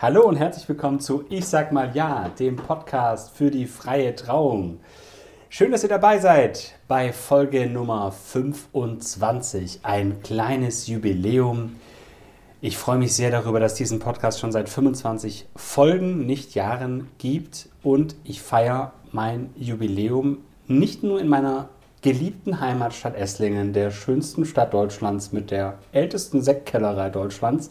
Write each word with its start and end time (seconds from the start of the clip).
Hallo 0.00 0.28
und 0.28 0.36
herzlich 0.36 0.68
willkommen 0.68 1.00
zu 1.00 1.24
Ich 1.28 1.46
sag 1.46 1.72
mal 1.72 1.90
ja, 1.92 2.28
dem 2.28 2.54
Podcast 2.54 3.36
für 3.36 3.50
die 3.50 3.66
freie 3.66 4.14
Trauung. 4.14 4.78
Schön, 5.48 5.72
dass 5.72 5.82
ihr 5.82 5.88
dabei 5.88 6.18
seid 6.20 6.76
bei 6.86 7.12
Folge 7.12 7.68
Nummer 7.68 8.12
25, 8.12 9.80
ein 9.82 10.22
kleines 10.22 10.86
Jubiläum. 10.86 11.74
Ich 12.60 12.76
freue 12.76 12.98
mich 12.98 13.14
sehr 13.14 13.30
darüber, 13.30 13.60
dass 13.60 13.74
diesen 13.74 14.00
Podcast 14.00 14.40
schon 14.40 14.50
seit 14.50 14.68
25 14.68 15.46
Folgen, 15.54 16.26
nicht 16.26 16.56
Jahren 16.56 17.06
gibt. 17.18 17.68
Und 17.84 18.16
ich 18.24 18.42
feiere 18.42 18.90
mein 19.12 19.50
Jubiläum 19.54 20.38
nicht 20.66 21.04
nur 21.04 21.20
in 21.20 21.28
meiner 21.28 21.68
geliebten 22.02 22.60
Heimatstadt 22.60 23.14
Esslingen, 23.14 23.72
der 23.72 23.92
schönsten 23.92 24.44
Stadt 24.44 24.74
Deutschlands 24.74 25.30
mit 25.30 25.52
der 25.52 25.78
ältesten 25.92 26.42
Sektkellerei 26.42 27.10
Deutschlands, 27.10 27.70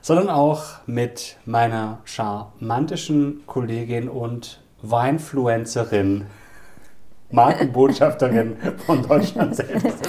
sondern 0.00 0.30
auch 0.30 0.64
mit 0.86 1.36
meiner 1.44 1.98
charmantischen 2.04 3.42
Kollegin 3.46 4.08
und 4.08 4.62
Weinfluencerin, 4.80 6.24
Markenbotschafterin 7.30 8.56
von 8.86 9.02
Deutschland 9.02 9.56
selbst. 9.56 10.08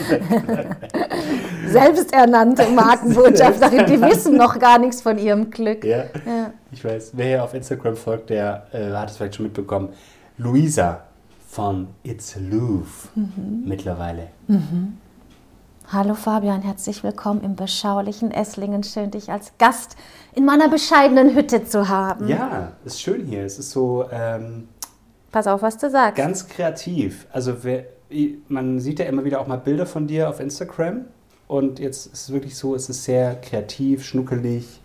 Selbsternannte 1.67 2.69
Markenbotschafterin, 2.69 3.85
die 3.85 4.01
wissen 4.01 4.37
noch 4.37 4.57
gar 4.59 4.77
nichts 4.77 5.01
von 5.01 5.17
ihrem 5.17 5.49
Glück. 5.49 5.83
Ja, 5.83 6.03
ja. 6.25 6.53
ich 6.71 6.83
weiß. 6.83 7.11
Wer 7.13 7.25
hier 7.25 7.43
auf 7.43 7.53
Instagram 7.53 7.95
folgt, 7.95 8.29
der 8.29 8.67
äh, 8.71 8.91
hat 8.91 9.09
es 9.09 9.17
vielleicht 9.17 9.35
schon 9.35 9.45
mitbekommen. 9.45 9.89
Luisa 10.37 11.01
von 11.47 11.87
It's 12.03 12.35
Louvre 12.35 13.09
mhm. 13.15 13.63
mittlerweile. 13.65 14.27
Mhm. 14.47 14.97
Hallo 15.89 16.15
Fabian, 16.15 16.61
herzlich 16.61 17.01
willkommen 17.01 17.41
im 17.41 17.55
beschaulichen 17.55 18.29
Esslingen. 18.29 18.83
Schön, 18.83 19.09
dich 19.09 19.31
als 19.31 19.53
Gast 19.57 19.95
in 20.35 20.43
meiner 20.45 20.67
bescheidenen 20.67 21.33
Hütte 21.33 21.63
zu 21.63 21.87
haben. 21.87 22.27
Ja, 22.27 22.73
ist 22.83 23.01
schön 23.01 23.25
hier. 23.25 23.43
Es 23.43 23.57
ist 23.57 23.71
so. 23.71 24.05
Ähm, 24.11 24.67
Pass 25.37 25.45
auf, 25.45 25.61
was 25.61 25.77
du 25.77 25.91
sagst. 25.91 26.17
Ganz 26.17 26.47
kreativ. 26.47 27.27
Also, 27.31 27.63
wer, 27.63 27.85
man 28.47 28.79
sieht 28.79 28.97
ja 28.97 29.05
immer 29.05 29.23
wieder 29.23 29.39
auch 29.39 29.45
mal 29.45 29.59
Bilder 29.59 29.85
von 29.85 30.07
dir 30.07 30.29
auf 30.29 30.39
Instagram. 30.39 31.05
Und 31.47 31.77
jetzt 31.77 32.07
ist 32.07 32.13
es 32.13 32.31
wirklich 32.31 32.55
so, 32.55 32.73
es 32.73 32.89
ist 32.89 33.03
sehr 33.03 33.35
kreativ, 33.35 34.03
schnuckelig, 34.03 34.81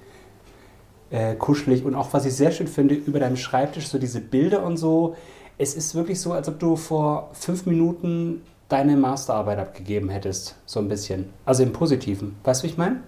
äh, 1.08 1.36
kuschelig. 1.36 1.86
Und 1.86 1.94
auch, 1.94 2.12
was 2.12 2.26
ich 2.26 2.34
sehr 2.34 2.50
schön 2.50 2.66
finde, 2.66 2.94
über 2.94 3.18
deinem 3.18 3.38
Schreibtisch, 3.38 3.88
so 3.88 3.98
diese 3.98 4.20
Bilder 4.20 4.62
und 4.62 4.76
so. 4.76 5.16
Es 5.56 5.74
ist 5.74 5.94
wirklich 5.94 6.20
so, 6.20 6.34
als 6.34 6.48
ob 6.48 6.58
du 6.58 6.76
vor 6.76 7.30
fünf 7.32 7.64
Minuten 7.64 8.42
deine 8.68 8.98
Masterarbeit 8.98 9.58
abgegeben 9.58 10.10
hättest, 10.10 10.56
so 10.66 10.80
ein 10.80 10.88
bisschen. 10.88 11.30
Also 11.46 11.62
im 11.62 11.72
Positiven. 11.72 12.36
Weißt 12.44 12.62
du, 12.62 12.66
wie 12.66 12.72
ich 12.72 12.76
meine? 12.76 13.00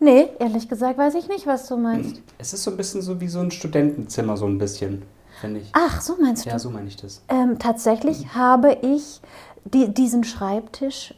Nee, 0.00 0.30
ehrlich 0.40 0.68
gesagt 0.68 0.98
weiß 0.98 1.14
ich 1.14 1.28
nicht, 1.28 1.46
was 1.46 1.68
du 1.68 1.76
meinst. 1.76 2.20
Es 2.38 2.52
ist 2.52 2.64
so 2.64 2.72
ein 2.72 2.76
bisschen 2.76 3.02
so 3.02 3.20
wie 3.20 3.28
so 3.28 3.38
ein 3.38 3.52
Studentenzimmer, 3.52 4.36
so 4.36 4.46
ein 4.46 4.58
bisschen, 4.58 5.02
finde 5.40 5.60
ich. 5.60 5.70
Ach, 5.72 6.00
so 6.00 6.16
meinst 6.20 6.46
du? 6.46 6.50
Ja, 6.50 6.58
so 6.58 6.70
meine 6.70 6.88
ich 6.88 6.96
das. 6.96 7.22
Ähm, 7.28 7.58
tatsächlich 7.58 8.24
mhm. 8.24 8.34
habe 8.34 8.78
ich 8.82 9.20
die, 9.64 9.92
diesen 9.92 10.24
Schreibtisch 10.24 11.14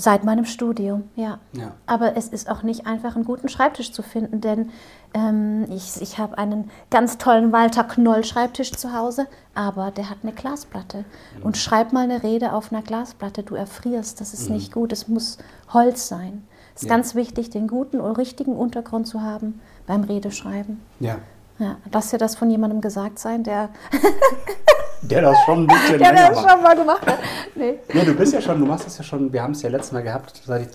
Seit 0.00 0.22
meinem 0.22 0.44
Studium, 0.44 1.08
ja. 1.16 1.40
ja. 1.54 1.72
Aber 1.86 2.16
es 2.16 2.28
ist 2.28 2.48
auch 2.48 2.62
nicht 2.62 2.86
einfach, 2.86 3.16
einen 3.16 3.24
guten 3.24 3.48
Schreibtisch 3.48 3.90
zu 3.90 4.02
finden, 4.02 4.40
denn 4.40 4.70
ähm, 5.12 5.64
ich, 5.70 6.00
ich 6.00 6.18
habe 6.18 6.38
einen 6.38 6.70
ganz 6.88 7.18
tollen 7.18 7.50
Walter 7.50 7.82
Knoll 7.82 8.22
Schreibtisch 8.22 8.70
zu 8.70 8.92
Hause, 8.92 9.26
aber 9.56 9.90
der 9.90 10.08
hat 10.08 10.18
eine 10.22 10.30
Glasplatte. 10.30 10.98
Mhm. 10.98 11.42
Und 11.42 11.56
schreib 11.56 11.92
mal 11.92 12.04
eine 12.04 12.22
Rede 12.22 12.52
auf 12.52 12.70
einer 12.70 12.82
Glasplatte, 12.82 13.42
du 13.42 13.56
erfrierst, 13.56 14.20
das 14.20 14.34
ist 14.34 14.48
mhm. 14.48 14.54
nicht 14.54 14.72
gut, 14.72 14.92
es 14.92 15.08
muss 15.08 15.38
Holz 15.72 16.06
sein. 16.06 16.46
Es 16.76 16.82
ist 16.82 16.88
ja. 16.88 16.94
ganz 16.94 17.16
wichtig, 17.16 17.50
den 17.50 17.66
guten 17.66 18.00
und 18.00 18.16
richtigen 18.18 18.54
Untergrund 18.54 19.08
zu 19.08 19.22
haben 19.22 19.60
beim 19.88 20.04
Redeschreiben. 20.04 20.80
Ja. 21.00 21.18
Ja, 21.58 21.76
lass 21.92 22.10
dir 22.10 22.18
das 22.18 22.36
von 22.36 22.50
jemandem 22.50 22.80
gesagt 22.80 23.18
sein, 23.18 23.42
der. 23.42 23.70
der 25.02 25.22
das 25.22 25.36
schon 25.44 25.60
ein 25.60 25.66
bisschen 25.66 25.98
der 25.98 26.12
das 26.12 26.40
schon 26.40 26.62
mal 26.62 26.76
gemacht 26.76 27.06
hat. 27.06 27.18
Nee. 27.54 27.78
nee, 27.92 28.04
du 28.04 28.14
bist 28.14 28.32
ja 28.32 28.40
schon, 28.40 28.60
du 28.60 28.66
machst 28.66 28.86
das 28.86 28.98
ja 28.98 29.04
schon, 29.04 29.32
wir 29.32 29.42
haben 29.42 29.52
es 29.52 29.62
ja 29.62 29.68
letztes 29.68 29.92
Mal 29.92 30.02
gehabt, 30.02 30.40
seit 30.44 30.70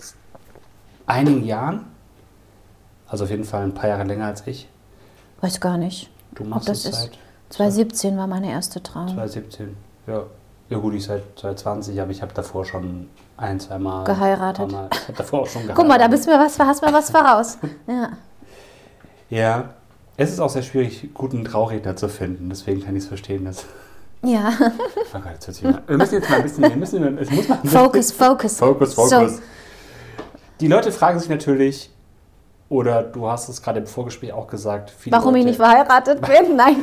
einigen 1.06 1.46
Jahren. 1.46 1.86
Also 3.08 3.26
auf 3.26 3.30
jeden 3.30 3.44
Fall 3.44 3.64
ein 3.64 3.74
paar 3.74 3.90
Jahre 3.90 4.04
länger 4.04 4.26
als 4.26 4.46
ich. 4.48 4.68
Weiß 5.42 5.60
gar 5.60 5.78
nicht. 5.78 6.10
Du 6.36 6.44
machst 6.44 6.68
das 6.68 6.86
es 6.86 7.02
seit. 7.02 7.12
2017 7.50 8.18
war 8.18 8.28
meine 8.28 8.50
erste 8.50 8.82
Traum. 8.82 9.08
2017, 9.08 9.78
ja. 10.08 10.24
Ja 10.70 10.78
gut, 10.80 10.96
ich 10.96 11.04
seit 11.04 11.22
2020, 11.38 12.02
aber 12.02 12.10
ich 12.12 12.22
habe 12.22 12.34
davor 12.34 12.66
schon 12.66 13.10
ein, 13.38 13.60
zwei 13.60 13.78
Mal 13.78 14.06
geheiratet. 14.06 14.72
Mal, 14.72 14.90
ich 14.92 15.02
habe 15.04 15.14
davor 15.14 15.42
auch 15.42 15.48
schon 15.48 15.62
geheiratet. 15.62 15.76
Guck 15.76 15.88
mal, 15.88 16.00
da 16.00 16.08
bist 16.08 16.26
mir 16.26 16.40
was, 16.40 16.58
hast 16.58 16.82
mir 16.82 16.92
was 16.92 17.12
voraus. 17.12 17.58
Ja. 17.88 18.10
Ja, 19.30 19.70
es 20.18 20.32
ist 20.32 20.40
auch 20.40 20.50
sehr 20.50 20.62
schwierig, 20.62 21.10
guten 21.14 21.44
Trauredner 21.44 21.96
zu 21.96 22.08
finden, 22.08 22.50
deswegen 22.50 22.84
kann 22.84 22.96
ich 22.96 23.04
es 23.04 23.08
verstehen, 23.08 23.46
dass. 23.46 23.66
Ja. 24.24 24.54
Oh 25.16 25.20
Gott, 25.20 25.64
wir 25.88 25.98
müssen 25.98 26.16
jetzt 26.16 26.30
mal 26.30 26.38
ein 26.38 26.44
bisschen. 26.44 26.64
Wir 26.64 26.76
müssen, 26.76 27.18
es 27.20 27.30
muss 27.30 27.48
mal 27.48 27.60
Focus, 27.64 28.12
Focus. 28.12 28.58
Focus, 28.58 28.94
Focus. 28.96 29.36
So. 29.36 29.42
Die 30.60 30.68
Leute 30.68 30.92
fragen 30.92 31.20
sich 31.20 31.30
natürlich, 31.30 31.92
oder 32.70 33.04
du 33.04 33.28
hast 33.28 33.48
es 33.48 33.62
gerade 33.62 33.80
im 33.80 33.86
Vorgespräch 33.86 34.34
auch 34.34 34.48
gesagt, 34.48 34.94
warum 35.12 35.36
Leute, 35.36 35.40
ich 35.40 35.46
nicht 35.46 35.58
verheiratet 35.58 36.22
bin. 36.28 36.56
Nein, 36.56 36.78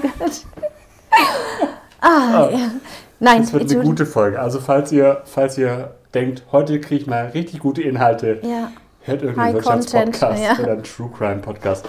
ah, 2.01 2.47
oh, 2.47 2.57
ja. 2.57 2.71
Nein, 3.19 3.43
das 3.43 3.53
wird 3.53 3.71
eine 3.73 3.83
gute 3.83 4.07
Folge. 4.07 4.41
Also 4.41 4.61
falls 4.61 4.93
ihr, 4.93 5.23
falls 5.25 5.59
ihr 5.59 5.95
denkt, 6.15 6.45
heute 6.53 6.81
kriege 6.81 7.03
ich 7.03 7.07
mal 7.09 7.27
richtig 7.29 7.59
gute 7.59 7.83
Inhalte, 7.83 8.41
ja. 8.43 8.71
hört 9.01 9.23
irgendeinen 9.23 9.55
Wirtschaftspodcast 9.55 10.43
ja. 10.43 10.63
oder 10.63 10.73
einen 10.73 10.85
True 10.85 11.11
Crime 11.17 11.41
Podcast. 11.41 11.87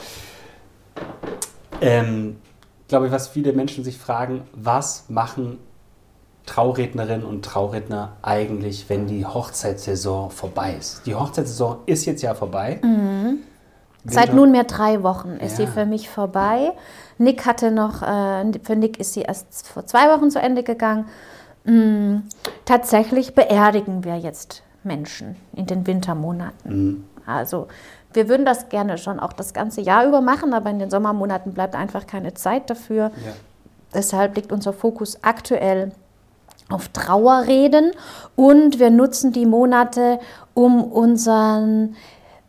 Ähm, 1.81 2.37
glaube 2.87 3.07
ich, 3.07 3.11
was 3.11 3.27
viele 3.27 3.53
Menschen 3.53 3.83
sich 3.83 3.97
fragen, 3.97 4.41
was 4.53 5.05
machen 5.09 5.57
Traurednerinnen 6.45 7.25
und 7.25 7.45
Trauredner 7.45 8.13
eigentlich, 8.21 8.89
wenn 8.89 9.07
die 9.07 9.25
Hochzeitssaison 9.25 10.31
vorbei 10.31 10.75
ist? 10.79 11.05
Die 11.05 11.15
Hochzeitssaison 11.15 11.77
ist 11.85 12.05
jetzt 12.05 12.21
ja 12.21 12.33
vorbei. 12.33 12.79
Mhm. 12.83 13.39
Seit 14.03 14.33
nunmehr 14.33 14.63
drei 14.63 15.03
Wochen 15.03 15.33
ist 15.33 15.59
ja. 15.59 15.65
sie 15.65 15.71
für 15.71 15.85
mich 15.85 16.09
vorbei. 16.09 16.71
Nick 17.19 17.45
hatte 17.45 17.71
noch, 17.71 18.01
äh, 18.01 18.51
für 18.63 18.75
Nick 18.75 18.99
ist 18.99 19.13
sie 19.13 19.21
erst 19.21 19.67
vor 19.67 19.85
zwei 19.85 20.09
Wochen 20.09 20.31
zu 20.31 20.39
Ende 20.39 20.63
gegangen. 20.63 21.05
Mhm. 21.63 22.23
Tatsächlich 22.65 23.35
beerdigen 23.35 24.03
wir 24.03 24.17
jetzt 24.17 24.63
Menschen 24.83 25.35
in 25.55 25.67
den 25.67 25.85
Wintermonaten. 25.85 26.85
Mhm. 26.85 27.03
Also 27.25 27.67
wir 28.13 28.29
würden 28.29 28.45
das 28.45 28.69
gerne 28.69 28.97
schon 28.97 29.19
auch 29.19 29.33
das 29.33 29.53
ganze 29.53 29.81
Jahr 29.81 30.05
über 30.07 30.21
machen, 30.21 30.53
aber 30.53 30.69
in 30.69 30.79
den 30.79 30.89
Sommermonaten 30.89 31.53
bleibt 31.53 31.75
einfach 31.75 32.07
keine 32.07 32.33
Zeit 32.33 32.69
dafür. 32.69 33.11
Ja. 33.25 33.33
Deshalb 33.93 34.35
liegt 34.35 34.51
unser 34.51 34.73
Fokus 34.73 35.19
aktuell 35.21 35.91
auf 36.69 36.89
Trauerreden 36.89 37.91
und 38.35 38.79
wir 38.79 38.89
nutzen 38.89 39.33
die 39.33 39.45
Monate, 39.45 40.19
um 40.53 40.83
unseren 40.83 41.95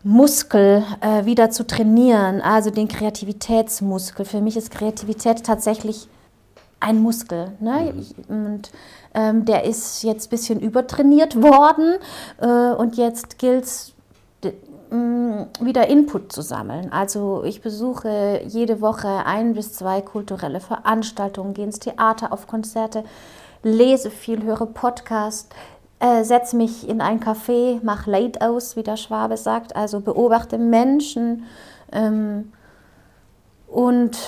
Muskel 0.04 0.84
äh, 1.00 1.24
wieder 1.24 1.50
zu 1.50 1.66
trainieren, 1.66 2.40
also 2.40 2.70
den 2.70 2.88
Kreativitätsmuskel. 2.88 4.24
Für 4.24 4.40
mich 4.40 4.56
ist 4.56 4.70
Kreativität 4.70 5.44
tatsächlich 5.44 6.08
ein 6.80 7.00
Muskel. 7.00 7.52
Ne? 7.60 7.94
Mhm. 8.28 8.36
Und 8.36 8.72
ähm, 9.14 9.44
der 9.44 9.64
ist 9.64 10.02
jetzt 10.02 10.26
ein 10.26 10.30
bisschen 10.30 10.60
übertrainiert 10.60 11.40
worden 11.42 11.94
äh, 12.40 12.74
und 12.74 12.96
jetzt 12.96 13.38
gilt 13.38 13.64
es 13.64 13.92
wieder 14.92 15.88
Input 15.88 16.32
zu 16.32 16.42
sammeln. 16.42 16.92
Also 16.92 17.44
ich 17.44 17.62
besuche 17.62 18.42
jede 18.46 18.80
Woche 18.80 19.24
ein 19.24 19.54
bis 19.54 19.72
zwei 19.72 20.02
kulturelle 20.02 20.60
Veranstaltungen, 20.60 21.54
gehe 21.54 21.64
ins 21.64 21.78
Theater, 21.78 22.32
auf 22.32 22.46
Konzerte, 22.46 23.04
lese 23.62 24.10
viel, 24.10 24.42
höre 24.42 24.66
Podcast, 24.66 25.54
äh, 26.00 26.24
setze 26.24 26.56
mich 26.56 26.88
in 26.88 27.00
ein 27.00 27.20
Café, 27.20 27.82
mache 27.82 28.10
Late 28.10 28.40
aus, 28.42 28.76
wie 28.76 28.82
der 28.82 28.96
Schwabe 28.96 29.36
sagt, 29.36 29.76
also 29.76 30.00
beobachte 30.00 30.58
Menschen 30.58 31.44
ähm, 31.92 32.52
und 33.68 34.18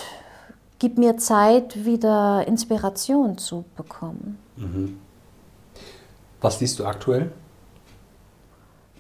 gib 0.79 0.97
mir 0.99 1.19
Zeit, 1.19 1.85
wieder 1.85 2.47
Inspiration 2.47 3.37
zu 3.37 3.65
bekommen. 3.77 4.39
Mhm. 4.57 4.99
Was 6.41 6.61
liest 6.61 6.79
du 6.79 6.87
aktuell? 6.87 7.33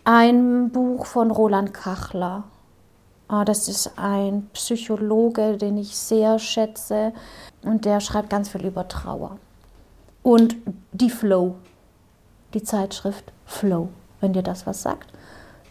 Ein 0.04 0.70
Buch 0.70 1.06
von 1.06 1.30
Roland 1.30 1.72
Kachler. 1.72 2.44
Ah, 3.28 3.44
das 3.44 3.68
ist 3.68 3.92
ein 3.96 4.48
Psychologe, 4.52 5.56
den 5.56 5.78
ich 5.78 5.96
sehr 5.96 6.38
schätze 6.38 7.12
und 7.62 7.86
der 7.86 8.00
schreibt 8.00 8.28
ganz 8.28 8.50
viel 8.50 8.66
über 8.66 8.86
Trauer. 8.86 9.38
Und 10.22 10.56
die 10.92 11.08
Flow, 11.10 11.54
die 12.52 12.62
Zeitschrift 12.62 13.32
Flow, 13.46 13.88
wenn 14.20 14.34
dir 14.34 14.42
das 14.42 14.66
was 14.66 14.82
sagt. 14.82 15.10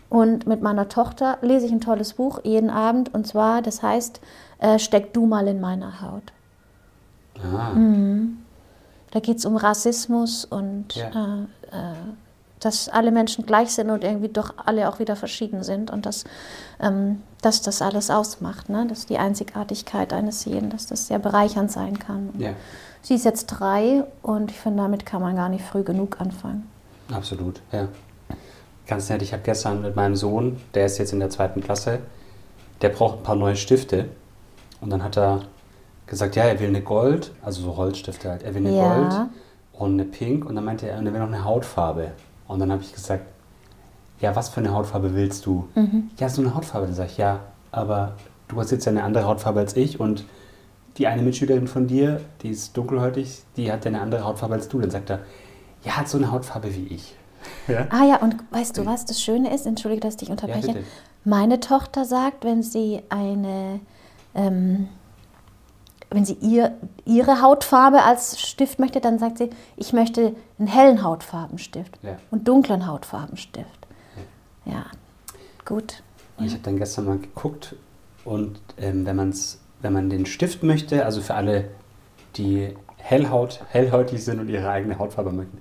Und 0.09 0.45
mit 0.47 0.61
meiner 0.61 0.89
Tochter 0.89 1.37
lese 1.41 1.65
ich 1.67 1.71
ein 1.71 1.81
tolles 1.81 2.13
Buch 2.13 2.39
jeden 2.43 2.69
Abend. 2.69 3.13
Und 3.13 3.25
zwar, 3.25 3.61
das 3.61 3.81
heißt, 3.81 4.19
äh, 4.59 4.77
Steck 4.77 5.13
du 5.13 5.25
mal 5.25 5.47
in 5.47 5.59
meiner 5.59 6.01
Haut. 6.01 6.31
Ah. 7.39 7.71
Mhm. 7.73 8.39
Da 9.11 9.19
geht 9.19 9.37
es 9.37 9.45
um 9.45 9.57
Rassismus 9.57 10.45
und 10.45 10.95
Ja. 10.95 11.45
äh, 11.71 11.75
äh, 11.75 11.95
dass 12.65 12.89
alle 12.89 13.11
Menschen 13.11 13.45
gleich 13.45 13.71
sind 13.71 13.89
und 13.89 14.03
irgendwie 14.03 14.29
doch 14.29 14.53
alle 14.65 14.89
auch 14.89 14.99
wieder 14.99 15.15
verschieden 15.15 15.63
sind 15.63 15.91
und 15.91 16.05
dass, 16.05 16.23
ähm, 16.79 17.21
dass 17.41 17.61
das 17.61 17.81
alles 17.81 18.09
ausmacht, 18.09 18.69
ne? 18.69 18.85
dass 18.87 19.05
die 19.05 19.17
Einzigartigkeit 19.17 20.13
eines 20.13 20.45
jeden, 20.45 20.69
dass 20.69 20.85
das 20.85 21.07
sehr 21.07 21.19
bereichernd 21.19 21.71
sein 21.71 21.99
kann. 21.99 22.29
Ja, 22.37 22.51
Sie 23.01 23.15
ist 23.15 23.25
jetzt 23.25 23.47
drei 23.47 24.05
und 24.21 24.51
ich 24.51 24.57
finde, 24.59 24.81
damit 24.81 25.05
kann 25.05 25.21
man 25.21 25.35
gar 25.35 25.49
nicht 25.49 25.65
früh 25.65 25.83
genug 25.83 26.21
anfangen. 26.21 26.69
absolut. 27.11 27.61
Ja. 27.71 27.87
Ganz 28.87 29.09
nett, 29.09 29.21
ich 29.21 29.33
habe 29.33 29.43
gestern 29.43 29.81
mit 29.81 29.95
meinem 29.95 30.15
Sohn, 30.15 30.59
der 30.73 30.85
ist 30.85 30.97
jetzt 30.97 31.13
in 31.13 31.19
der 31.19 31.29
zweiten 31.29 31.61
Klasse, 31.61 31.99
der 32.81 32.89
braucht 32.89 33.19
ein 33.19 33.23
paar 33.23 33.35
neue 33.35 33.55
Stifte. 33.55 34.09
Und 34.81 34.89
dann 34.89 35.03
hat 35.03 35.17
er 35.17 35.41
gesagt, 36.05 36.35
ja, 36.35 36.43
er 36.43 36.59
will 36.59 36.67
eine 36.67 36.81
Gold, 36.81 37.31
also 37.41 37.61
so 37.61 37.77
Holzstifte 37.77 38.29
halt. 38.29 38.43
Er 38.43 38.53
will 38.53 38.65
eine 38.67 38.75
Ja. 38.75 38.95
Gold 38.95 39.29
und 39.73 39.93
eine 39.93 40.05
Pink 40.05 40.45
und 40.45 40.55
dann 40.55 40.65
meinte 40.65 40.87
er, 40.89 40.97
und 40.99 41.05
er 41.07 41.13
will 41.13 41.19
noch 41.21 41.27
eine 41.27 41.43
Hautfarbe. 41.45 42.11
Und 42.47 42.59
dann 42.59 42.71
habe 42.71 42.81
ich 42.81 42.93
gesagt, 42.93 43.25
ja, 44.19 44.35
was 44.35 44.49
für 44.49 44.61
eine 44.61 44.73
Hautfarbe 44.73 45.15
willst 45.15 45.45
du? 45.45 45.67
Ja, 46.17 46.29
so 46.29 46.41
eine 46.41 46.55
Hautfarbe. 46.55 46.87
Dann 46.87 46.95
sage 46.95 47.09
ich, 47.11 47.17
ja, 47.17 47.39
aber 47.71 48.13
du 48.47 48.59
hast 48.59 48.71
jetzt 48.71 48.85
ja 48.85 48.91
eine 48.91 49.03
andere 49.03 49.25
Hautfarbe 49.25 49.59
als 49.59 49.75
ich 49.75 49.99
und 49.99 50.25
die 50.97 51.07
eine 51.07 51.21
Mitschülerin 51.23 51.67
von 51.67 51.87
dir, 51.87 52.21
die 52.41 52.49
ist 52.49 52.77
dunkelhäutig, 52.77 53.43
die 53.57 53.71
hat 53.71 53.83
ja 53.85 53.89
eine 53.89 54.01
andere 54.01 54.23
Hautfarbe 54.23 54.55
als 54.55 54.67
du. 54.69 54.79
Dann 54.79 54.91
sagt 54.91 55.09
er, 55.09 55.19
ja, 55.83 55.97
hat 55.97 56.07
so 56.07 56.17
eine 56.17 56.31
Hautfarbe 56.31 56.73
wie 56.75 56.87
ich. 56.87 57.15
Ja? 57.67 57.87
Ah 57.89 58.05
ja, 58.05 58.15
und 58.17 58.37
weißt 58.51 58.77
du, 58.77 58.85
was 58.85 59.05
das 59.05 59.21
Schöne 59.21 59.53
ist? 59.53 59.65
Entschuldige, 59.65 60.01
dass 60.01 60.13
ich 60.13 60.19
dich 60.19 60.29
unterbreche. 60.29 60.67
bitte. 60.67 60.83
Meine 61.25 61.59
Tochter 61.59 62.05
sagt, 62.05 62.45
wenn 62.45 62.63
sie 62.63 63.01
eine, 63.09 63.81
ähm, 64.33 64.87
wenn 66.13 66.25
sie 66.25 66.37
ihr, 66.41 66.71
ihre 67.05 67.41
Hautfarbe 67.41 68.03
als 68.03 68.39
Stift 68.39 68.79
möchte, 68.79 69.01
dann 69.01 69.19
sagt 69.19 69.37
sie, 69.39 69.49
ich 69.77 69.93
möchte 69.93 70.33
einen 70.59 70.67
hellen 70.67 71.03
Hautfarbenstift 71.03 71.97
Ja. 72.03 72.17
und 72.31 72.47
dunklen 72.47 72.87
Hautfarbenstift. 72.87 73.87
Ja, 74.65 74.85
gut. 75.65 76.03
Und 76.37 76.45
Ich 76.45 76.53
habe 76.53 76.63
dann 76.63 76.77
gestern 76.77 77.05
mal 77.05 77.17
geguckt 77.17 77.75
und 78.25 78.59
ähm, 78.77 79.05
wenn, 79.05 79.15
man's, 79.15 79.59
wenn 79.81 79.93
man 79.93 80.09
den 80.09 80.25
Stift 80.25 80.63
möchte, 80.63 81.05
also 81.05 81.21
für 81.21 81.35
alle, 81.35 81.65
die 82.37 82.73
Hellhaut, 82.97 83.61
hellhäutig 83.69 84.23
sind 84.23 84.39
und 84.39 84.47
ihre 84.49 84.69
eigene 84.69 84.97
Hautfarbe 84.97 85.31
möchten, 85.31 85.57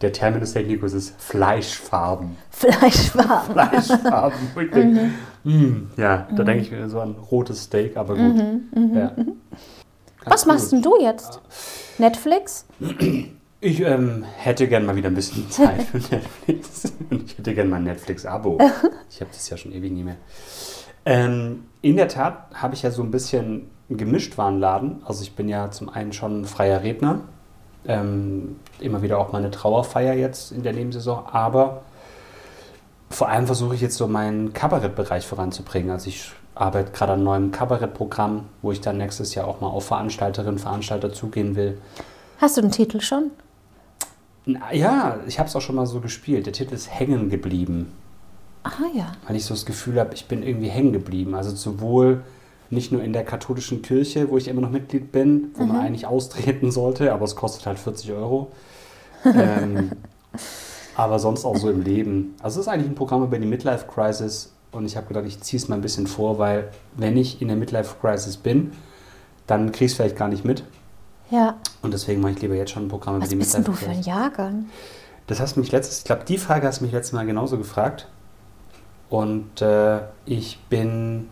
der 0.00 0.12
Terminus 0.12 0.54
technicus 0.54 0.94
ist 0.94 1.14
Fleischfarben. 1.20 2.36
Fleischfarben. 2.50 3.52
Fleischfarben. 3.52 4.38
Ich 4.60 4.70
denk, 4.70 4.98
mm, 5.44 5.90
ja, 5.98 6.26
da 6.34 6.42
denke 6.42 6.62
ich 6.62 6.70
mir 6.70 6.88
so 6.88 7.00
an 7.00 7.14
rotes 7.30 7.64
Steak, 7.64 7.96
aber 7.96 8.16
gut. 8.16 8.42
Ja. 8.94 9.12
Was 10.24 10.46
machst 10.46 10.72
denn 10.72 10.82
du 10.82 11.00
jetzt? 11.00 11.40
Netflix? 11.98 12.66
Ich 13.60 13.80
ähm, 13.80 14.24
hätte 14.36 14.68
gern 14.68 14.86
mal 14.86 14.96
wieder 14.96 15.08
ein 15.08 15.14
bisschen 15.14 15.50
Zeit 15.50 15.82
für 15.82 15.98
Netflix. 15.98 16.92
Und 17.10 17.24
ich 17.24 17.38
hätte 17.38 17.54
gern 17.54 17.68
mal 17.68 17.76
ein 17.76 17.84
Netflix-Abo. 17.84 18.58
Ich 19.10 19.20
habe 19.20 19.32
das 19.32 19.50
ja 19.50 19.56
schon 19.56 19.72
ewig 19.72 19.92
nie 19.92 20.04
mehr. 20.04 20.16
Ähm, 21.04 21.64
in 21.82 21.96
der 21.96 22.08
Tat 22.08 22.46
habe 22.54 22.74
ich 22.74 22.82
ja 22.82 22.90
so 22.90 23.02
ein 23.02 23.10
bisschen 23.10 23.68
einen 23.88 23.98
Gemischtwarenladen. 23.98 25.02
Also 25.04 25.22
ich 25.22 25.34
bin 25.34 25.48
ja 25.48 25.70
zum 25.70 25.88
einen 25.88 26.12
schon 26.12 26.44
freier 26.44 26.82
Redner. 26.82 27.22
Ähm, 27.86 28.56
immer 28.78 29.02
wieder 29.02 29.18
auch 29.18 29.32
meine 29.32 29.50
Trauerfeier 29.50 30.14
jetzt 30.14 30.52
in 30.52 30.62
der 30.62 30.72
Nebensaison. 30.72 31.26
Aber 31.26 31.82
vor 33.10 33.28
allem 33.28 33.46
versuche 33.46 33.74
ich 33.74 33.80
jetzt 33.80 33.96
so 33.96 34.06
meinen 34.06 34.52
Kabarettbereich 34.52 35.26
voranzubringen. 35.26 35.90
Also 35.90 36.08
ich 36.08 36.32
arbeite 36.54 36.92
gerade 36.92 37.12
an 37.12 37.22
neuen 37.24 37.52
Kabarettprogramm, 37.52 38.44
wo 38.62 38.72
ich 38.72 38.80
dann 38.80 38.98
nächstes 38.98 39.34
Jahr 39.34 39.46
auch 39.46 39.60
mal 39.60 39.68
auf 39.68 39.86
Veranstalterinnen 39.86 40.54
und 40.54 40.60
Veranstalter 40.60 41.12
zugehen 41.12 41.56
will. 41.56 41.78
Hast 42.38 42.56
du 42.56 42.60
den 42.60 42.70
Titel 42.70 43.00
schon? 43.00 43.30
Na 44.46 44.72
Ja, 44.72 45.18
ich 45.26 45.38
habe 45.38 45.48
es 45.48 45.56
auch 45.56 45.60
schon 45.60 45.76
mal 45.76 45.86
so 45.86 46.00
gespielt. 46.00 46.46
Der 46.46 46.52
Titel 46.52 46.74
ist 46.74 46.90
Hängen 46.90 47.30
geblieben, 47.30 47.92
Ah 48.62 48.70
ja. 48.94 49.12
weil 49.26 49.36
ich 49.36 49.44
so 49.44 49.54
das 49.54 49.64
Gefühl 49.64 49.98
habe, 49.98 50.14
ich 50.14 50.26
bin 50.26 50.42
irgendwie 50.42 50.68
hängen 50.68 50.92
geblieben. 50.92 51.34
Also 51.34 51.54
sowohl 51.54 52.22
nicht 52.68 52.92
nur 52.92 53.02
in 53.02 53.12
der 53.12 53.24
katholischen 53.24 53.82
Kirche, 53.82 54.30
wo 54.30 54.36
ich 54.36 54.48
immer 54.48 54.60
noch 54.60 54.70
Mitglied 54.70 55.12
bin, 55.12 55.50
wo 55.54 55.64
man 55.64 55.80
eigentlich 55.80 56.06
austreten 56.06 56.70
sollte, 56.70 57.12
aber 57.12 57.24
es 57.24 57.36
kostet 57.36 57.66
halt 57.66 57.78
40 57.78 58.12
Euro. 58.12 58.52
ähm, 59.24 59.92
aber 60.96 61.18
sonst 61.18 61.44
auch 61.44 61.56
so 61.56 61.68
im 61.68 61.82
Leben. 61.82 62.34
Also 62.42 62.60
es 62.60 62.66
ist 62.66 62.72
eigentlich 62.72 62.90
ein 62.90 62.94
Programm 62.94 63.22
über 63.24 63.38
die 63.38 63.46
Midlife 63.46 63.86
Crisis 63.86 64.52
und 64.72 64.86
ich 64.86 64.96
habe 64.96 65.06
gedacht, 65.06 65.24
ich 65.26 65.40
ziehe 65.40 65.60
es 65.60 65.68
mal 65.68 65.76
ein 65.76 65.80
bisschen 65.80 66.06
vor, 66.06 66.38
weil 66.38 66.70
wenn 66.96 67.16
ich 67.16 67.42
in 67.42 67.48
der 67.48 67.56
Midlife 67.56 67.96
Crisis 68.00 68.36
bin, 68.36 68.72
dann 69.46 69.72
kriege 69.72 69.86
ich 69.86 69.92
es 69.92 69.96
vielleicht 69.96 70.16
gar 70.16 70.28
nicht 70.28 70.44
mit. 70.44 70.64
Ja. 71.30 71.56
Und 71.82 71.92
deswegen 71.92 72.20
mache 72.20 72.32
ich 72.32 72.42
lieber 72.42 72.54
jetzt 72.54 72.72
schon 72.72 72.86
ein 72.86 72.88
Programm 72.88 73.16
über 73.16 73.22
Was 73.22 73.30
die 73.30 73.36
bist 73.36 73.56
Midlife 73.56 73.78
denn 73.78 73.90
du 73.90 73.92
für 73.92 73.98
ein 73.98 74.02
Jahrgang? 74.02 74.66
Das 75.26 75.40
hast 75.40 75.56
du 75.56 75.60
mich 75.60 75.70
letztes, 75.72 75.98
ich 75.98 76.04
glaube, 76.04 76.24
die 76.24 76.38
Frage 76.38 76.66
hast 76.66 76.80
du 76.80 76.84
mich 76.84 76.92
letztes 76.92 77.12
Mal 77.12 77.26
genauso 77.26 77.56
gefragt. 77.56 78.08
Und 79.08 79.60
äh, 79.60 80.00
ich 80.24 80.58
bin, 80.68 81.28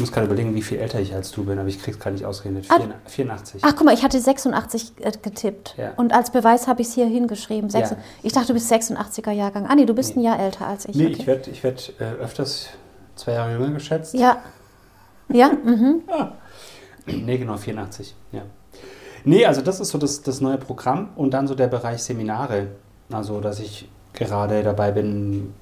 ich 0.00 0.06
muss 0.06 0.12
gerade 0.12 0.26
überlegen, 0.28 0.54
wie 0.54 0.62
viel 0.62 0.78
älter 0.78 0.98
ich 0.98 1.14
als 1.14 1.30
du 1.30 1.44
bin, 1.44 1.58
aber 1.58 1.68
ich 1.68 1.78
krieg's 1.78 1.98
gerade 1.98 2.14
nicht 2.14 2.24
ausgerechnet. 2.24 2.64
Ah. 2.70 2.80
84. 3.04 3.60
Ach, 3.62 3.74
guck 3.76 3.84
mal, 3.84 3.92
ich 3.92 4.02
hatte 4.02 4.18
86 4.18 4.92
äh, 5.00 5.12
getippt. 5.20 5.74
Ja. 5.76 5.92
Und 5.98 6.14
als 6.14 6.30
Beweis 6.30 6.66
habe 6.66 6.80
ich 6.80 6.88
es 6.88 6.94
hier 6.94 7.04
hingeschrieben. 7.04 7.68
Ja. 7.68 7.96
Ich 8.22 8.32
dachte, 8.32 8.46
du 8.48 8.54
bist 8.54 8.72
86er 8.72 9.30
Jahrgang. 9.30 9.66
Ah, 9.66 9.74
nee, 9.74 9.84
du 9.84 9.92
bist 9.94 10.16
Nee. 10.16 10.22
ein 10.22 10.24
Jahr 10.24 10.40
älter 10.40 10.66
als 10.66 10.86
ich. 10.86 10.96
nee, 10.96 11.08
okay. 11.08 11.16
ich 11.18 11.26
werde 11.26 11.50
ich 11.50 11.62
werd, 11.62 11.92
äh, 11.98 12.04
öfters 12.22 12.68
zwei 13.14 13.32
Jahre 13.32 13.52
jünger 13.52 13.72
geschätzt. 13.72 14.14
Ja. 14.14 14.38
Ja, 15.28 15.50
mhm. 15.50 16.02
Nee, 17.06 17.36
genau, 17.36 17.58
84. 17.58 18.14
Ja. 18.32 18.42
Nee, 19.24 19.44
also 19.44 19.60
das 19.60 19.80
ist 19.80 19.90
so 19.90 19.98
das, 19.98 20.22
das 20.22 20.40
neue 20.40 20.56
Programm 20.56 21.10
und 21.16 21.34
dann 21.34 21.46
so 21.46 21.54
der 21.54 21.66
Bereich 21.66 22.02
Seminare. 22.02 22.68
Also, 23.12 23.40
dass 23.42 23.60
ich 23.60 23.86
gerade 24.14 24.62
dabei 24.62 24.92
bin, 24.92 25.52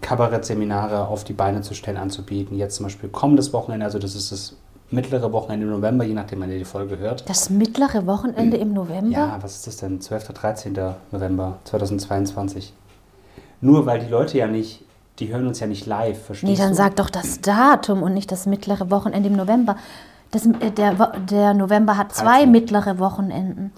Kabarettseminare 0.00 1.06
auf 1.08 1.24
die 1.24 1.32
Beine 1.32 1.62
zu 1.62 1.74
stellen, 1.74 1.96
anzubieten. 1.96 2.56
Jetzt 2.56 2.76
zum 2.76 2.86
Beispiel 2.86 3.08
kommendes 3.08 3.52
Wochenende, 3.52 3.84
also 3.86 3.98
das 3.98 4.14
ist 4.14 4.32
das 4.32 4.54
mittlere 4.90 5.32
Wochenende 5.32 5.66
im 5.66 5.72
November, 5.72 6.04
je 6.04 6.14
nachdem, 6.14 6.40
wann 6.40 6.50
ihr 6.52 6.58
die 6.58 6.64
Folge 6.64 6.98
hört. 6.98 7.28
Das 7.28 7.50
mittlere 7.50 8.06
Wochenende 8.06 8.56
im 8.56 8.72
November? 8.72 9.10
Ja, 9.10 9.38
was 9.40 9.56
ist 9.56 9.66
das 9.66 9.76
denn? 9.78 10.00
12. 10.00 10.28
13. 10.28 10.76
November 11.10 11.58
2022. 11.64 12.72
Nur 13.60 13.86
weil 13.86 14.00
die 14.00 14.08
Leute 14.10 14.38
ja 14.38 14.46
nicht, 14.46 14.84
die 15.18 15.28
hören 15.32 15.46
uns 15.46 15.58
ja 15.60 15.66
nicht 15.66 15.86
live, 15.86 16.22
verstehst 16.26 16.50
Nee, 16.52 16.56
dann 16.58 16.70
du? 16.70 16.76
sag 16.76 16.96
doch 16.96 17.10
das 17.10 17.40
Datum 17.40 18.02
und 18.02 18.14
nicht 18.14 18.30
das 18.30 18.46
mittlere 18.46 18.90
Wochenende 18.90 19.28
im 19.28 19.36
November. 19.36 19.76
Das, 20.30 20.44
äh, 20.46 20.70
der, 20.70 20.92
der 21.30 21.54
November 21.54 21.96
hat 21.96 22.12
zwei 22.14 22.40
13. 22.44 22.50
mittlere 22.52 22.98
Wochenenden. 22.98 23.72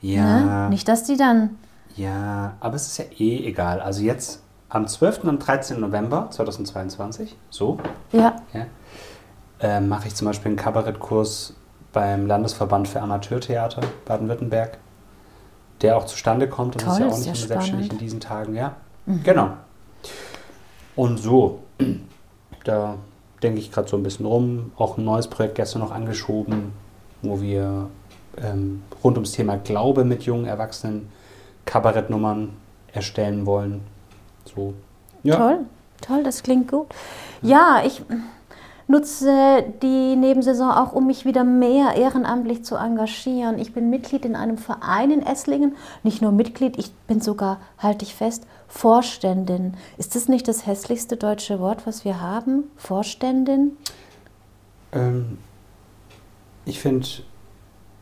Ja, 0.00 0.64
Ne? 0.64 0.70
Nicht, 0.70 0.86
dass 0.88 1.02
die 1.04 1.16
dann. 1.16 1.56
ja, 1.96 2.52
aber 2.60 2.76
es 2.76 2.86
ist 2.86 2.98
ja 2.98 3.04
eh 3.18 3.44
egal. 3.46 3.80
Also 3.80 4.02
jetzt 4.02 4.42
am 4.68 4.86
12. 4.86 5.24
und 5.24 5.38
13. 5.38 5.80
November 5.80 6.28
2022, 6.30 7.36
so, 7.50 7.78
Ja. 8.12 8.36
ja, 8.52 8.66
äh, 9.60 9.80
mache 9.80 10.08
ich 10.08 10.14
zum 10.14 10.26
Beispiel 10.26 10.48
einen 10.50 10.56
Kabarettkurs 10.56 11.54
beim 11.92 12.26
Landesverband 12.26 12.88
für 12.88 13.00
Amateurtheater 13.00 13.80
Baden-Württemberg, 14.04 14.78
der 15.80 15.96
auch 15.96 16.04
zustande 16.04 16.48
kommt. 16.48 16.74
Das 16.76 16.82
ist 16.82 16.88
Toll, 16.88 17.00
ja 17.00 17.06
auch 17.06 17.12
ist 17.12 17.18
nicht 17.18 17.26
ja 17.26 17.32
immer 17.32 17.46
selbstständig 17.48 17.92
in 17.92 17.98
diesen 17.98 18.20
Tagen, 18.20 18.54
ja. 18.54 18.76
Genau. 19.24 19.50
Und 20.96 21.18
so, 21.18 21.60
da 22.64 22.96
denke 23.42 23.60
ich 23.60 23.72
gerade 23.72 23.88
so 23.88 23.96
ein 23.96 24.02
bisschen 24.02 24.26
rum. 24.26 24.72
Auch 24.76 24.98
ein 24.98 25.04
neues 25.04 25.28
Projekt 25.28 25.54
gestern 25.54 25.80
noch 25.80 25.92
angeschoben, 25.92 26.72
wo 27.22 27.40
wir 27.40 27.88
ähm, 28.36 28.82
rund 29.02 29.16
ums 29.16 29.32
Thema 29.32 29.56
Glaube 29.56 30.04
mit 30.04 30.24
jungen 30.24 30.44
Erwachsenen 30.44 31.08
Kabarettnummern 31.64 32.50
erstellen 32.92 33.46
wollen. 33.46 33.82
So. 34.54 34.74
Ja. 35.22 35.36
Toll, 35.36 35.58
toll, 36.00 36.22
das 36.24 36.42
klingt 36.42 36.70
gut. 36.70 36.86
Ja, 37.42 37.82
ich 37.84 38.02
nutze 38.86 39.64
die 39.82 40.16
Nebensaison 40.16 40.70
auch, 40.70 40.92
um 40.92 41.06
mich 41.06 41.24
wieder 41.24 41.44
mehr 41.44 41.94
ehrenamtlich 41.94 42.64
zu 42.64 42.76
engagieren. 42.76 43.58
Ich 43.58 43.74
bin 43.74 43.90
Mitglied 43.90 44.24
in 44.24 44.34
einem 44.34 44.56
Verein 44.58 45.10
in 45.10 45.22
Esslingen. 45.22 45.76
Nicht 46.02 46.22
nur 46.22 46.32
Mitglied, 46.32 46.78
ich 46.78 46.92
bin 47.06 47.20
sogar, 47.20 47.58
halte 47.78 48.04
ich 48.04 48.14
fest, 48.14 48.46
Vorständin. 48.68 49.74
Ist 49.98 50.14
das 50.14 50.28
nicht 50.28 50.48
das 50.48 50.66
hässlichste 50.66 51.16
deutsche 51.16 51.60
Wort, 51.60 51.86
was 51.86 52.04
wir 52.04 52.20
haben? 52.20 52.70
Vorständin? 52.76 53.76
Ähm, 54.92 55.38
ich 56.64 56.80
finde, 56.80 57.06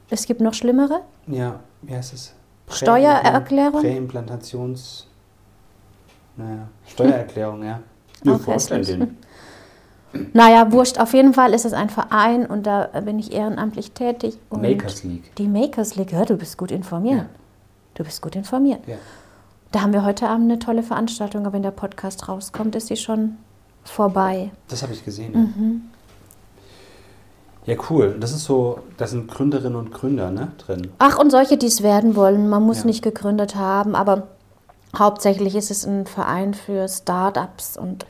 Es 0.08 0.26
gibt 0.26 0.40
noch 0.40 0.54
schlimmere? 0.54 1.00
ja, 1.26 1.60
wie 1.82 1.94
heißt 1.94 2.12
es? 2.14 2.32
Steuererklärung? 2.68 3.80
Präimplants. 3.80 5.05
Naja, 6.36 6.68
Steuererklärung, 6.86 7.62
ja. 7.62 7.80
Auch 8.26 8.46
hässlich. 8.46 8.86
Vorständin. 8.88 9.16
Naja, 10.32 10.72
wurscht. 10.72 10.98
Auf 10.98 11.12
jeden 11.12 11.34
Fall 11.34 11.52
ist 11.52 11.64
es 11.64 11.72
ein 11.72 11.90
Verein 11.90 12.46
und 12.46 12.66
da 12.66 12.86
bin 13.04 13.18
ich 13.18 13.32
ehrenamtlich 13.32 13.92
tätig. 13.92 14.38
Und 14.50 14.62
Makers 14.62 15.04
League. 15.04 15.34
Die 15.36 15.48
Makers 15.48 15.96
League, 15.96 16.12
ja, 16.12 16.24
du 16.24 16.36
bist 16.36 16.56
gut 16.56 16.70
informiert. 16.70 17.18
Ja. 17.18 17.26
Du 17.94 18.04
bist 18.04 18.22
gut 18.22 18.36
informiert. 18.36 18.80
Ja. 18.86 18.96
Da 19.72 19.82
haben 19.82 19.92
wir 19.92 20.04
heute 20.04 20.28
Abend 20.28 20.50
eine 20.50 20.58
tolle 20.58 20.82
Veranstaltung, 20.82 21.44
aber 21.44 21.54
wenn 21.54 21.62
der 21.62 21.70
Podcast 21.70 22.28
rauskommt, 22.28 22.76
ist 22.76 22.86
sie 22.86 22.96
schon 22.96 23.36
vorbei. 23.84 24.50
Das 24.68 24.82
habe 24.82 24.92
ich 24.92 25.04
gesehen. 25.04 25.32
Mhm. 25.32 25.82
Ja, 27.66 27.74
cool. 27.90 28.16
Das 28.20 28.32
ist 28.32 28.44
so, 28.44 28.78
da 28.96 29.06
sind 29.06 29.28
Gründerinnen 29.28 29.76
und 29.76 29.92
Gründer 29.92 30.30
ne, 30.30 30.52
drin. 30.58 30.88
Ach, 30.98 31.18
und 31.18 31.30
solche, 31.30 31.56
die 31.56 31.66
es 31.66 31.82
werden 31.82 32.14
wollen. 32.14 32.48
Man 32.48 32.62
muss 32.62 32.80
ja. 32.80 32.86
nicht 32.86 33.02
gegründet 33.02 33.56
haben, 33.56 33.96
aber 33.96 34.28
hauptsächlich 34.96 35.54
ist 35.54 35.70
es 35.70 35.86
ein 35.86 36.06
Verein 36.06 36.54
für 36.54 36.88
Startups 36.88 37.76
und 37.76 38.06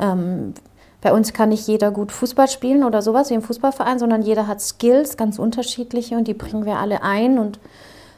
ähm, 0.00 0.54
bei 1.00 1.12
uns 1.12 1.32
kann 1.32 1.50
nicht 1.50 1.68
jeder 1.68 1.90
gut 1.90 2.10
Fußball 2.10 2.48
spielen 2.48 2.82
oder 2.82 3.02
sowas 3.02 3.30
wie 3.30 3.34
im 3.34 3.42
Fußballverein, 3.42 3.98
sondern 3.98 4.22
jeder 4.22 4.46
hat 4.46 4.60
Skills, 4.60 5.16
ganz 5.16 5.38
unterschiedliche 5.38 6.16
und 6.16 6.26
die 6.26 6.34
bringen 6.34 6.66
wir 6.66 6.78
alle 6.78 7.02
ein 7.02 7.38
und 7.38 7.60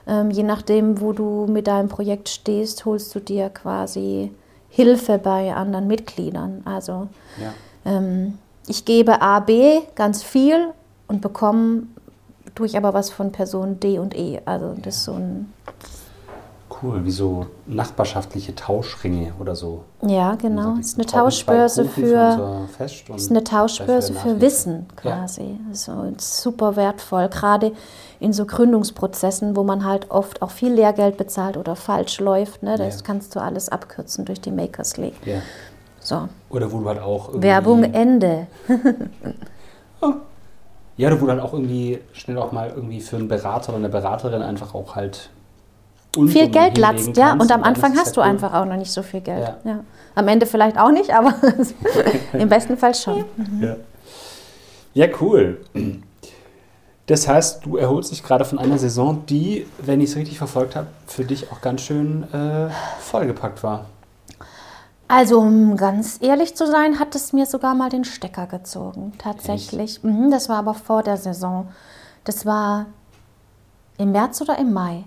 ähm, 0.06 0.30
je 0.30 0.42
nachdem, 0.42 1.00
wo 1.00 1.12
du 1.12 1.46
mit 1.46 1.66
deinem 1.66 1.88
Projekt 1.88 2.28
stehst, 2.28 2.84
holst 2.86 3.14
du 3.14 3.20
dir 3.20 3.50
quasi 3.50 4.32
Hilfe 4.70 5.18
bei 5.18 5.54
anderen 5.54 5.86
Mitgliedern. 5.86 6.62
Also 6.64 7.08
ja. 7.40 7.52
ähm, 7.84 8.38
ich 8.66 8.84
gebe 8.84 9.20
A, 9.20 9.40
B 9.40 9.80
ganz 9.94 10.22
viel 10.22 10.68
und 11.06 11.20
bekomme, 11.20 11.82
tue 12.54 12.66
ich 12.66 12.76
aber 12.76 12.94
was 12.94 13.10
von 13.10 13.30
Person 13.30 13.78
D 13.78 13.98
und 13.98 14.16
E. 14.16 14.40
Also 14.46 14.74
das 14.80 14.96
ist 14.96 15.04
so 15.04 15.12
ein 15.12 15.52
Cool, 16.82 17.04
wie 17.04 17.10
so 17.10 17.46
nachbarschaftliche 17.66 18.54
Tauschringe 18.54 19.32
oder 19.38 19.54
so. 19.54 19.84
Ja, 20.02 20.34
genau. 20.36 20.76
Es 20.80 20.88
ist 20.88 20.98
eine 20.98 21.06
Tauschbörse 21.06 21.84
für, 21.84 22.66
ist 23.14 23.30
eine 23.30 23.44
Tauschbörse 23.44 24.14
für 24.14 24.40
Wissen 24.40 24.86
quasi. 24.96 25.42
Ja. 25.42 25.56
Also 25.68 26.12
super 26.16 26.76
wertvoll, 26.76 27.28
gerade 27.28 27.72
in 28.18 28.32
so 28.32 28.46
Gründungsprozessen, 28.46 29.56
wo 29.56 29.64
man 29.64 29.84
halt 29.84 30.10
oft 30.10 30.40
auch 30.42 30.50
viel 30.50 30.72
Lehrgeld 30.72 31.16
bezahlt 31.16 31.56
oder 31.56 31.76
falsch 31.76 32.18
läuft. 32.20 32.62
Ne? 32.62 32.76
Das 32.76 32.96
ja. 32.96 33.02
kannst 33.02 33.36
du 33.36 33.40
alles 33.40 33.68
abkürzen 33.68 34.24
durch 34.24 34.40
die 34.40 34.50
Makers 34.50 34.96
League. 34.96 35.26
Ja. 35.26 35.40
So. 36.00 36.28
Oder 36.48 36.72
wo 36.72 36.80
du 36.80 36.88
halt 36.88 37.00
auch 37.00 37.30
Werbung 37.34 37.84
Ende. 37.84 38.46
oh. 40.00 40.14
Ja, 40.96 41.08
oder 41.08 41.20
wo 41.20 41.26
du 41.26 41.32
halt 41.32 41.42
auch 41.42 41.52
irgendwie 41.52 41.98
schnell 42.12 42.38
auch 42.38 42.52
mal 42.52 42.70
irgendwie 42.70 43.00
für 43.00 43.16
einen 43.16 43.28
Berater 43.28 43.70
oder 43.70 43.78
eine 43.78 43.88
Beraterin 43.90 44.42
einfach 44.42 44.74
auch 44.74 44.96
halt 44.96 45.30
viel 46.14 46.48
Geld 46.48 46.78
latzt, 46.78 47.16
ja. 47.16 47.32
Und 47.32 47.52
am 47.52 47.62
Anfang 47.62 47.96
hast 47.96 48.16
du 48.16 48.20
einfach 48.20 48.52
auch 48.54 48.64
noch 48.64 48.76
nicht 48.76 48.92
so 48.92 49.02
viel 49.02 49.20
Geld. 49.20 49.42
Ja. 49.64 49.70
ja. 49.70 49.80
Am 50.14 50.28
Ende 50.28 50.46
vielleicht 50.46 50.78
auch 50.78 50.90
nicht, 50.90 51.14
aber 51.14 51.34
im 52.32 52.48
besten 52.48 52.76
Fall 52.76 52.94
schon. 52.94 53.24
Ja. 53.60 53.76
ja, 54.94 55.06
cool. 55.20 55.60
Das 57.06 57.26
heißt, 57.26 57.64
du 57.64 57.76
erholst 57.76 58.12
dich 58.12 58.22
gerade 58.22 58.44
von 58.44 58.58
einer 58.58 58.78
Saison, 58.78 59.24
die, 59.26 59.66
wenn 59.78 60.00
ich 60.00 60.10
es 60.10 60.16
richtig 60.16 60.38
verfolgt 60.38 60.76
habe, 60.76 60.88
für 61.06 61.24
dich 61.24 61.50
auch 61.52 61.60
ganz 61.60 61.82
schön 61.82 62.24
äh, 62.32 62.70
vollgepackt 63.00 63.62
war. 63.62 63.86
Also, 65.08 65.40
um 65.40 65.76
ganz 65.76 66.18
ehrlich 66.22 66.54
zu 66.54 66.68
sein, 66.68 67.00
hat 67.00 67.16
es 67.16 67.32
mir 67.32 67.46
sogar 67.46 67.74
mal 67.74 67.88
den 67.88 68.04
Stecker 68.04 68.46
gezogen, 68.46 69.12
tatsächlich. 69.18 70.04
Mhm, 70.04 70.30
das 70.30 70.48
war 70.48 70.58
aber 70.58 70.74
vor 70.74 71.02
der 71.02 71.16
Saison. 71.16 71.66
Das 72.22 72.46
war 72.46 72.86
im 73.98 74.12
März 74.12 74.40
oder 74.40 74.56
im 74.58 74.72
Mai? 74.72 75.02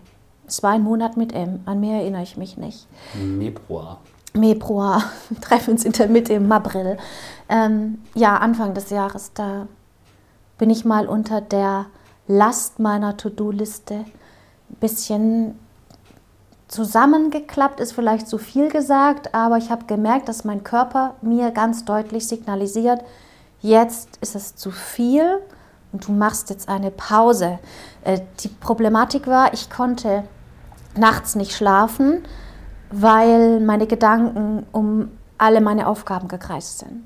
Es 0.48 0.64
war 0.64 0.72
ein 0.72 0.84
Monat 0.84 1.18
mit 1.18 1.34
M, 1.34 1.62
an 1.66 1.80
mehr 1.80 2.02
erinnere 2.02 2.24
ich 2.24 2.38
mich 2.38 2.58
nicht. 2.58 2.88
Februar. 3.40 4.00
Februar, 4.34 5.04
treffen 5.42 5.72
uns 5.72 5.86
in 5.86 5.92
der 5.92 6.08
Mitte 6.08 6.34
im 6.34 6.52
April. 6.52 6.98
Ähm, 7.50 8.00
ja, 8.16 8.38
Anfang 8.38 8.74
des 8.74 8.90
Jahres, 8.90 9.32
da 9.34 9.68
bin 10.58 10.70
ich 10.70 10.86
mal 10.86 11.08
unter 11.08 11.42
der 11.42 11.86
Last 12.28 12.80
meiner 12.80 13.18
To-Do-Liste 13.18 13.94
ein 13.96 14.76
bisschen 14.80 15.60
zusammengeklappt, 16.68 17.80
ist 17.80 17.94
vielleicht 17.94 18.28
zu 18.28 18.38
viel 18.38 18.70
gesagt, 18.70 19.36
aber 19.36 19.58
ich 19.58 19.70
habe 19.70 19.86
gemerkt, 19.86 20.28
dass 20.28 20.44
mein 20.44 20.64
Körper 20.64 21.16
mir 21.22 21.52
ganz 21.52 21.86
deutlich 21.86 22.28
signalisiert, 22.28 23.04
jetzt 23.62 24.18
ist 24.22 24.36
es 24.36 24.56
zu 24.56 24.72
viel 24.72 25.40
und 25.92 26.08
du 26.08 26.12
machst 26.12 26.50
jetzt 26.50 26.70
eine 26.70 26.90
Pause. 26.90 27.60
Äh, 28.04 28.22
die 28.40 28.48
Problematik 28.48 29.28
war, 29.28 29.54
ich 29.54 29.70
konnte 29.70 30.24
nachts 30.96 31.36
nicht 31.36 31.56
schlafen, 31.56 32.24
weil 32.92 33.60
meine 33.60 33.88
Gedanken 33.88 34.66
um 34.72 35.12
alle 35.38 35.62
meine 35.62 35.88
Aufgaben 35.88 36.28
gekreist 36.28 36.80
sind. 36.80 37.04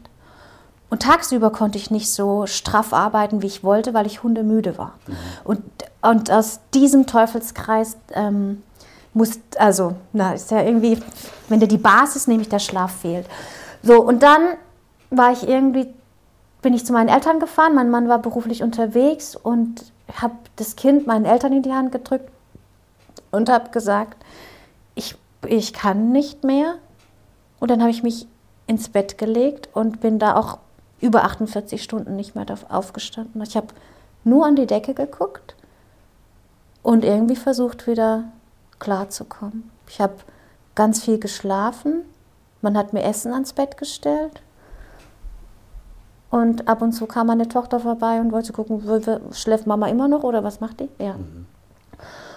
Und 0.89 1.01
tagsüber 1.01 1.49
konnte 1.49 1.77
ich 1.77 1.91
nicht 1.91 2.11
so 2.11 2.45
straff 2.45 2.93
arbeiten, 2.93 3.41
wie 3.41 3.47
ich 3.47 3.63
wollte, 3.63 3.93
weil 3.93 4.05
ich 4.05 4.23
hundemüde 4.23 4.77
war. 4.77 4.93
Mhm. 5.07 5.15
Und, 5.43 5.61
und 6.01 6.31
aus 6.31 6.61
diesem 6.73 7.07
Teufelskreis 7.07 7.97
ähm, 8.13 8.63
muss, 9.13 9.39
also, 9.57 9.95
na, 10.13 10.33
ist 10.33 10.51
ja 10.51 10.61
irgendwie, 10.61 10.99
wenn 11.49 11.59
dir 11.59 11.67
die 11.67 11.77
Basis, 11.77 12.27
nämlich 12.27 12.47
der 12.47 12.59
Schlaf 12.59 12.91
fehlt. 13.01 13.25
So, 13.83 14.01
und 14.01 14.23
dann 14.23 14.41
war 15.09 15.31
ich 15.31 15.47
irgendwie, 15.47 15.93
bin 16.61 16.73
ich 16.73 16.85
zu 16.85 16.93
meinen 16.93 17.09
Eltern 17.09 17.39
gefahren, 17.39 17.75
mein 17.75 17.89
Mann 17.89 18.07
war 18.07 18.19
beruflich 18.19 18.63
unterwegs 18.63 19.35
und 19.35 19.91
habe 20.21 20.35
das 20.55 20.75
Kind 20.75 21.05
meinen 21.05 21.25
Eltern 21.25 21.51
in 21.51 21.63
die 21.63 21.73
Hand 21.73 21.91
gedrückt 21.91 22.29
und 23.31 23.49
habe 23.49 23.71
gesagt, 23.71 24.23
ich, 24.95 25.15
ich 25.45 25.73
kann 25.73 26.11
nicht 26.11 26.43
mehr. 26.43 26.75
Und 27.59 27.71
dann 27.71 27.81
habe 27.81 27.91
ich 27.91 28.03
mich 28.03 28.27
ins 28.67 28.89
Bett 28.89 29.17
gelegt 29.17 29.69
und 29.73 30.01
bin 30.01 30.19
da 30.19 30.35
auch 30.35 30.59
über 30.99 31.23
48 31.23 31.81
Stunden 31.81 32.15
nicht 32.15 32.35
mehr 32.35 32.45
aufgestanden. 32.69 33.41
Ich 33.41 33.55
habe 33.55 33.67
nur 34.23 34.45
an 34.45 34.55
die 34.55 34.67
Decke 34.67 34.93
geguckt 34.93 35.55
und 36.83 37.05
irgendwie 37.05 37.35
versucht, 37.35 37.87
wieder 37.87 38.25
klarzukommen. 38.79 39.69
Ich 39.87 40.01
habe 40.01 40.15
ganz 40.75 41.03
viel 41.03 41.19
geschlafen. 41.19 42.03
Man 42.61 42.77
hat 42.77 42.93
mir 42.93 43.03
Essen 43.03 43.33
ans 43.33 43.53
Bett 43.53 43.77
gestellt. 43.77 44.41
Und 46.29 46.67
ab 46.67 46.81
und 46.81 46.91
zu 46.91 47.05
kam 47.05 47.27
meine 47.27 47.47
Tochter 47.47 47.79
vorbei 47.79 48.19
und 48.19 48.31
wollte 48.31 48.51
gucken, 48.51 48.81
schläft 49.31 49.65
Mama 49.65 49.87
immer 49.87 50.07
noch 50.07 50.23
oder 50.23 50.43
was 50.43 50.59
macht 50.59 50.81
die? 50.81 50.89
Ja. 50.99 51.13
Mhm. 51.13 51.45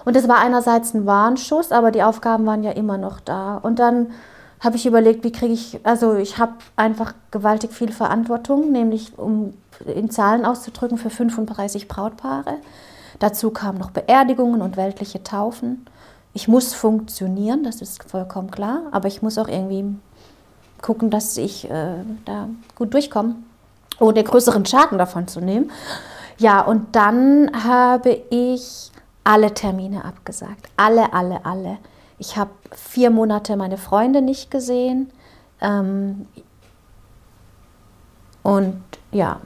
Und 0.04 0.16
das 0.16 0.28
war 0.28 0.38
einerseits 0.38 0.94
ein 0.94 1.06
Warnschuss, 1.06 1.72
aber 1.72 1.90
die 1.90 2.02
Aufgaben 2.02 2.46
waren 2.46 2.62
ja 2.62 2.72
immer 2.72 2.98
noch 2.98 3.20
da. 3.20 3.56
Und 3.56 3.78
dann 3.78 4.08
habe 4.60 4.76
ich 4.76 4.86
überlegt, 4.86 5.24
wie 5.24 5.32
kriege 5.32 5.54
ich, 5.54 5.80
also 5.84 6.14
ich 6.16 6.38
habe 6.38 6.52
einfach 6.76 7.14
gewaltig 7.30 7.72
viel 7.72 7.92
Verantwortung, 7.92 8.72
nämlich 8.72 9.18
um 9.18 9.54
in 9.86 10.10
Zahlen 10.10 10.44
auszudrücken 10.44 10.98
für 10.98 11.10
35 11.10 11.88
Brautpaare. 11.88 12.58
Dazu 13.18 13.50
kamen 13.50 13.78
noch 13.78 13.90
Beerdigungen 13.90 14.60
und 14.60 14.76
weltliche 14.76 15.22
Taufen. 15.22 15.86
Ich 16.34 16.46
muss 16.46 16.74
funktionieren, 16.74 17.64
das 17.64 17.80
ist 17.80 18.04
vollkommen 18.08 18.50
klar, 18.50 18.82
aber 18.92 19.08
ich 19.08 19.22
muss 19.22 19.38
auch 19.38 19.48
irgendwie 19.48 19.84
gucken, 20.80 21.10
dass 21.10 21.36
ich 21.36 21.68
äh, 21.70 21.96
da 22.24 22.48
gut 22.76 22.94
durchkomme, 22.94 23.36
ohne 23.98 24.22
größeren 24.22 24.64
Schaden 24.64 24.98
davon 24.98 25.26
zu 25.26 25.40
nehmen. 25.40 25.70
Ja, 26.38 26.60
und 26.62 26.96
dann 26.96 27.50
habe 27.64 28.10
ich 28.30 28.89
alle 29.24 29.54
Termine 29.54 30.04
abgesagt. 30.04 30.68
Alle, 30.76 31.12
alle, 31.12 31.44
alle. 31.44 31.78
Ich 32.18 32.36
habe 32.36 32.50
vier 32.72 33.10
Monate 33.10 33.56
meine 33.56 33.78
Freunde 33.78 34.22
nicht 34.22 34.50
gesehen. 34.50 35.10
Ähm, 35.60 36.26
und 38.42 38.82
ja, 39.12 39.40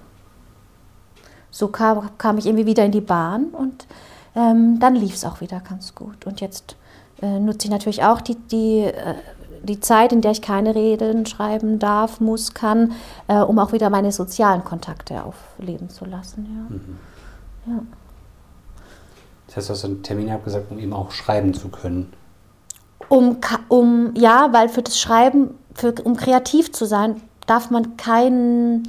so 1.50 1.68
kam, 1.68 2.10
kam 2.18 2.38
ich 2.38 2.46
irgendwie 2.46 2.66
wieder 2.66 2.84
in 2.84 2.92
die 2.92 3.00
Bahn 3.00 3.46
und 3.46 3.86
ähm, 4.34 4.78
dann 4.80 4.94
lief 4.96 5.14
es 5.14 5.24
auch 5.24 5.40
wieder 5.40 5.60
ganz 5.60 5.94
gut. 5.94 6.26
Und 6.26 6.40
jetzt 6.40 6.76
äh, 7.22 7.38
nutze 7.38 7.66
ich 7.66 7.70
natürlich 7.70 8.02
auch 8.04 8.20
die, 8.20 8.36
die, 8.36 8.80
äh, 8.80 9.14
die 9.62 9.80
Zeit, 9.80 10.12
in 10.12 10.20
der 10.20 10.32
ich 10.32 10.42
keine 10.42 10.74
Reden 10.74 11.26
schreiben 11.26 11.78
darf, 11.78 12.20
muss, 12.20 12.54
kann, 12.54 12.92
äh, 13.28 13.38
um 13.38 13.58
auch 13.58 13.72
wieder 13.72 13.90
meine 13.90 14.12
sozialen 14.12 14.64
Kontakte 14.64 15.24
aufleben 15.24 15.90
zu 15.90 16.04
lassen. 16.04 16.46
Ja. 16.46 16.76
Mhm. 16.76 16.98
ja. 17.66 17.82
Das 19.54 19.68
heißt, 19.68 19.68
du 19.68 19.72
hast 19.72 19.84
einen 19.84 20.02
Termin 20.02 20.30
abgesagt, 20.30 20.70
um 20.70 20.78
eben 20.78 20.92
auch 20.92 21.10
schreiben 21.10 21.54
zu 21.54 21.68
können. 21.68 22.12
Um, 23.08 23.38
um 23.68 24.12
ja, 24.16 24.52
weil 24.52 24.68
für 24.68 24.82
das 24.82 24.98
Schreiben, 24.98 25.50
für, 25.74 25.94
um 26.02 26.16
kreativ 26.16 26.72
zu 26.72 26.86
sein, 26.86 27.20
darf 27.46 27.70
man 27.70 27.96
keinen, 27.96 28.88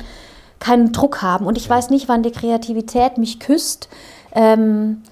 keinen 0.60 0.92
Druck 0.92 1.22
haben. 1.22 1.46
Und 1.46 1.58
ich 1.58 1.66
ja. 1.66 1.76
weiß 1.76 1.90
nicht, 1.90 2.08
wann 2.08 2.24
die 2.24 2.32
Kreativität 2.32 3.18
mich 3.18 3.40
küsst. 3.40 3.90
Ähm, 4.34 5.04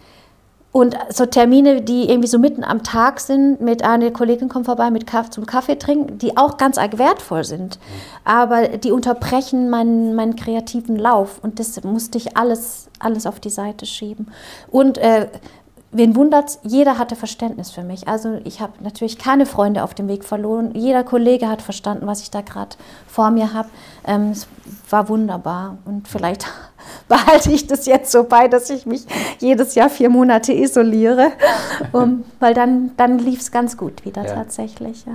und 0.74 0.98
so 1.10 1.27
Termine, 1.27 1.84
die 1.84 2.10
irgendwie 2.10 2.27
so 2.27 2.39
mitten 2.39 2.63
am 2.63 2.82
Tag 2.82 3.20
sind, 3.20 3.62
mit 3.62 3.84
einer 3.84 4.10
Kollegin 4.10 4.50
kommt 4.50 4.65
vorbei 4.65 4.89
mit 4.89 5.06
Kaffee, 5.06 5.30
zum 5.30 5.46
Kaffee 5.46 5.75
trinken, 5.75 6.18
die 6.18 6.36
auch 6.36 6.58
ganz 6.58 6.80
arg 6.80 6.98
wertvoll 6.98 7.44
sind. 7.44 7.77
Aber 8.24 8.68
die 8.70 8.92
unterbrechen 8.92 9.70
meinen, 9.70 10.15
meinen 10.15 10.36
kreativen 10.36 10.96
Lauf. 10.96 11.39
Und 11.44 11.60
das 11.60 11.84
musste 11.84 12.18
ich 12.18 12.36
alles, 12.36 12.89
alles 12.98 13.27
auf 13.27 13.39
die 13.39 13.51
Seite 13.51 13.86
schieben. 13.86 14.32
Und 14.72 14.98
äh, 14.98 15.27
wen 15.93 16.15
wundert's, 16.15 16.59
jeder 16.63 16.97
hatte 16.97 17.15
Verständnis 17.15 17.71
für 17.71 17.83
mich. 17.83 18.07
Also 18.07 18.39
ich 18.43 18.59
habe 18.59 18.73
natürlich 18.81 19.17
keine 19.17 19.45
Freunde 19.45 19.83
auf 19.83 19.93
dem 19.93 20.07
Weg 20.07 20.25
verloren. 20.25 20.71
Jeder 20.75 21.03
Kollege 21.03 21.47
hat 21.47 21.62
verstanden, 21.62 22.07
was 22.07 22.21
ich 22.21 22.31
da 22.31 22.41
gerade 22.41 22.75
vor 23.07 23.31
mir 23.31 23.53
habe. 23.53 23.69
Ähm, 24.05 24.31
es 24.31 24.47
war 24.89 25.07
wunderbar. 25.09 25.77
Und 25.85 26.07
vielleicht 26.07 26.45
behalte 27.07 27.51
ich 27.51 27.67
das 27.67 27.85
jetzt 27.85 28.12
so 28.12 28.23
bei, 28.23 28.47
dass 28.47 28.69
ich 28.69 28.85
mich 28.85 29.05
jedes 29.39 29.75
Jahr 29.75 29.89
vier 29.89 30.09
Monate 30.09 30.53
isoliere, 30.53 31.31
um, 31.93 32.25
weil 32.39 32.53
dann, 32.53 32.91
dann 32.97 33.19
lief 33.19 33.39
es 33.39 33.51
ganz 33.51 33.77
gut 33.77 34.03
wieder 34.05 34.25
ja. 34.25 34.33
tatsächlich. 34.33 35.05
Ja. 35.05 35.13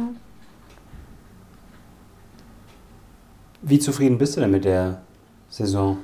Wie 3.62 3.78
zufrieden 3.78 4.18
bist 4.18 4.36
du 4.36 4.40
denn 4.40 4.50
mit 4.50 4.64
der 4.64 5.00
Saison? 5.50 5.98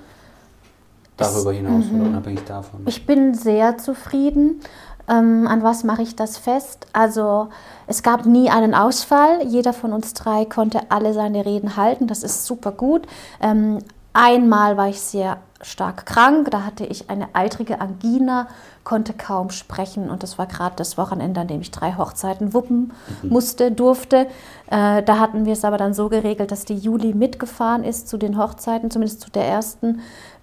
Darüber 1.16 1.52
hinaus 1.52 1.84
oder 1.86 2.04
mhm. 2.04 2.08
unabhängig 2.08 2.44
davon? 2.44 2.80
Ich 2.86 3.06
bin 3.06 3.34
sehr 3.34 3.78
zufrieden. 3.78 4.60
Ähm, 5.06 5.46
an 5.46 5.62
was 5.62 5.84
mache 5.84 6.02
ich 6.02 6.16
das 6.16 6.38
fest? 6.38 6.86
Also 6.92 7.48
es 7.86 8.02
gab 8.02 8.24
nie 8.26 8.50
einen 8.50 8.74
Ausfall. 8.74 9.42
Jeder 9.46 9.72
von 9.72 9.92
uns 9.92 10.14
drei 10.14 10.44
konnte 10.44 10.90
alle 10.90 11.12
seine 11.12 11.44
Reden 11.44 11.76
halten. 11.76 12.06
Das 12.06 12.22
ist 12.22 12.46
super 12.46 12.72
gut. 12.72 13.06
Ähm, 13.40 13.78
einmal 14.12 14.76
war 14.76 14.88
ich 14.88 15.00
sehr 15.00 15.38
stark 15.60 16.06
krank. 16.06 16.50
Da 16.50 16.64
hatte 16.64 16.86
ich 16.86 17.10
eine 17.10 17.28
eitrige 17.34 17.80
Angina, 17.80 18.48
konnte 18.82 19.12
kaum 19.12 19.50
sprechen. 19.50 20.10
Und 20.10 20.22
das 20.22 20.38
war 20.38 20.46
gerade 20.46 20.76
das 20.76 20.96
Wochenende, 20.96 21.40
an 21.40 21.48
dem 21.48 21.60
ich 21.60 21.70
drei 21.70 21.94
Hochzeiten 21.96 22.54
wuppen 22.54 22.92
mhm. 23.22 23.28
musste, 23.28 23.72
durfte. 23.72 24.26
Äh, 24.70 25.02
da 25.02 25.18
hatten 25.18 25.44
wir 25.44 25.52
es 25.52 25.64
aber 25.64 25.76
dann 25.76 25.92
so 25.92 26.08
geregelt, 26.08 26.50
dass 26.50 26.64
die 26.64 26.76
Juli 26.76 27.14
mitgefahren 27.14 27.84
ist 27.84 28.08
zu 28.08 28.16
den 28.16 28.38
Hochzeiten, 28.38 28.90
zumindest 28.90 29.20
zu 29.20 29.30
der 29.30 29.46
ersten 29.46 30.00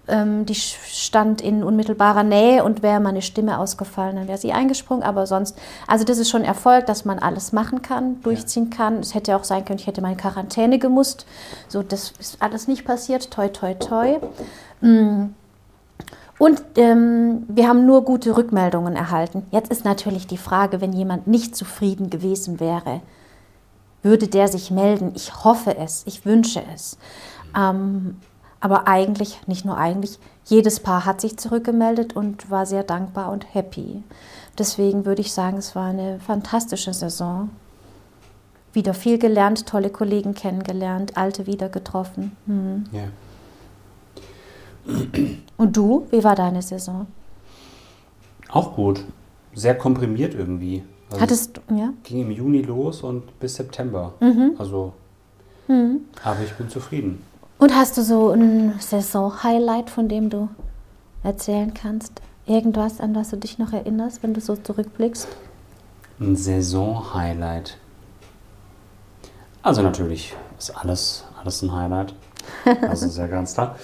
die 0.08 0.54
stand 0.54 1.40
in 1.40 1.62
unmittelbarer 1.62 2.24
Nähe 2.24 2.64
und 2.64 2.82
wäre 2.82 2.98
meine 2.98 3.22
Stimme 3.22 3.58
ausgefallen, 3.58 4.16
dann 4.16 4.28
wäre 4.28 4.38
sie 4.38 4.52
eingesprungen. 4.52 5.04
Aber 5.04 5.26
sonst, 5.26 5.56
also 5.86 6.04
das 6.04 6.18
ist 6.18 6.28
schon 6.28 6.42
Erfolg, 6.42 6.86
dass 6.86 7.04
man 7.04 7.20
alles 7.20 7.52
machen 7.52 7.82
kann, 7.82 8.20
durchziehen 8.22 8.70
ja. 8.70 8.76
kann. 8.76 8.98
Es 8.98 9.14
hätte 9.14 9.36
auch 9.36 9.44
sein 9.44 9.64
können, 9.64 9.78
ich 9.78 9.86
hätte 9.86 10.02
meine 10.02 10.16
Quarantäne 10.16 10.78
gemusst. 10.80 11.24
So, 11.68 11.82
das 11.82 12.12
ist 12.18 12.42
alles 12.42 12.66
nicht 12.66 12.84
passiert. 12.84 13.30
Toi, 13.30 13.48
toi, 13.48 13.74
toi. 13.74 14.18
Mm. 14.80 15.34
Und 16.38 16.62
ähm, 16.74 17.44
wir 17.46 17.68
haben 17.68 17.86
nur 17.86 18.04
gute 18.04 18.36
Rückmeldungen 18.36 18.96
erhalten. 18.96 19.46
Jetzt 19.52 19.70
ist 19.70 19.84
natürlich 19.84 20.26
die 20.26 20.38
Frage, 20.38 20.80
wenn 20.80 20.92
jemand 20.92 21.28
nicht 21.28 21.54
zufrieden 21.54 22.10
gewesen 22.10 22.58
wäre, 22.58 23.02
würde 24.02 24.26
der 24.26 24.48
sich 24.48 24.72
melden? 24.72 25.12
Ich 25.14 25.44
hoffe 25.44 25.76
es, 25.76 26.02
ich 26.06 26.26
wünsche 26.26 26.60
es. 26.74 26.98
Ähm, 27.56 28.16
aber 28.62 28.86
eigentlich, 28.86 29.40
nicht 29.48 29.64
nur 29.64 29.76
eigentlich, 29.76 30.20
jedes 30.44 30.78
Paar 30.78 31.04
hat 31.04 31.20
sich 31.20 31.36
zurückgemeldet 31.36 32.14
und 32.14 32.48
war 32.48 32.64
sehr 32.64 32.84
dankbar 32.84 33.32
und 33.32 33.52
happy. 33.52 34.04
Deswegen 34.56 35.04
würde 35.04 35.20
ich 35.20 35.32
sagen, 35.32 35.56
es 35.58 35.74
war 35.74 35.88
eine 35.88 36.20
fantastische 36.20 36.94
Saison. 36.94 37.50
Wieder 38.72 38.94
viel 38.94 39.18
gelernt, 39.18 39.66
tolle 39.66 39.90
Kollegen 39.90 40.34
kennengelernt, 40.34 41.16
alte 41.16 41.48
wieder 41.48 41.68
getroffen. 41.68 42.36
Hm. 42.46 42.84
Ja. 42.92 43.08
Und 45.56 45.76
du, 45.76 46.06
wie 46.10 46.22
war 46.22 46.36
deine 46.36 46.62
Saison? 46.62 47.08
Auch 48.48 48.76
gut. 48.76 49.04
Sehr 49.54 49.74
komprimiert 49.76 50.34
irgendwie. 50.34 50.84
Also 51.10 51.20
Hattest 51.20 51.56
du, 51.56 51.74
ja? 51.74 51.92
Ging 52.04 52.20
im 52.20 52.30
Juni 52.30 52.62
los 52.62 53.02
und 53.02 53.40
bis 53.40 53.56
September. 53.56 54.14
Mhm. 54.20 54.54
Also, 54.56 54.92
mhm. 55.66 56.02
aber 56.22 56.42
ich 56.44 56.52
bin 56.52 56.68
zufrieden. 56.68 57.24
Und 57.62 57.76
hast 57.76 57.96
du 57.96 58.02
so 58.02 58.30
ein 58.30 58.74
Saison-Highlight, 58.80 59.88
von 59.88 60.08
dem 60.08 60.30
du 60.30 60.48
erzählen 61.22 61.72
kannst? 61.72 62.20
Irgendwas, 62.44 62.98
an 62.98 63.14
was 63.14 63.30
du 63.30 63.36
dich 63.36 63.56
noch 63.56 63.72
erinnerst, 63.72 64.24
wenn 64.24 64.34
du 64.34 64.40
so 64.40 64.56
zurückblickst? 64.56 65.28
Ein 66.18 66.34
Saison-Highlight. 66.34 67.78
Also 69.62 69.80
natürlich 69.80 70.34
ist 70.58 70.76
alles, 70.76 71.24
alles 71.40 71.62
ein 71.62 71.72
Highlight. 71.72 72.14
Also 72.88 73.06
ist 73.06 73.16
ja 73.16 73.28
ganz 73.28 73.54
klar. 73.54 73.76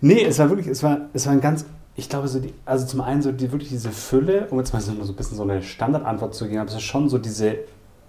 Nee, 0.00 0.24
es 0.24 0.40
war 0.40 0.48
wirklich, 0.48 0.66
es 0.66 0.82
war, 0.82 1.02
es 1.12 1.26
war 1.26 1.32
ein 1.32 1.40
ganz, 1.40 1.64
ich 1.94 2.08
glaube, 2.08 2.26
so 2.26 2.40
die, 2.40 2.54
also 2.64 2.86
zum 2.86 3.02
einen 3.02 3.22
so 3.22 3.30
die, 3.30 3.52
wirklich 3.52 3.68
diese 3.68 3.92
Fülle, 3.92 4.48
um 4.50 4.58
jetzt 4.58 4.72
mal 4.72 4.82
so, 4.82 4.92
so 5.04 5.12
ein 5.12 5.16
bisschen 5.16 5.36
so 5.36 5.44
eine 5.44 5.62
Standardantwort 5.62 6.34
zu 6.34 6.48
geben, 6.48 6.58
aber 6.58 6.70
es 6.70 6.74
ist 6.74 6.82
schon 6.82 7.08
so 7.08 7.18
diese 7.18 7.58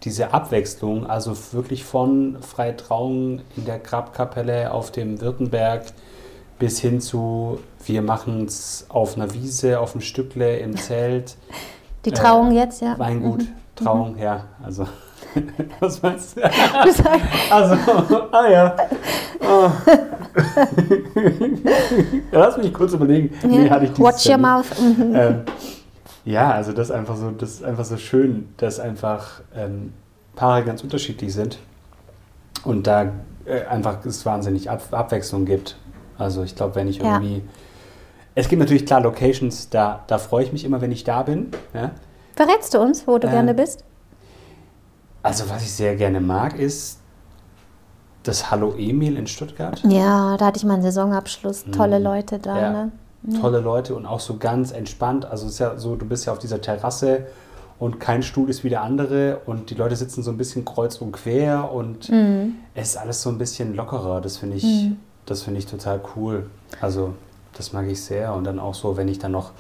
diese 0.04 0.34
Abwechslung, 0.34 1.06
also 1.08 1.36
wirklich 1.54 1.84
von 1.84 2.38
Freitrauung 2.42 3.42
in 3.56 3.66
der 3.66 3.80
Grabkapelle 3.80 4.72
auf 4.72 4.92
dem 4.92 5.22
Württemberg 5.22 5.84
bis 6.60 6.80
hin 6.80 7.02
zu, 7.02 7.60
wir 7.86 8.02
machen 8.02 8.46
es 8.46 8.86
auf 8.90 9.16
einer 9.16 9.34
Wiese, 9.34 9.80
auf 9.80 9.94
einem 9.94 10.02
Stückle 10.02 10.58
im 10.58 10.76
Zelt. 10.78 11.36
Die 12.06 12.12
Trauung 12.12 12.52
äh, 12.52 12.62
jetzt, 12.62 12.82
ja. 12.82 12.98
Weingut, 12.98 13.42
mhm. 13.42 13.54
Trauung, 13.76 14.14
mhm. 14.14 14.20
ja, 14.20 14.44
also. 14.64 14.88
Was 15.80 16.02
meinst 16.02 16.38
du? 16.38 16.44
also, 17.52 17.76
ah 18.32 18.48
ja. 18.50 18.76
Oh. 19.40 19.70
Lass 22.32 22.58
mich 22.58 22.74
kurz 22.74 22.94
überlegen. 22.94 23.34
Nee, 23.44 23.70
hatte 23.70 23.86
ich 23.86 24.00
Watch 24.00 24.28
your 24.28 24.38
mouth. 24.38 24.66
Mhm. 24.80 25.16
Ähm, 25.16 25.42
ja, 26.28 26.52
also 26.52 26.74
das 26.74 26.90
ist 26.90 26.96
einfach 26.96 27.16
so, 27.16 27.32
das 27.32 27.52
ist 27.52 27.64
einfach 27.64 27.86
so 27.86 27.96
schön, 27.96 28.50
dass 28.58 28.82
einfach 28.82 29.42
ähm, 29.56 29.94
Paare 30.36 30.64
ganz 30.66 30.84
unterschiedlich 30.84 31.34
sind 31.34 31.58
und 32.66 32.86
da 32.86 33.14
äh, 33.46 33.64
einfach 33.66 34.04
es 34.06 34.26
wahnsinnig 34.26 34.70
Ab 34.70 34.82
Abwechslung 34.92 35.46
gibt. 35.46 35.78
Also 36.18 36.44
ich 36.44 36.56
glaube, 36.56 36.76
wenn 36.76 36.90
ich 36.90 37.00
irgendwie. 37.00 37.38
Ja. 37.38 37.44
Es 38.36 38.50
gibt 38.50 38.60
natürlich 38.60 38.86
klar 38.86 39.02
Locations, 39.02 39.70
da, 39.70 40.04
da 40.08 40.18
freue 40.18 40.44
ich 40.44 40.52
mich 40.52 40.66
immer, 40.66 40.82
wenn 40.82 40.92
ich 40.92 41.06
da 41.06 41.24
bin. 41.24 41.50
Ja? 41.74 41.92
Verrätst 42.36 42.74
du 42.74 42.80
uns, 42.80 43.08
wo 43.08 43.18
du 43.18 43.28
ähm, 43.28 43.34
gerne 43.34 43.54
bist? 43.54 43.86
Also 45.24 45.50
was 45.50 45.64
ich 45.64 45.72
sehr 45.72 45.96
gerne 45.96 46.20
mag, 46.20 46.60
ist 46.60 47.00
das 48.24 48.52
Hallo 48.52 48.76
Emil 48.78 49.16
in 49.16 49.28
Stuttgart. 49.28 49.82
Ja, 49.88 50.36
da 50.36 50.48
hatte 50.48 50.58
ich 50.58 50.66
meinen 50.66 50.82
Saisonabschluss. 50.82 51.66
Tolle 51.72 52.00
mhm. 52.00 52.06
Leute 52.06 52.38
da. 52.40 52.62
Ja. 52.62 52.72
Ne? 52.72 52.92
Tolle 53.36 53.60
Leute 53.60 53.96
und 53.96 54.06
auch 54.06 54.20
so 54.20 54.38
ganz 54.38 54.72
entspannt. 54.72 55.26
Also 55.26 55.46
es 55.48 55.54
ist 55.54 55.60
ja 55.60 55.78
so, 55.78 55.96
du 55.96 56.06
bist 56.06 56.26
ja 56.26 56.34
auf 56.34 56.40
dieser 56.40 56.62
Terrasse 56.62 57.28
und 57.80 58.00
kein 58.00 58.24
Stuhl 58.24 58.50
ist 58.50 58.64
wie 58.64 58.70
der 58.70 58.82
andere 58.82 59.42
und 59.46 59.70
die 59.70 59.76
Leute 59.76 59.96
sitzen 59.96 60.24
so 60.24 60.32
ein 60.32 60.38
bisschen 60.38 60.66
kreuz 60.66 60.98
und 60.98 61.12
quer 61.12 61.72
und 61.72 62.10
mhm. 62.10 62.56
es 62.74 62.90
ist 62.90 62.98
alles 62.98 63.22
so 63.22 63.30
ein 63.30 63.38
bisschen 63.38 63.76
lockerer. 63.76 64.22
Das 64.22 64.38
finde 64.38 64.58
ich, 64.58 64.64
mhm. 64.64 64.98
das 65.26 65.44
finde 65.44 65.60
ich 65.60 65.68
total 65.68 66.02
cool. 66.16 66.50
Also 66.82 67.14
das 67.54 67.74
mag 67.74 67.88
ich 67.88 68.02
sehr 68.02 68.34
und 68.34 68.44
dann 68.44 68.60
auch 68.60 68.74
so, 68.74 68.98
wenn 68.98 69.08
ich 69.08 69.20
dann 69.20 69.32
noch 69.32 69.52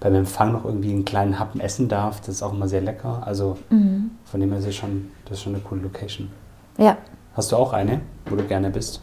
beim 0.00 0.14
Empfang 0.14 0.52
noch 0.52 0.64
irgendwie 0.64 0.92
einen 0.92 1.04
kleinen 1.04 1.38
Happen 1.38 1.60
essen 1.60 1.88
darf, 1.88 2.20
das 2.20 2.28
ist 2.28 2.42
auch 2.42 2.52
immer 2.52 2.68
sehr 2.68 2.80
lecker. 2.80 3.22
Also 3.24 3.58
mhm. 3.70 4.10
von 4.24 4.40
dem 4.40 4.50
her 4.50 4.58
ist 4.58 4.66
es 4.66 4.74
schon, 4.74 5.10
das 5.24 5.38
ist 5.38 5.44
schon 5.44 5.54
eine 5.54 5.62
coole 5.62 5.82
Location. 5.82 6.30
Ja. 6.78 6.96
Hast 7.34 7.52
du 7.52 7.56
auch 7.56 7.72
eine, 7.72 8.00
wo 8.26 8.36
du 8.36 8.44
gerne 8.44 8.70
bist? 8.70 9.00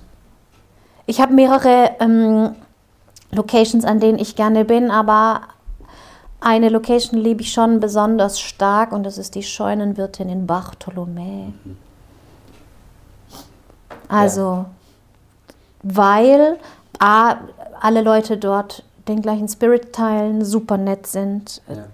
Ich 1.06 1.20
habe 1.20 1.34
mehrere 1.34 1.92
ähm, 2.00 2.56
Locations, 3.34 3.86
an 3.86 4.00
denen 4.00 4.20
ich 4.20 4.36
gerne 4.36 4.66
bin, 4.66 4.92
aber 4.92 5.42
eine 6.40 6.70
Location 6.70 7.20
liebe 7.20 7.42
ich 7.42 7.54
schon 7.54 7.80
besonders 7.80 8.40
stark 8.40 8.92
und 8.92 9.04
das 9.04 9.18
ist 9.18 9.36
die 9.36 9.44
Scheunenwirtin 9.44 10.28
in 10.28 10.46
Bartholomä. 10.46 11.54
Also, 14.10 14.42
ja. 14.42 14.66
weil 15.84 16.58
A, 17.00 17.36
alle 17.80 18.02
Leute 18.02 18.38
dort 18.38 18.84
den 19.08 19.22
gleichen 19.22 19.48
Spirit 19.48 19.94
teilen, 19.94 20.44
super 20.44 20.78
nett 20.78 21.08
sind. 21.08 21.62
Ja. 21.70 21.86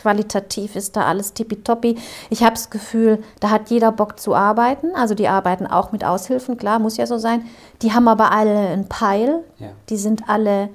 Qualitativ 0.00 0.76
ist 0.76 0.96
da 0.96 1.06
alles 1.06 1.32
tippitoppi. 1.32 1.96
Ich 2.30 2.42
habe 2.42 2.52
das 2.52 2.70
Gefühl, 2.70 3.22
da 3.40 3.50
hat 3.50 3.70
jeder 3.70 3.92
Bock 3.92 4.20
zu 4.20 4.34
arbeiten. 4.34 4.94
Also 4.94 5.14
die 5.14 5.26
arbeiten 5.26 5.66
auch 5.66 5.90
mit 5.90 6.04
Aushilfen, 6.04 6.56
klar, 6.56 6.78
muss 6.78 6.96
ja 6.96 7.06
so 7.06 7.18
sein. 7.18 7.46
Die 7.82 7.92
haben 7.92 8.06
aber 8.06 8.30
alle 8.30 8.56
einen 8.56 8.88
Peil. 8.88 9.42
Ja. 9.58 9.68
Die 9.88 9.96
sind 9.96 10.28
alle 10.28 10.68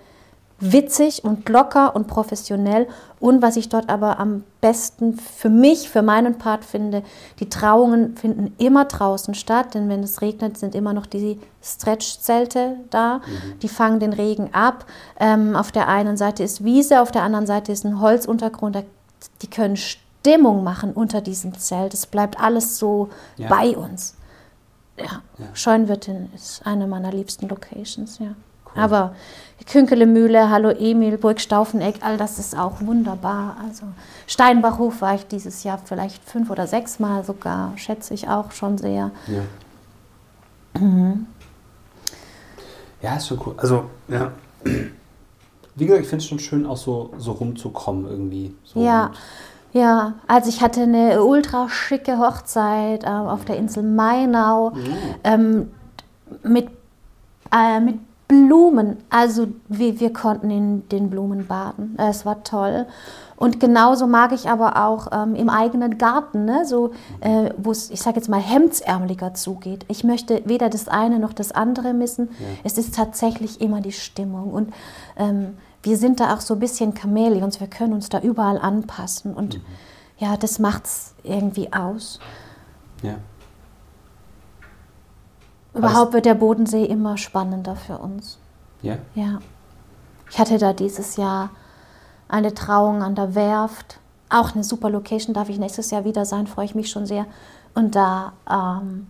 witzig 0.62 1.24
und 1.24 1.50
locker 1.50 1.96
und 1.96 2.08
professionell. 2.08 2.88
Und 3.20 3.42
was 3.42 3.58
ich 3.58 3.68
dort 3.68 3.90
aber 3.90 4.20
am 4.20 4.44
besten 4.62 5.18
für 5.18 5.50
mich, 5.50 5.90
für 5.90 6.02
meinen 6.02 6.38
Part 6.38 6.64
finde, 6.64 7.04
die 7.40 7.50
Trauungen 7.50 8.16
finden 8.16 8.54
immer 8.58 8.86
draußen 8.86 9.34
statt, 9.34 9.74
denn 9.74 9.90
wenn 9.90 10.04
es 10.04 10.22
regnet, 10.22 10.58
sind 10.58 10.76
immer 10.76 10.94
noch 10.94 11.08
die 11.08 11.40
Stretch-Zelte 11.64 12.78
da. 12.90 13.18
Mhm. 13.18 13.60
Die 13.60 13.68
fangen 13.68 14.00
den 14.00 14.14
Regen 14.14 14.54
ab. 14.54 14.86
Ähm, 15.20 15.56
auf 15.56 15.72
der 15.72 15.88
einen 15.88 16.16
Seite 16.16 16.44
ist 16.44 16.64
Wiese, 16.64 17.02
auf 17.02 17.12
der 17.12 17.24
anderen 17.24 17.48
Seite 17.48 17.72
ist 17.72 17.84
ein 17.84 18.00
Holzuntergrund. 18.00 18.84
Die 19.42 19.50
können 19.50 19.78
Stimmung 19.78 20.64
machen 20.64 20.94
unter 20.94 21.22
diesem 21.22 21.58
Zelt. 21.58 21.94
Es 21.94 22.06
bleibt 22.06 22.40
alles 22.40 22.78
so 22.78 23.10
ja. 23.38 23.50
bei 23.50 23.76
uns. 23.76 24.16
Ja, 24.98 25.22
ja. 25.40 25.46
Scheunwirtin 25.54 26.30
ist 26.36 26.66
eine 26.66 26.86
meiner 26.86 27.12
liebsten 27.12 27.48
Locations, 27.48 28.20
ja. 28.20 28.36
Aber 28.76 29.14
Künkelemühle, 29.66 30.50
Hallo 30.50 30.70
Emil, 30.70 31.18
Burg 31.18 31.40
Staufeneck, 31.40 31.96
all 32.02 32.18
das 32.18 32.40
ist 32.40 32.58
auch 32.58 32.82
wunderbar. 32.82 33.58
Also 33.64 33.84
Steinbachhof 34.28 35.02
war 35.02 35.16
ich 35.16 35.28
dieses 35.28 35.64
Jahr 35.64 35.80
vielleicht 35.84 36.24
fünf 36.24 36.50
oder 36.50 36.68
sechs 36.68 37.00
Mal 37.00 37.24
sogar, 37.24 37.74
schätze 37.78 38.14
ich 38.14 38.28
auch 38.28 38.52
schon 38.52 38.78
sehr. 38.78 39.12
Ja, 39.28 40.82
mhm. 40.82 41.28
ja 43.02 43.16
ist 43.16 43.28
schon 43.28 43.40
cool. 43.46 43.54
Also, 43.58 43.86
ja. 44.08 44.32
Wie 45.76 45.86
gesagt, 45.86 46.04
ich 46.04 46.10
finde 46.10 46.24
es 46.24 46.28
schon 46.28 46.40
schön, 46.40 46.66
auch 46.66 46.78
so, 46.78 47.14
so 47.18 47.32
rumzukommen 47.32 48.06
irgendwie. 48.10 48.54
So 48.64 48.84
ja. 48.84 49.12
Ja, 49.74 50.16
also 50.28 50.50
ich 50.50 50.62
hatte 50.62 50.82
eine 50.82 51.24
ultra 51.24 51.70
schicke 51.70 52.18
Hochzeit 52.18 53.06
äh, 53.06 53.08
auf 53.08 53.46
der 53.46 53.56
Insel 53.56 53.84
Mainau 53.84 54.72
mhm. 54.72 54.96
ähm, 55.24 55.72
mit, 56.44 56.68
äh, 57.56 57.80
mit 57.80 58.00
Blumen, 58.32 58.96
also 59.10 59.48
wir, 59.68 60.00
wir 60.00 60.14
konnten 60.14 60.50
in 60.50 60.88
den 60.88 61.10
Blumen 61.10 61.48
baden. 61.48 61.98
Es 61.98 62.26
war 62.26 62.46
toll. 62.46 62.86
Und 63.36 63.60
genauso 63.60 64.08
mag 64.08 64.32
ich 64.32 64.48
aber 64.48 64.86
auch 64.86 65.08
ähm, 65.12 65.36
im 65.36 65.50
eigenen 65.50 65.98
Garten, 65.98 66.46
ne? 66.46 66.64
so, 66.66 66.92
äh, 67.20 67.50
wo 67.58 67.72
es, 67.72 67.90
ich 67.90 68.02
sage 68.02 68.16
jetzt 68.16 68.30
mal, 68.30 68.40
hemdsärmeliger 68.40 69.34
zugeht. 69.34 69.84
Ich 69.90 70.06
möchte 70.06 70.44
weder 70.46 70.70
das 70.70 70.88
eine 70.88 71.20
noch 71.20 71.34
das 71.34 71.52
andere 71.52 71.92
missen. 71.94 72.30
Ja. 72.40 72.46
Es 72.64 72.78
ist 72.78 72.96
tatsächlich 72.96 73.60
immer 73.60 73.82
die 73.82 73.92
Stimmung. 73.92 74.54
Und 74.54 74.74
ähm, 75.18 75.58
wir 75.84 75.98
sind 75.98 76.22
da 76.22 76.34
auch 76.34 76.42
so 76.42 76.54
ein 76.54 76.60
bisschen 76.62 76.96
Chamäleons. 76.96 77.60
Wir 77.60 77.68
können 77.68 77.92
uns 77.92 78.08
da 78.08 78.20
überall 78.20 78.60
anpassen. 78.60 79.34
Und 79.34 79.56
mhm. 79.56 79.62
ja, 80.20 80.38
das 80.38 80.60
macht 80.60 80.86
es 80.86 81.16
irgendwie 81.24 81.74
aus. 81.74 82.20
Ja. 83.02 83.16
Überhaupt 85.74 86.14
wird 86.14 86.26
der 86.26 86.36
Bodensee 86.36 86.86
immer 86.86 87.18
spannender 87.18 87.76
für 87.76 87.98
uns. 87.98 88.38
Ja? 88.82 88.98
Ja. 89.16 89.40
Ich 90.30 90.40
hatte 90.40 90.58
da 90.58 90.74
dieses 90.74 91.16
Jahr 91.18 91.50
eine 92.28 92.54
Trauung 92.54 93.04
an 93.04 93.16
der 93.16 93.36
Werft. 93.36 94.00
Auch 94.30 94.54
eine 94.54 94.64
super 94.64 94.90
Location, 94.90 95.34
darf 95.34 95.50
ich 95.50 95.60
nächstes 95.60 95.92
Jahr 95.92 96.06
wieder 96.06 96.26
sein, 96.26 96.48
freue 96.48 96.66
ich 96.66 96.76
mich 96.76 96.90
schon 96.90 97.06
sehr. 97.06 97.26
Und 97.74 97.96
da, 97.96 98.34
ähm, 98.50 99.08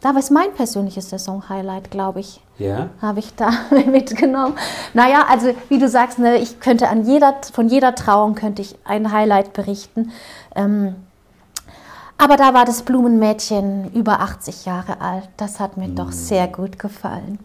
da 0.00 0.10
war 0.10 0.18
es 0.18 0.30
mein 0.30 0.52
persönliches 0.52 1.10
Saison-Highlight, 1.10 1.90
glaube 1.90 2.20
ich. 2.20 2.40
Ja. 2.58 2.90
Habe 3.00 3.20
ich 3.20 3.34
da 3.34 3.50
mitgenommen. 3.86 4.54
Naja, 4.92 5.26
also 5.28 5.54
wie 5.68 5.78
du 5.78 5.88
sagst, 5.88 6.18
ne, 6.18 6.38
ich 6.38 6.60
könnte 6.60 6.88
an 6.88 7.04
jeder, 7.04 7.36
von 7.52 7.68
jeder 7.68 7.94
Trauung 7.94 8.34
könnte 8.34 8.62
ich 8.62 8.76
ein 8.84 9.12
Highlight 9.12 9.52
berichten. 9.52 10.10
Ähm, 10.54 10.96
aber 12.16 12.36
da 12.36 12.54
war 12.54 12.64
das 12.64 12.82
Blumenmädchen 12.82 13.92
über 13.92 14.20
80 14.20 14.64
Jahre 14.64 15.00
alt. 15.00 15.28
Das 15.36 15.60
hat 15.60 15.76
mir 15.76 15.88
mm. 15.88 15.96
doch 15.96 16.12
sehr 16.12 16.48
gut 16.48 16.78
gefallen. 16.78 17.38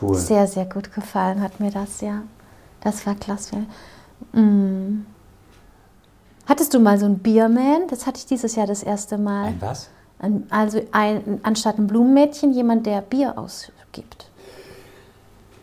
Cool. 0.00 0.14
Sehr, 0.14 0.46
sehr 0.46 0.64
gut 0.64 0.92
gefallen 0.92 1.42
hat 1.42 1.60
mir 1.60 1.70
das, 1.70 2.00
ja. 2.00 2.22
Das 2.80 3.06
war 3.06 3.14
klasse. 3.14 3.66
Mm. 4.32 5.04
Hattest 6.46 6.74
du 6.74 6.80
mal 6.80 6.98
so 6.98 7.06
ein 7.06 7.18
Bierman? 7.18 7.86
Das 7.88 8.06
hatte 8.06 8.18
ich 8.18 8.26
dieses 8.26 8.56
Jahr 8.56 8.66
das 8.66 8.82
erste 8.82 9.18
Mal. 9.18 9.46
Ein 9.46 9.60
was? 9.60 9.88
Ein, 10.18 10.46
also 10.50 10.80
ein, 10.92 11.40
anstatt 11.42 11.78
ein 11.78 11.86
Blumenmädchen 11.88 12.52
jemand, 12.52 12.86
der 12.86 13.00
Bier 13.00 13.36
ausgibt. 13.36 14.30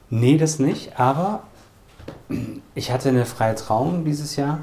Nee, 0.10 0.38
das 0.38 0.60
nicht. 0.60 0.99
Aber 0.99 1.43
ich 2.75 2.91
hatte 2.91 3.10
eine 3.10 3.25
freie 3.25 3.55
Trauung 3.55 4.05
dieses 4.05 4.36
Jahr. 4.36 4.60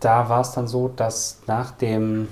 Da 0.00 0.28
war 0.28 0.40
es 0.40 0.52
dann 0.52 0.68
so, 0.68 0.88
dass 0.88 1.40
nach 1.46 1.70
dem 1.72 2.28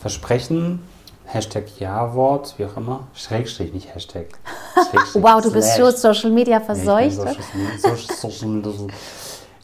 Versprechen, 0.00 0.82
Hashtag 1.26 1.78
Ja-Wort, 1.78 2.54
wie 2.58 2.64
auch 2.64 2.76
immer, 2.76 3.06
Schrägstrich, 3.14 3.72
nicht 3.72 3.94
Hashtag. 3.94 4.26
Schrägstrich, 4.74 5.22
wow, 5.22 5.40
du 5.42 5.52
bist 5.52 5.76
schon 5.76 5.92
Social 5.94 6.30
Media 6.30 6.60
verseucht. 6.60 7.18
Ja, 7.18 7.32
Social, 7.78 7.96
Social, 8.16 8.62
Social, 8.64 8.88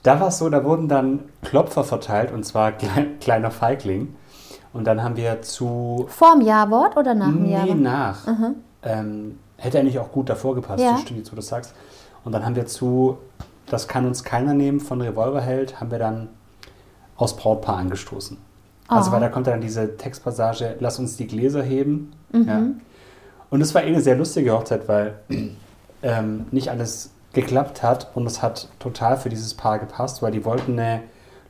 da 0.03 0.21
war 0.21 0.29
es 0.29 0.39
so, 0.39 0.49
da 0.49 0.63
wurden 0.63 0.89
dann 0.89 1.25
Klopfer 1.43 1.83
verteilt 1.83 2.31
und 2.31 2.45
zwar 2.45 2.71
klein, 2.73 3.19
kleiner 3.19 3.51
Feigling. 3.51 4.15
Und 4.73 4.85
dann 4.85 5.03
haben 5.03 5.17
wir 5.17 5.43
zu. 5.43 6.07
Vorm 6.09 6.43
Ja-Wort 6.43 6.97
oder 6.97 7.15
nach 7.15 7.27
dem 7.27 7.43
Nee, 7.43 7.55
Jahrwort? 7.55 7.79
nach. 7.79 8.27
Mhm. 8.27 8.55
Ähm, 8.85 9.39
hätte 9.57 9.81
eigentlich 9.81 9.99
auch 9.99 10.13
gut 10.13 10.29
davor 10.29 10.55
gepasst, 10.55 10.85
ja. 10.85 10.97
stimmt 10.99 11.19
jetzt, 11.19 11.33
wo 11.33 11.37
du 11.37 11.43
sagst. 11.43 11.75
Und 12.25 12.33
dann 12.33 12.45
haben 12.45 12.55
wir 12.55 12.67
zu, 12.67 13.19
das 13.69 13.89
kann 13.89 14.07
uns 14.07 14.23
keiner 14.23 14.55
nehmen, 14.55 14.79
von 14.79 15.01
Revolverheld, 15.01 15.81
haben 15.81 15.91
wir 15.91 15.99
dann 15.99 16.29
aus 17.17 17.35
Brautpaar 17.37 17.79
angestoßen. 17.79 18.37
Also, 18.89 19.11
oh. 19.11 19.15
weil 19.15 19.21
da 19.21 19.29
kommt 19.29 19.47
dann 19.47 19.61
diese 19.61 19.97
Textpassage, 19.97 20.77
lass 20.81 20.99
uns 20.99 21.17
die 21.17 21.27
Gläser 21.27 21.63
heben. 21.63 22.13
Mhm. 22.33 22.49
Ja. 22.49 22.63
Und 23.51 23.61
es 23.61 23.75
war 23.75 23.83
eh 23.83 23.87
eine 23.87 24.01
sehr 24.01 24.17
lustige 24.17 24.53
Hochzeit, 24.53 24.89
weil 24.89 25.15
ähm, 26.03 26.47
nicht 26.51 26.71
alles 26.71 27.11
geklappt 27.33 27.83
hat 27.83 28.11
und 28.15 28.27
es 28.27 28.43
hat 28.43 28.69
total 28.79 29.17
für 29.17 29.29
dieses 29.29 29.55
Paar 29.55 29.79
gepasst, 29.79 30.23
weil 30.23 30.33
die 30.33 30.45
wollten 30.45 30.79
eine 30.79 31.03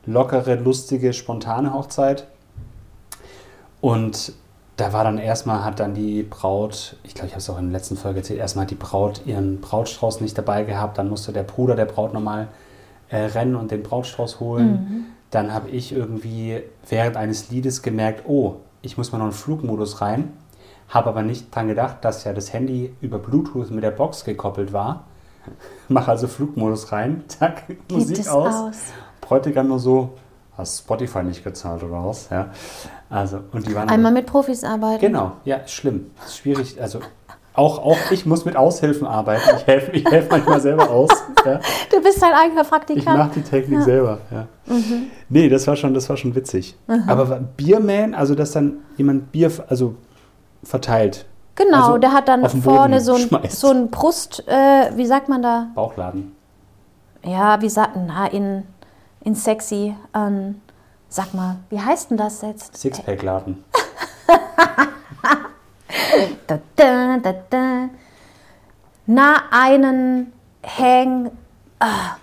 lockere, 0.05 0.55
lustige, 0.55 1.13
spontane 1.13 1.73
Hochzeit. 1.73 2.27
Und 3.79 4.33
da 4.75 4.93
war 4.93 5.03
dann 5.03 5.17
erstmal, 5.17 5.63
hat 5.63 5.79
dann 5.79 5.93
die 5.93 6.23
Braut, 6.23 6.97
ich 7.03 7.13
glaube, 7.13 7.27
ich 7.27 7.33
habe 7.33 7.39
es 7.39 7.49
auch 7.49 7.57
in 7.57 7.65
der 7.65 7.79
letzten 7.79 7.97
Folge 7.97 8.19
erzählt, 8.19 8.39
erstmal 8.39 8.63
hat 8.63 8.71
die 8.71 8.75
Braut 8.75 9.21
ihren 9.25 9.59
Brautstrauß 9.59 10.21
nicht 10.21 10.37
dabei 10.37 10.63
gehabt, 10.63 10.97
dann 10.97 11.09
musste 11.09 11.33
der 11.33 11.43
Bruder 11.43 11.75
der 11.75 11.85
Braut 11.85 12.13
nochmal 12.13 12.47
äh, 13.09 13.17
rennen 13.17 13.55
und 13.55 13.71
den 13.71 13.83
Brautstrauß 13.83 14.39
holen. 14.39 14.71
Mhm. 14.71 15.05
Dann 15.31 15.53
habe 15.53 15.69
ich 15.69 15.91
irgendwie 15.91 16.61
während 16.87 17.17
eines 17.17 17.49
Liedes 17.49 17.81
gemerkt, 17.81 18.23
oh, 18.27 18.57
ich 18.81 18.97
muss 18.97 19.11
mal 19.11 19.17
noch 19.17 19.25
einen 19.25 19.33
Flugmodus 19.33 20.01
rein, 20.01 20.33
habe 20.89 21.09
aber 21.09 21.21
nicht 21.21 21.53
dran 21.53 21.67
gedacht, 21.67 21.97
dass 22.01 22.23
ja 22.23 22.33
das 22.33 22.53
Handy 22.53 22.93
über 23.01 23.19
Bluetooth 23.19 23.71
mit 23.71 23.83
der 23.83 23.91
Box 23.91 24.23
gekoppelt 24.23 24.71
war 24.71 25.05
Mach 25.87 26.07
also 26.07 26.27
Flugmodus 26.27 26.91
rein, 26.91 27.23
zack, 27.27 27.67
Geht 27.67 27.91
Musik 27.91 28.27
aus. 28.27 28.53
aus. 28.53 28.77
Bräutigam 29.21 29.67
nur 29.67 29.79
so, 29.79 30.13
hast 30.57 30.79
Spotify 30.79 31.23
nicht 31.23 31.43
gezahlt 31.43 31.83
oder 31.83 32.05
was? 32.05 32.29
Ja. 32.29 32.51
Also, 33.09 33.39
und 33.51 33.67
die 33.67 33.75
waren 33.75 33.89
Einmal 33.89 34.11
mit 34.11 34.25
Profis 34.25 34.63
arbeiten. 34.63 34.99
Genau, 34.99 35.33
ja, 35.45 35.65
schlimm. 35.67 36.11
Schwierig. 36.29 36.81
Also 36.81 36.99
auch, 37.57 37.79
auch 37.79 38.11
ich 38.11 38.25
muss 38.25 38.45
mit 38.45 38.55
Aushilfen 38.55 39.07
arbeiten. 39.07 39.41
Ich 39.57 39.67
helfe 39.67 39.91
ich 39.91 40.05
helf 40.05 40.29
manchmal 40.29 40.61
selber 40.61 40.89
aus. 40.89 41.09
Ja. 41.45 41.59
Du 41.91 42.01
bist 42.01 42.21
dein 42.21 42.33
eigener 42.33 42.63
Praktikant. 42.63 43.07
Ich 43.07 43.13
mache 43.13 43.31
die 43.35 43.41
Technik 43.41 43.79
ja. 43.79 43.85
selber. 43.85 44.19
Ja. 44.31 44.47
Mhm. 44.65 45.07
Nee, 45.29 45.49
das 45.49 45.65
war 45.65 45.75
schon, 45.75 45.93
das 45.93 46.09
war 46.09 46.17
schon 46.17 46.35
witzig. 46.35 46.77
Mhm. 46.87 47.03
Aber 47.07 47.25
Bierman, 47.57 48.13
also 48.13 48.35
dass 48.35 48.51
dann 48.51 48.79
jemand 48.97 49.31
Bier 49.31 49.51
also 49.67 49.95
verteilt, 50.63 51.25
Genau, 51.55 51.87
also 51.87 51.97
der 51.97 52.13
hat 52.13 52.27
dann 52.27 52.47
vorne 52.47 53.01
so 53.01 53.15
ein, 53.15 53.49
so 53.49 53.71
ein 53.71 53.89
Brust, 53.89 54.47
äh, 54.47 54.91
wie 54.95 55.07
sagt 55.07 55.27
man 55.27 55.41
da? 55.41 55.69
Bauchladen. 55.73 56.35
Ja, 57.23 57.59
wie 57.61 57.69
sagt 57.69 57.95
man, 57.95 58.11
in, 58.31 58.63
in 59.21 59.33
sexy, 59.33 59.95
ähm, 60.13 60.61
sag 61.09 61.33
mal, 61.33 61.55
wie 61.71 61.79
heißt 61.79 62.11
denn 62.11 62.17
das 62.17 62.43
jetzt? 62.43 62.77
Sixpack-Laden. 62.77 63.63
da, 66.47 66.59
da, 66.75 67.17
da, 67.17 67.33
da. 67.49 67.89
Na, 69.05 69.43
einen 69.51 70.33
Hang... 70.63 71.31
Ah. 71.79 72.17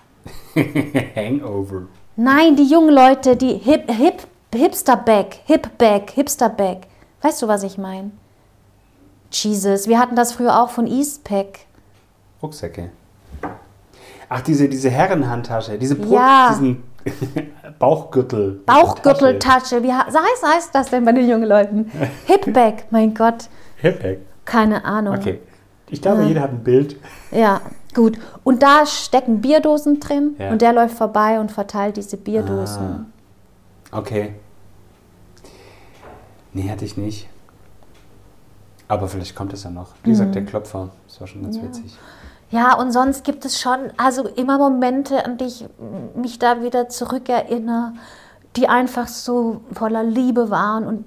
Hangover. 1.15 1.87
Nein, 2.15 2.55
die 2.55 2.63
jungen 2.63 2.93
Leute, 2.93 3.35
die 3.35 3.55
Hip, 3.55 3.91
Hip, 3.91 4.27
Hipster-Bag, 4.53 5.39
Hip-Bag, 5.45 6.11
Hipster-Bag. 6.11 6.87
Weißt 7.21 7.41
du, 7.41 7.47
was 7.47 7.63
ich 7.63 7.77
meine? 7.77 8.11
Jesus. 9.31 9.87
Wir 9.87 9.99
hatten 9.99 10.15
das 10.15 10.33
früher 10.33 10.61
auch 10.61 10.69
von 10.69 10.87
Eastpack. 10.87 11.59
Rucksäcke. 12.41 12.91
Ach, 14.29 14.41
diese, 14.41 14.69
diese 14.69 14.89
Herrenhandtasche, 14.89 15.77
diese 15.77 15.95
Brot, 15.95 16.13
ja. 16.13 16.49
diesen 16.49 16.83
Bauchgürtel. 17.79 18.61
Bauchgürteltasche. 18.65 19.83
Wie 19.83 19.93
heißt, 19.93 20.43
heißt 20.43 20.69
das 20.73 20.89
denn 20.89 21.05
bei 21.05 21.11
den 21.11 21.29
jungen 21.29 21.47
Leuten? 21.47 21.91
Hipback, 22.25 22.85
mein 22.91 23.13
Gott. 23.13 23.49
Hipback? 23.85 24.19
Keine 24.45 24.83
Ahnung. 24.83 25.15
Okay. 25.15 25.39
Ich 25.89 26.01
glaube, 26.01 26.23
ja. 26.23 26.27
jeder 26.27 26.41
hat 26.41 26.51
ein 26.51 26.63
Bild. 26.63 26.97
Ja, 27.31 27.61
gut. 27.93 28.17
Und 28.43 28.63
da 28.63 28.85
stecken 28.85 29.41
Bierdosen 29.41 29.99
drin 29.99 30.35
ja. 30.39 30.49
und 30.49 30.61
der 30.61 30.73
läuft 30.73 30.97
vorbei 30.97 31.39
und 31.39 31.51
verteilt 31.51 31.97
diese 31.97 32.17
Bierdosen. 32.17 33.05
Ah. 33.91 33.99
Okay. 33.99 34.33
Nee, 36.53 36.69
hatte 36.69 36.85
ich 36.85 36.97
nicht. 36.97 37.27
Aber 38.87 39.07
vielleicht 39.07 39.35
kommt 39.35 39.53
es 39.53 39.63
ja 39.63 39.69
noch. 39.69 39.89
Wie 40.03 40.09
gesagt, 40.09 40.29
mhm. 40.29 40.33
der 40.33 40.45
Klopfer, 40.45 40.89
das 41.07 41.19
war 41.19 41.27
schon 41.27 41.43
ganz 41.43 41.57
ja. 41.57 41.63
witzig. 41.63 41.97
Ja, 42.51 42.75
und 42.75 42.91
sonst 42.91 43.23
gibt 43.23 43.45
es 43.45 43.59
schon, 43.59 43.91
also 43.97 44.27
immer 44.27 44.57
Momente, 44.57 45.25
an 45.25 45.37
die 45.37 45.45
ich 45.45 45.65
mich 46.15 46.39
da 46.39 46.61
wieder 46.61 46.89
zurückerinnere, 46.89 47.93
die 48.55 48.69
einfach 48.69 49.07
so 49.07 49.61
voller 49.73 50.03
Liebe 50.03 50.49
waren 50.49 50.85
und 50.85 51.05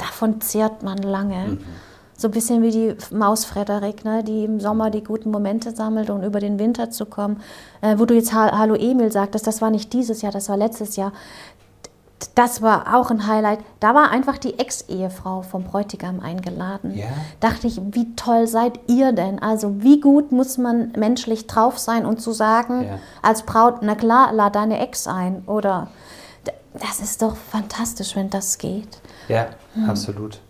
davon 0.00 0.40
zehrt 0.40 0.82
man 0.82 0.98
lange. 0.98 1.48
Mhm. 1.48 1.58
So 2.16 2.28
ein 2.28 2.32
bisschen 2.32 2.62
wie 2.62 2.70
die 2.70 2.96
Maus 3.14 3.46
Frederik, 3.46 4.04
ne, 4.04 4.22
die 4.22 4.44
im 4.44 4.60
Sommer 4.60 4.90
die 4.90 5.02
guten 5.02 5.30
Momente 5.30 5.74
sammelt, 5.74 6.10
um 6.10 6.22
über 6.22 6.38
den 6.38 6.58
Winter 6.58 6.90
zu 6.90 7.06
kommen. 7.06 7.40
Äh, 7.80 7.98
wo 7.98 8.04
du 8.04 8.14
jetzt 8.14 8.34
Hallo 8.34 8.74
Emil 8.74 9.10
sagtest, 9.10 9.46
das 9.46 9.62
war 9.62 9.70
nicht 9.70 9.92
dieses 9.94 10.20
Jahr, 10.20 10.30
das 10.30 10.48
war 10.50 10.58
letztes 10.58 10.96
Jahr 10.96 11.12
das 12.34 12.62
war 12.62 12.94
auch 12.94 13.10
ein 13.10 13.26
Highlight. 13.26 13.60
Da 13.80 13.94
war 13.94 14.10
einfach 14.10 14.38
die 14.38 14.58
Ex-Ehefrau 14.58 15.42
vom 15.42 15.64
Bräutigam 15.64 16.20
eingeladen. 16.20 16.96
Ja. 16.96 17.08
Dachte 17.40 17.66
ich, 17.66 17.80
wie 17.92 18.14
toll 18.14 18.46
seid 18.46 18.78
ihr 18.88 19.12
denn? 19.12 19.38
Also 19.40 19.82
wie 19.82 20.00
gut 20.00 20.32
muss 20.32 20.58
man 20.58 20.92
menschlich 20.96 21.46
drauf 21.46 21.78
sein 21.78 22.04
und 22.06 22.20
zu 22.20 22.32
sagen 22.32 22.84
ja. 22.84 22.98
als 23.22 23.42
Braut, 23.44 23.76
na 23.82 23.94
klar, 23.94 24.32
lad 24.32 24.54
deine 24.54 24.80
Ex 24.80 25.06
ein. 25.06 25.42
Oder 25.46 25.88
das 26.74 27.00
ist 27.00 27.22
doch 27.22 27.36
fantastisch, 27.36 28.16
wenn 28.16 28.30
das 28.30 28.58
geht. 28.58 29.00
Ja, 29.28 29.48
hm. 29.74 29.90
absolut. 29.90 30.40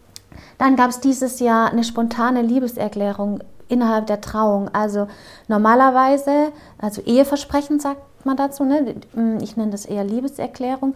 Dann 0.58 0.76
gab 0.76 0.90
es 0.90 1.00
dieses 1.00 1.40
Jahr 1.40 1.70
eine 1.70 1.84
spontane 1.84 2.42
Liebeserklärung 2.42 3.40
innerhalb 3.68 4.06
der 4.06 4.20
Trauung. 4.20 4.68
Also 4.74 5.06
normalerweise, 5.48 6.52
also 6.78 7.00
Eheversprechen 7.02 7.80
sagt 7.80 8.02
man 8.24 8.36
dazu, 8.36 8.64
ne? 8.64 8.96
ich 9.40 9.56
nenne 9.56 9.70
das 9.70 9.86
eher 9.86 10.04
Liebeserklärung. 10.04 10.94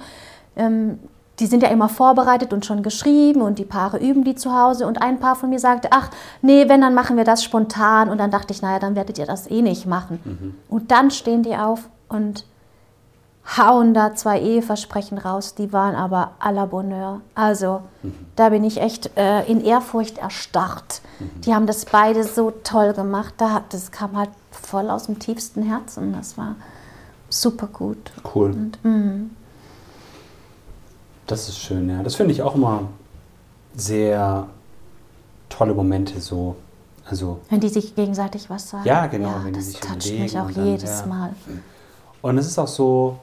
Ähm, 0.57 0.99
die 1.41 1.47
sind 1.47 1.63
ja 1.63 1.69
immer 1.71 1.89
vorbereitet 1.89 2.53
und 2.53 2.65
schon 2.65 2.83
geschrieben 2.83 3.43
und 3.43 3.59
die 3.59 3.65
Paare 3.65 3.99
üben 3.99 4.23
die 4.23 4.37
zu 4.37 4.53
Hause. 4.57 4.87
Und 4.87 5.03
ein 5.03 5.19
Paar 5.19 5.35
von 5.35 5.51
mir 5.51 5.59
sagte, 5.59 5.89
ach, 5.91 6.11
nee, 6.43 6.69
wenn, 6.69 6.81
dann 6.81 6.95
machen 6.95 7.17
wir 7.17 7.25
das 7.25 7.43
spontan. 7.43 8.09
Und 8.09 8.19
dann 8.19 8.31
dachte 8.31 8.53
ich, 8.53 8.63
naja, 8.63 8.79
dann 8.79 8.95
werdet 8.95 9.19
ihr 9.19 9.27
das 9.27 9.51
eh 9.51 9.63
nicht 9.63 9.87
machen. 9.87 10.21
Mhm. 10.25 10.55
Und 10.69 10.91
dann 10.93 11.11
stehen 11.11 11.43
die 11.43 11.57
auf 11.57 11.89
und 12.09 12.45
hauen 13.47 13.93
da 13.93 14.15
zwei 14.15 14.41
Eheversprechen 14.41 15.19
raus, 15.19 15.55
die 15.55 15.73
waren 15.73 15.95
aber 15.95 16.33
à 16.41 16.51
la 16.51 16.67
Bonheur. 16.67 17.21
Also 17.35 17.83
mhm. 18.03 18.15
da 18.37 18.49
bin 18.49 18.65
ich 18.65 18.81
echt 18.81 19.11
äh, 19.17 19.45
in 19.45 19.63
Ehrfurcht 19.63 20.19
erstarrt. 20.19 21.03
Mhm. 21.19 21.41
Die 21.43 21.55
haben 21.55 21.67
das 21.67 21.85
beide 21.85 22.25
so 22.25 22.53
toll 22.63 22.95
gemacht. 22.95 23.35
Da, 23.37 23.63
das 23.69 23.91
kam 23.91 24.17
halt 24.17 24.31
voll 24.51 24.89
aus 24.89 25.07
dem 25.07 25.19
tiefsten 25.19 25.63
Herzen. 25.63 26.15
Das 26.15 26.39
war 26.39 26.57
super 27.29 27.67
gut. 27.67 28.13
Cool. 28.35 28.53
Und, 28.53 28.85
mhm. 28.85 29.31
Das 31.27 31.49
ist 31.49 31.59
schön, 31.59 31.89
ja. 31.89 32.03
Das 32.03 32.15
finde 32.15 32.33
ich 32.33 32.43
auch 32.43 32.55
immer 32.55 32.89
sehr 33.77 34.47
tolle 35.49 35.75
Momente 35.75 36.21
so. 36.21 36.57
Also, 37.07 37.41
wenn 37.51 37.61
die 37.61 37.69
sich 37.69 37.95
gegenseitig 37.95 38.49
was 38.49 38.71
sagen. 38.71 38.87
Ja, 38.87 39.07
genau. 39.07 39.29
Ja, 39.29 39.45
wenn 39.45 39.53
das 39.53 39.67
die 39.67 39.71
sich 39.73 39.81
toucht 39.81 40.11
mich 40.11 40.39
auch 40.39 40.51
dann, 40.51 40.67
jedes 40.67 41.01
ja. 41.01 41.07
Mal. 41.07 41.35
Und 42.23 42.39
es 42.39 42.47
ist 42.47 42.59
auch 42.59 42.69
so, 42.69 43.19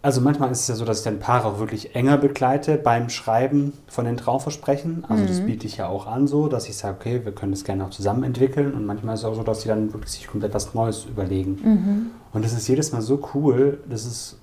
also 0.00 0.20
manchmal 0.20 0.50
ist 0.52 0.60
es 0.60 0.68
ja 0.68 0.74
so, 0.76 0.84
dass 0.84 0.98
ich 0.98 1.04
dann 1.04 1.18
Paare 1.18 1.48
auch 1.48 1.58
wirklich 1.58 1.94
enger 1.94 2.18
begleite 2.18 2.76
beim 2.76 3.08
Schreiben 3.08 3.72
von 3.88 4.04
den 4.04 4.16
Trauversprechen. 4.16 5.04
Also 5.08 5.24
mhm. 5.24 5.26
das 5.26 5.40
biete 5.40 5.66
ich 5.66 5.78
ja 5.78 5.88
auch 5.88 6.06
an 6.06 6.28
so, 6.28 6.48
dass 6.48 6.68
ich 6.68 6.76
sage, 6.76 6.96
okay, 7.00 7.24
wir 7.24 7.32
können 7.32 7.52
das 7.52 7.64
gerne 7.64 7.84
auch 7.84 7.90
zusammen 7.90 8.22
entwickeln. 8.22 8.74
Und 8.74 8.86
manchmal 8.86 9.14
ist 9.14 9.20
es 9.20 9.26
auch 9.26 9.34
so, 9.34 9.42
dass 9.42 9.62
sie 9.62 9.68
dann 9.68 9.92
wirklich 9.92 10.12
sich 10.12 10.28
komplett 10.28 10.54
was 10.54 10.72
Neues 10.74 11.04
überlegen. 11.04 11.58
Mhm. 11.62 12.10
Und 12.32 12.44
das 12.44 12.52
ist 12.52 12.68
jedes 12.68 12.92
Mal 12.92 13.02
so 13.02 13.20
cool. 13.34 13.78
Das 13.88 14.06
ist 14.06 14.38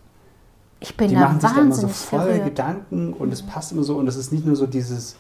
ich 0.82 0.96
bin 0.98 1.10
die 1.10 1.15
machen 1.15 1.39
sich 1.39 1.50
da 1.50 1.62
immer 1.62 1.74
so 1.74 1.88
voll 1.88 2.20
verrückt. 2.20 2.46
Gedanken 2.46 3.13
und 3.13 3.32
es 3.32 3.41
passt 3.41 3.72
immer 3.72 3.84
so 3.84 3.96
und 3.98 4.08
es 4.08 4.18
ist 4.18 4.32
nicht 4.32 4.46
nur 4.46 4.56
so 4.56 4.68
dieses, 4.68 5.15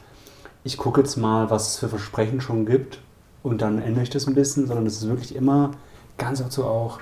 ich 0.63 0.77
gucke 0.77 1.01
jetzt 1.01 1.15
mal, 1.15 1.49
was 1.49 1.69
es 1.69 1.77
für 1.77 1.87
Versprechen 1.87 2.41
schon 2.41 2.65
gibt 2.65 2.99
und 3.41 3.61
dann 3.61 3.81
ändere 3.81 4.03
ich 4.03 4.09
das 4.09 4.27
ein 4.27 4.35
bisschen, 4.35 4.67
sondern 4.67 4.85
es 4.85 4.97
ist 4.97 5.07
wirklich 5.07 5.35
immer 5.35 5.71
ganz 6.17 6.41
oft 6.41 6.51
so 6.51 6.65
auch 6.65 6.99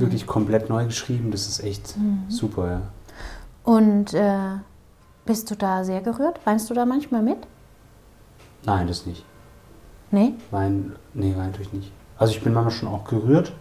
wirklich 0.00 0.26
komplett 0.26 0.68
neu 0.68 0.86
geschrieben. 0.86 1.30
Das 1.30 1.46
ist 1.46 1.62
echt 1.62 1.96
mhm. 1.96 2.24
super, 2.28 2.70
ja. 2.70 2.82
Und 3.64 4.14
äh, 4.14 4.58
bist 5.24 5.50
du 5.50 5.54
da 5.54 5.84
sehr 5.84 6.00
gerührt? 6.00 6.40
Weinst 6.44 6.70
du 6.70 6.74
da 6.74 6.86
manchmal 6.86 7.22
mit? 7.22 7.38
Nein, 8.64 8.86
das 8.86 9.06
nicht. 9.06 9.24
Nee? 10.10 10.34
Wein, 10.50 10.96
nee, 11.14 11.34
wein 11.36 11.50
natürlich 11.50 11.72
nicht. 11.72 11.92
Also 12.18 12.32
ich 12.32 12.42
bin 12.42 12.52
manchmal 12.52 12.72
schon 12.72 12.88
auch 12.88 13.04
gerührt. 13.04 13.52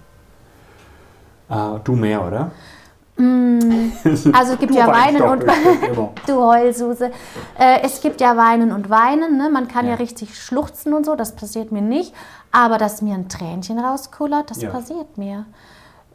Äh, 1.49 1.79
du 1.83 1.93
mehr, 1.93 2.25
oder? 2.25 2.51
Mm, 3.17 3.91
also 4.33 4.53
es 4.53 4.59
gibt 4.59 4.73
ja 4.75 4.87
Weinen 4.87 5.21
und 5.21 5.43
du 6.27 6.41
Heulsuse. 6.41 7.11
Äh, 7.57 7.81
es 7.83 8.01
gibt 8.01 8.21
ja 8.21 8.35
Weinen 8.35 8.71
und 8.71 8.89
Weinen. 8.89 9.37
Ne? 9.37 9.49
Man 9.49 9.67
kann 9.67 9.85
ja. 9.85 9.91
ja. 9.91 9.97
richtig 9.97 10.41
schluchzen 10.41 10.93
und 10.93 11.05
so. 11.05 11.15
Das 11.15 11.35
passiert 11.35 11.71
mir 11.71 11.81
nicht. 11.81 12.13
Aber 12.51 12.77
dass 12.77 13.01
mir 13.01 13.13
ein 13.13 13.29
Tränchen 13.29 13.77
rauskullert, 13.79 14.49
das 14.49 14.61
ja. 14.61 14.69
passiert 14.69 15.17
mir. 15.17 15.45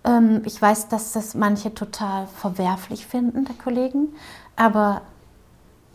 Ähm, 0.04 0.42
ich 0.44 0.60
weiß, 0.60 0.88
dass 0.88 1.12
das 1.12 1.34
manche 1.34 1.74
total 1.74 2.26
verwerflich 2.26 3.06
finden, 3.06 3.44
der 3.44 3.56
Kollegen. 3.56 4.14
Aber 4.56 5.02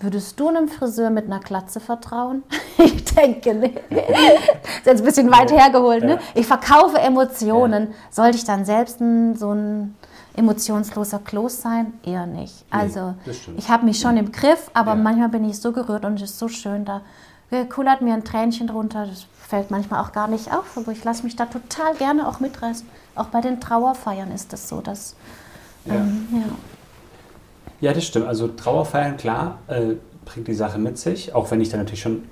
Würdest 0.02 0.39
du 0.39 0.48
einem 0.48 0.69
Friseur 0.69 1.10
mit 1.10 1.26
einer 1.26 1.39
Klatze 1.39 1.82
vertrauen? 1.82 2.43
ich 2.78 3.04
denke 3.04 3.54
nicht. 3.54 3.80
Das 3.89 4.00
ist 4.00 4.86
jetzt 4.86 5.02
ein 5.02 5.06
bisschen 5.06 5.32
weit 5.32 5.52
hergeholt. 5.52 6.06
Ne? 6.06 6.19
Ich 6.36 6.48
verkaufe 6.48 6.98
Emotionen. 7.00 7.89
Sollte 8.10 8.38
ich 8.38 8.45
dann 8.45 8.63
selbst 8.63 9.02
ein, 9.02 9.36
so 9.36 9.52
ein 9.52 9.98
emotionsloser 10.38 11.19
Kloß 11.19 11.62
sein? 11.62 11.93
Eher 12.04 12.26
nicht. 12.28 12.63
Also 12.69 13.15
nee, 13.26 13.34
ich 13.58 13.69
habe 13.69 13.86
mich 13.86 14.00
schon 14.00 14.15
im 14.15 14.32
Griff, 14.32 14.72
aber 14.74 14.91
ja. 14.91 14.95
manchmal 14.95 15.30
bin 15.30 15.43
ich 15.50 15.60
so 15.60 15.74
gerührt 15.74 16.06
und 16.06 16.22
es 16.22 16.32
ist 16.32 16.39
so 16.39 16.48
schön. 16.48 16.86
Da 16.86 17.02
kullert 17.67 18.02
mir 18.02 18.13
ein 18.13 18.24
Tränchen 18.24 18.67
drunter. 18.67 19.06
Das 19.06 19.26
fällt 19.50 19.69
manchmal 19.69 20.02
auch 20.02 20.13
gar 20.13 20.30
nicht 20.30 20.54
auf, 20.54 20.78
aber 20.78 20.93
ich 20.93 21.04
lasse 21.04 21.24
mich 21.24 21.36
da 21.36 21.45
total 21.45 21.93
gerne 21.95 22.26
auch 22.26 22.39
mitreißen. 22.39 22.88
Auch 23.19 23.27
bei 23.27 23.41
den 23.41 23.60
Trauerfeiern 23.60 24.32
ist 24.32 24.53
das 24.53 24.69
so, 24.69 24.82
dass 24.82 25.15
ja. 25.86 25.95
Ähm, 25.95 26.27
ja. 26.32 27.88
ja. 27.89 27.93
das 27.93 28.05
stimmt. 28.05 28.27
Also 28.27 28.47
Trauerfeiern, 28.47 29.17
klar, 29.17 29.60
äh, 29.67 29.95
bringt 30.25 30.47
die 30.47 30.53
Sache 30.53 30.79
mit 30.79 30.97
sich, 30.97 31.34
auch 31.34 31.49
wenn 31.51 31.62
ich 31.62 31.69
da 31.69 31.77
natürlich 31.77 32.01
schon 32.01 32.23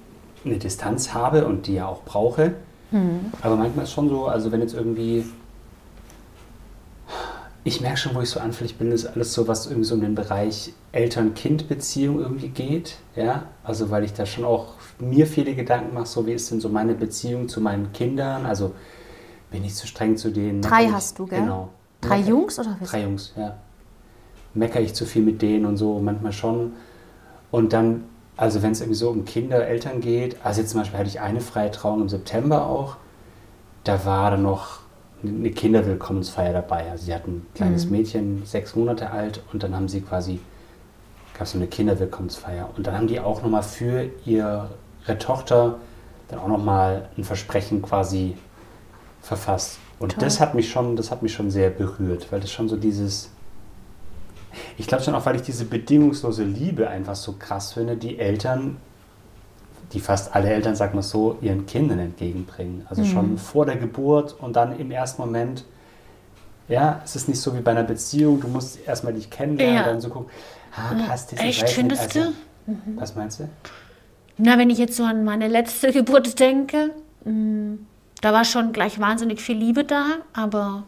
eine 0.45 0.57
Distanz 0.57 1.13
habe 1.13 1.45
und 1.45 1.67
die 1.67 1.75
ja 1.75 1.87
auch 1.87 2.03
brauche. 2.03 2.53
Mhm. 2.91 3.31
Aber 3.41 3.55
manchmal 3.55 3.83
ist 3.83 3.89
es 3.89 3.95
schon 3.95 4.09
so, 4.09 4.27
also 4.27 4.51
wenn 4.51 4.61
jetzt 4.61 4.73
irgendwie 4.73 5.25
ich 7.67 7.81
merke 7.81 7.97
schon, 7.97 8.15
wo 8.15 8.21
ich 8.21 8.29
so 8.29 8.39
anfällig 8.39 8.77
bin, 8.77 8.93
ist 8.93 9.05
alles 9.05 9.33
so, 9.33 9.47
was 9.49 9.65
irgendwie 9.65 9.83
so 9.83 9.95
um 9.95 10.01
den 10.01 10.15
Bereich 10.15 10.71
Eltern-Kind-Beziehung 10.93 12.19
irgendwie 12.21 12.47
geht. 12.47 12.95
Ja, 13.15 13.43
also 13.61 13.89
weil 13.89 14.05
ich 14.05 14.13
da 14.13 14.25
schon 14.25 14.45
auch 14.45 14.75
mir 14.99 15.27
viele 15.27 15.53
Gedanken 15.53 15.93
mache, 15.93 16.05
so 16.05 16.25
wie 16.25 16.31
ist 16.31 16.49
denn 16.49 16.61
so 16.61 16.69
meine 16.69 16.93
Beziehung 16.93 17.49
zu 17.49 17.59
meinen 17.59 17.91
Kindern? 17.91 18.45
Also 18.45 18.71
bin 19.51 19.63
ich 19.63 19.75
zu 19.75 19.87
streng 19.87 20.17
zu 20.17 20.31
denen? 20.31 20.61
Drei 20.61 20.87
hast 20.87 21.19
du, 21.19 21.25
gell? 21.25 21.41
Genau. 21.41 21.69
Drei 22.01 22.17
Mecker, 22.17 22.29
Jungs 22.29 22.59
oder 22.59 22.77
was? 22.79 22.89
Drei 22.89 23.03
Jungs, 23.03 23.33
ja. 23.35 23.55
Meckere 24.53 24.81
ich 24.81 24.93
zu 24.93 25.05
viel 25.05 25.23
mit 25.23 25.41
denen 25.41 25.65
und 25.65 25.77
so, 25.77 25.99
manchmal 25.99 26.31
schon. 26.31 26.73
Und 27.51 27.73
dann, 27.73 28.05
also 28.35 28.61
wenn 28.61 28.71
es 28.71 28.81
irgendwie 28.81 28.97
so 28.97 29.09
um 29.09 29.25
Kinder, 29.25 29.65
Eltern 29.65 30.01
geht, 30.01 30.37
also 30.43 30.61
jetzt 30.61 30.71
zum 30.71 30.81
Beispiel 30.81 30.99
hatte 30.99 31.09
ich 31.09 31.21
eine 31.21 31.41
freie 31.41 31.71
Trauung 31.71 32.01
im 32.01 32.09
September 32.09 32.65
auch, 32.65 32.97
da 33.83 34.05
war 34.05 34.31
dann 34.31 34.43
noch 34.43 34.79
eine 35.23 35.49
Kinderwillkommensfeier 35.49 36.53
dabei. 36.53 36.91
Also 36.91 37.05
sie 37.05 37.13
hatten 37.13 37.31
ein 37.31 37.47
kleines 37.55 37.85
mhm. 37.85 37.91
Mädchen, 37.91 38.45
sechs 38.45 38.75
Monate 38.75 39.09
alt, 39.11 39.41
und 39.53 39.63
dann 39.63 39.75
haben 39.75 39.87
sie 39.87 40.01
quasi, 40.01 40.39
gab 41.33 41.43
es 41.43 41.51
so 41.51 41.57
eine 41.57 41.67
Kinderwillkommensfeier. 41.67 42.69
Und 42.75 42.85
dann 42.85 42.95
haben 42.95 43.07
die 43.07 43.19
auch 43.19 43.41
nochmal 43.41 43.63
für 43.63 44.09
ihre 44.25 44.69
Tochter 45.19 45.77
dann 46.27 46.39
auch 46.39 46.47
nochmal 46.47 47.09
ein 47.17 47.23
Versprechen 47.23 47.81
quasi 47.81 48.35
verfasst. 49.27 49.77
Und 49.99 50.13
Toll. 50.13 50.23
das 50.23 50.39
hat 50.39 50.55
mich 50.55 50.69
schon, 50.69 50.95
das 50.95 51.11
hat 51.11 51.21
mich 51.21 51.33
schon 51.33 51.51
sehr 51.51 51.69
berührt, 51.69 52.31
weil 52.31 52.39
das 52.39 52.51
schon 52.51 52.69
so 52.69 52.75
dieses, 52.75 53.29
ich 54.77 54.87
glaube 54.87 55.03
schon 55.03 55.15
auch, 55.15 55.25
weil 55.25 55.35
ich 55.35 55.41
diese 55.41 55.65
bedingungslose 55.65 56.43
Liebe 56.43 56.87
einfach 56.89 57.15
so 57.15 57.33
krass 57.33 57.73
finde, 57.73 57.97
die 57.97 58.19
Eltern 58.19 58.77
die 59.93 59.99
fast 59.99 60.35
alle 60.35 60.49
Eltern, 60.49 60.75
sagen 60.75 60.97
wir 60.97 61.03
so, 61.03 61.37
ihren 61.41 61.65
Kindern 61.65 61.99
entgegenbringen. 61.99 62.85
Also 62.89 63.03
mhm. 63.03 63.07
schon 63.07 63.37
vor 63.37 63.65
der 63.65 63.77
Geburt 63.77 64.35
und 64.39 64.55
dann 64.55 64.77
im 64.77 64.91
ersten 64.91 65.21
Moment, 65.21 65.63
ja, 66.67 67.01
es 67.05 67.15
ist 67.15 67.29
nicht 67.29 67.39
so 67.39 67.55
wie 67.55 67.61
bei 67.61 67.71
einer 67.71 67.83
Beziehung, 67.83 68.41
du 68.41 68.47
musst 68.47 68.85
erstmal 68.85 69.13
dich 69.13 69.29
kennenlernen, 69.29 69.75
ja. 69.75 69.83
dann 69.83 70.01
so 70.01 70.09
gucken, 70.09 70.29
ah, 70.75 70.93
passt 71.07 71.31
das? 71.31 71.39
Echt, 71.39 71.69
findest 71.69 72.15
also, 72.15 72.33
du? 72.65 72.71
Mhm. 72.71 72.97
Was 72.97 73.15
meinst 73.15 73.39
du? 73.39 73.47
Na, 74.37 74.57
wenn 74.57 74.69
ich 74.69 74.77
jetzt 74.77 74.97
so 74.97 75.03
an 75.03 75.23
meine 75.23 75.47
letzte 75.47 75.91
Geburt 75.93 76.37
denke, 76.39 76.91
mh, 77.23 77.31
mm, 77.31 77.87
da 78.21 78.33
war 78.33 78.45
schon 78.45 78.71
gleich 78.73 78.99
wahnsinnig 78.99 79.41
viel 79.41 79.57
Liebe 79.57 79.83
da, 79.83 80.17
aber 80.33 80.83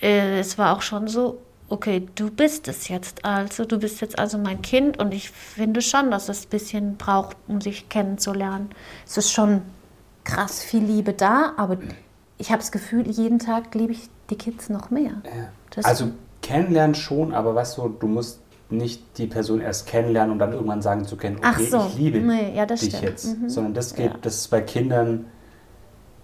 äh, 0.00 0.38
es 0.38 0.58
war 0.58 0.76
auch 0.76 0.82
schon 0.82 1.08
so, 1.08 1.38
okay, 1.68 2.06
du 2.14 2.30
bist 2.30 2.68
es 2.68 2.88
jetzt 2.88 3.24
also, 3.24 3.64
du 3.64 3.78
bist 3.78 4.00
jetzt 4.00 4.18
also 4.18 4.38
mein 4.38 4.62
Kind 4.62 4.98
und 4.98 5.12
ich 5.12 5.30
finde 5.30 5.80
schon, 5.80 6.10
dass 6.10 6.28
es 6.28 6.46
ein 6.46 6.50
bisschen 6.50 6.96
braucht, 6.96 7.36
um 7.48 7.60
sich 7.60 7.88
kennenzulernen. 7.88 8.70
Es 9.06 9.16
ist 9.16 9.32
schon 9.32 9.62
krass 10.24 10.62
viel 10.62 10.84
Liebe 10.84 11.12
da, 11.12 11.52
aber 11.56 11.78
ich 12.38 12.50
habe 12.50 12.58
das 12.58 12.72
Gefühl, 12.72 13.08
jeden 13.08 13.38
Tag 13.38 13.74
liebe 13.74 13.92
ich 13.92 14.08
die 14.30 14.36
Kids 14.36 14.68
noch 14.68 14.90
mehr. 14.90 15.22
Ja. 15.24 15.82
Also 15.82 16.10
kennenlernen 16.42 16.94
schon, 16.94 17.32
aber 17.32 17.54
weißt 17.54 17.78
du, 17.78 17.88
du 17.88 18.06
musst 18.06 18.40
nicht 18.68 19.18
die 19.18 19.26
Person 19.26 19.60
erst 19.60 19.86
kennenlernen 19.86 20.32
und 20.32 20.38
dann 20.38 20.52
irgendwann 20.52 20.82
sagen 20.82 21.04
zu 21.04 21.16
können, 21.16 21.36
okay, 21.38 21.66
so. 21.66 21.86
ich 21.88 21.98
liebe 21.98 22.18
nee, 22.18 22.54
ja, 22.56 22.66
dich 22.66 22.80
stimmt. 22.80 23.02
jetzt. 23.02 23.38
Mhm. 23.38 23.48
Sondern 23.48 23.74
das 23.74 23.94
geht, 23.94 24.12
ja. 24.12 24.18
das 24.20 24.36
ist 24.36 24.48
bei 24.48 24.60
Kindern, 24.62 25.26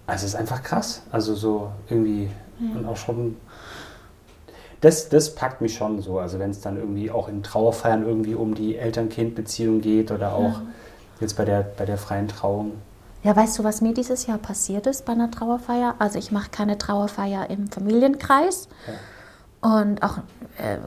also 0.09 0.25
es 0.25 0.33
ist 0.33 0.35
einfach 0.35 0.63
krass. 0.63 1.03
Also 1.11 1.35
so 1.35 1.71
irgendwie 1.89 2.29
und 2.59 2.85
auch 2.85 2.97
schon 2.97 3.37
das, 4.81 5.09
das 5.09 5.35
packt 5.35 5.61
mich 5.61 5.75
schon 5.75 6.01
so. 6.01 6.19
Also 6.19 6.39
wenn 6.39 6.51
es 6.51 6.61
dann 6.61 6.77
irgendwie 6.77 7.11
auch 7.11 7.27
in 7.27 7.43
Trauerfeiern 7.43 8.05
irgendwie 8.05 8.35
um 8.35 8.55
die 8.55 8.77
Eltern-Kind-Beziehung 8.77 9.81
geht 9.81 10.11
oder 10.11 10.33
auch 10.33 10.53
ja. 10.53 10.61
jetzt 11.19 11.35
bei 11.35 11.45
der, 11.45 11.63
bei 11.77 11.85
der 11.85 11.97
freien 11.97 12.27
Trauung. 12.27 12.73
Ja, 13.23 13.35
weißt 13.35 13.59
du, 13.59 13.65
was 13.65 13.81
mir 13.81 13.93
dieses 13.93 14.27
Jahr 14.27 14.37
passiert 14.37 14.87
ist 14.87 15.05
bei 15.05 15.11
einer 15.11 15.29
Trauerfeier? 15.29 15.95
Also 15.99 16.17
ich 16.17 16.31
mache 16.31 16.49
keine 16.49 16.77
Trauerfeier 16.77 17.49
im 17.49 17.69
Familienkreis. 17.69 18.69
Ja. 18.87 19.81
Und 19.81 20.03
auch 20.03 20.19
äh, 20.57 20.77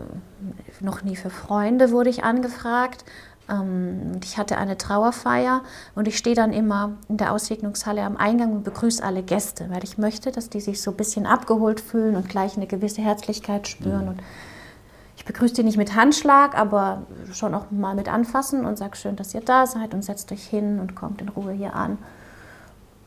noch 0.80 1.02
nie 1.02 1.16
für 1.16 1.28
Freunde 1.28 1.90
wurde 1.90 2.08
ich 2.08 2.24
angefragt. 2.24 3.04
Ähm, 3.48 4.20
ich 4.22 4.38
hatte 4.38 4.58
eine 4.58 4.78
Trauerfeier 4.78 5.62
und 5.94 6.08
ich 6.08 6.16
stehe 6.16 6.36
dann 6.36 6.52
immer 6.52 6.92
in 7.08 7.16
der 7.16 7.32
Aussegnungshalle 7.32 8.02
am 8.02 8.16
Eingang 8.16 8.52
und 8.52 8.64
begrüße 8.64 9.02
alle 9.02 9.22
Gäste, 9.22 9.68
weil 9.70 9.84
ich 9.84 9.98
möchte, 9.98 10.32
dass 10.32 10.48
die 10.48 10.60
sich 10.60 10.80
so 10.80 10.90
ein 10.90 10.96
bisschen 10.96 11.26
abgeholt 11.26 11.80
fühlen 11.80 12.16
und 12.16 12.28
gleich 12.28 12.56
eine 12.56 12.66
gewisse 12.66 13.02
Herzlichkeit 13.02 13.68
spüren. 13.68 14.02
Mhm. 14.02 14.08
Und 14.08 14.22
ich 15.16 15.24
begrüße 15.24 15.54
die 15.54 15.62
nicht 15.62 15.76
mit 15.76 15.94
Handschlag, 15.94 16.58
aber 16.58 17.02
schon 17.32 17.54
auch 17.54 17.70
mal 17.70 17.94
mit 17.94 18.08
Anfassen 18.08 18.64
und 18.64 18.78
sage 18.78 18.96
schön, 18.96 19.16
dass 19.16 19.34
ihr 19.34 19.40
da 19.40 19.66
seid 19.66 19.94
und 19.94 20.02
setzt 20.02 20.32
euch 20.32 20.44
hin 20.44 20.80
und 20.80 20.94
kommt 20.94 21.20
in 21.20 21.28
Ruhe 21.28 21.52
hier 21.52 21.74
an. 21.74 21.98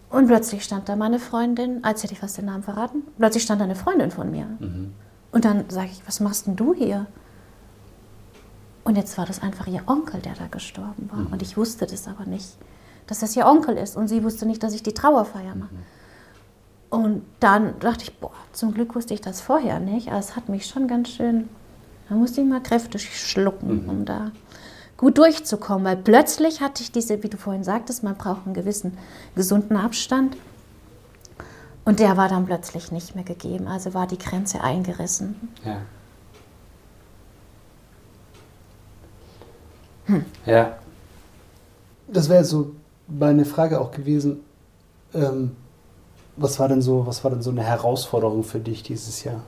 Und 0.10 0.28
plötzlich 0.28 0.63
stand 0.63 0.88
da 0.88 0.95
meine 0.95 1.19
Freundin, 1.19 1.84
als 1.84 2.04
hätte 2.04 2.13
ich 2.13 2.19
fast 2.19 2.38
den 2.38 2.45
Namen 2.45 2.63
verraten, 2.63 3.04
plötzlich 3.17 3.43
stand 3.43 3.60
da 3.60 3.65
eine 3.65 3.76
Freundin 3.76 4.12
von 4.12 4.32
mir. 4.32 4.45
Mhm. 4.60 4.93
Und 5.32 5.43
dann 5.43 5.65
sage 5.69 5.89
ich, 5.91 6.02
was 6.08 6.21
machst 6.21 6.48
denn 6.48 6.56
du 6.56 6.74
hier? 6.74 7.08
Und 8.86 8.98
jetzt 8.98 9.17
war 9.17 9.26
das 9.26 9.41
einfach 9.41 9.65
ihr 9.67 9.82
Onkel, 9.88 10.21
der 10.21 10.36
da 10.36 10.45
gestorben 10.45 11.10
war. 11.12 11.19
Mhm. 11.19 11.34
Und 11.34 11.41
ich 11.41 11.58
wusste 11.58 11.88
das 11.88 12.08
aber 12.08 12.26
nicht, 12.26 12.56
dass 13.08 13.19
das 13.19 13.36
ihr 13.36 13.48
Onkel 13.48 13.78
ist. 13.78 13.98
Und 13.98 14.08
sie 14.08 14.24
wusste 14.24 14.45
nicht, 14.45 14.62
dass 14.62 14.74
ich 14.74 14.84
die 14.84 14.93
Trauerfeier 14.93 15.56
mache. 15.56 15.74
Mhm. 15.74 15.84
Und 16.91 17.26
dann 17.39 17.78
dachte 17.80 18.04
ich, 18.04 18.17
boah, 18.19 18.32
zum 18.54 18.74
Glück 18.76 18.95
wusste 18.95 19.15
ich 19.15 19.21
das 19.21 19.41
vorher 19.41 19.80
nicht. 19.80 20.10
Aber 20.10 20.19
es 20.19 20.36
hat 20.36 20.50
mich 20.50 20.67
schon 20.67 20.88
ganz 20.88 21.10
schön, 21.10 21.50
da 22.08 22.15
musste 22.15 22.41
ich 22.41 22.48
mal 22.48 22.62
kräftig 22.62 23.19
schlucken, 23.19 23.84
mhm. 23.84 23.89
um 23.89 24.06
da 24.06 24.32
gut 24.98 25.17
durchzukommen. 25.17 25.84
Weil 25.84 25.98
plötzlich 25.98 26.62
hatte 26.62 26.84
ich 26.84 26.91
diese, 26.91 27.24
wie 27.24 27.30
du 27.30 27.38
vorhin 27.38 27.63
sagtest, 27.63 28.04
man 28.04 28.15
braucht 28.15 28.45
einen 28.45 28.54
gewissen 28.54 29.00
gesunden 29.36 29.78
Abstand. 29.78 30.38
Und 31.86 32.00
der 32.00 32.17
war 32.17 32.30
dann 32.30 32.45
plötzlich 32.45 32.91
nicht 32.91 33.15
mehr 33.15 33.24
gegeben. 33.24 33.67
Also 33.67 33.95
war 33.95 34.06
die 34.06 34.19
Grenze 34.19 34.62
eingerissen. 34.62 35.50
Ja. 35.65 35.82
Hm. 40.06 40.26
Ja. 40.46 40.78
Das 42.08 42.30
wäre 42.30 42.44
so 42.44 42.76
meine 43.08 43.46
Frage 43.46 43.80
auch 43.82 43.91
gewesen. 43.91 44.41
Ähm, 45.13 45.56
was 46.38 46.60
war 46.60 46.68
denn 46.68 46.82
so, 46.82 47.08
was 47.08 47.24
war 47.24 47.32
denn 47.32 47.41
so 47.41 47.50
eine 47.50 47.63
Herausforderung 47.63 48.44
für 48.44 48.60
dich 48.60 48.84
dieses 48.84 49.24
Jahr? 49.24 49.41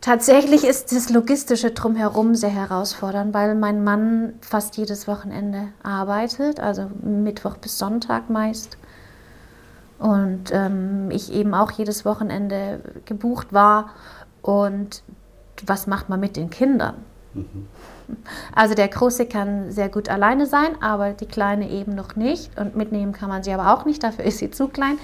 Tatsächlich 0.00 0.64
ist 0.64 0.90
das 0.90 1.10
Logistische 1.10 1.70
drumherum 1.70 2.34
sehr 2.34 2.50
herausfordernd, 2.50 3.32
weil 3.32 3.54
mein 3.54 3.84
Mann 3.84 4.34
fast 4.40 4.76
jedes 4.76 5.06
Wochenende 5.06 5.68
arbeitet, 5.84 6.58
also 6.58 6.90
Mittwoch 7.02 7.56
bis 7.58 7.78
Sonntag 7.78 8.28
meist. 8.28 8.78
Und 10.00 10.50
ähm, 10.50 11.08
ich 11.12 11.32
eben 11.32 11.54
auch 11.54 11.70
jedes 11.70 12.04
Wochenende 12.04 12.80
gebucht 13.04 13.52
war. 13.52 13.90
Und 14.42 15.04
was 15.64 15.86
macht 15.86 16.08
man 16.08 16.18
mit 16.18 16.36
den 16.36 16.50
Kindern? 16.50 16.96
Mhm. 17.34 17.68
Also 18.54 18.74
der 18.74 18.88
Große 18.88 19.26
kann 19.26 19.70
sehr 19.70 19.88
gut 19.88 20.08
alleine 20.08 20.46
sein, 20.46 20.80
aber 20.80 21.10
die 21.10 21.26
Kleine 21.26 21.70
eben 21.70 21.94
noch 21.94 22.16
nicht. 22.16 22.58
Und 22.58 22.76
mitnehmen 22.76 23.12
kann 23.12 23.28
man 23.28 23.42
sie 23.42 23.52
aber 23.52 23.72
auch 23.72 23.84
nicht, 23.84 24.02
dafür 24.02 24.24
ist 24.24 24.38
sie 24.38 24.50
zu 24.50 24.68
klein. 24.68 24.98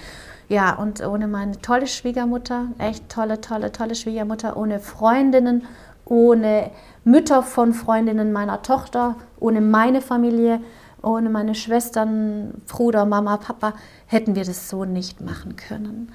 Ja, 0.48 0.74
und 0.74 1.04
ohne 1.06 1.28
meine 1.28 1.61
tolle 1.61 1.87
Schwiegermutter, 1.87 2.68
echt 2.78 3.08
tolle, 3.11 3.40
tolle, 3.40 3.70
tolle 3.70 3.94
Schwiegermutter, 3.94 4.56
ohne 4.56 4.80
Freundinnen, 4.80 5.66
ohne 6.06 6.70
Mütter 7.04 7.42
von 7.42 7.74
Freundinnen 7.74 8.32
meiner 8.32 8.62
Tochter, 8.62 9.16
ohne 9.40 9.61
meine 9.61 10.00
Familie, 10.00 10.61
ohne 11.02 11.28
meine 11.28 11.54
Schwestern, 11.54 12.62
Bruder, 12.66 13.04
Mama, 13.04 13.37
Papa, 13.37 13.74
hätten 14.06 14.34
wir 14.34 14.44
das 14.44 14.68
so 14.70 14.84
nicht 14.84 15.20
machen 15.20 15.56
können. 15.56 16.12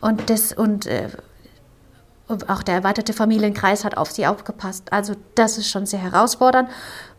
Und 0.00 0.30
das, 0.30 0.52
und 0.52 0.86
äh, 0.86 1.08
auch 2.28 2.62
der 2.62 2.74
erweiterte 2.74 3.12
Familienkreis 3.12 3.84
hat 3.84 3.96
auf 3.96 4.10
sie 4.10 4.26
aufgepasst. 4.26 4.92
Also 4.92 5.14
das 5.34 5.58
ist 5.58 5.68
schon 5.68 5.84
sehr 5.84 6.00
herausfordernd 6.00 6.70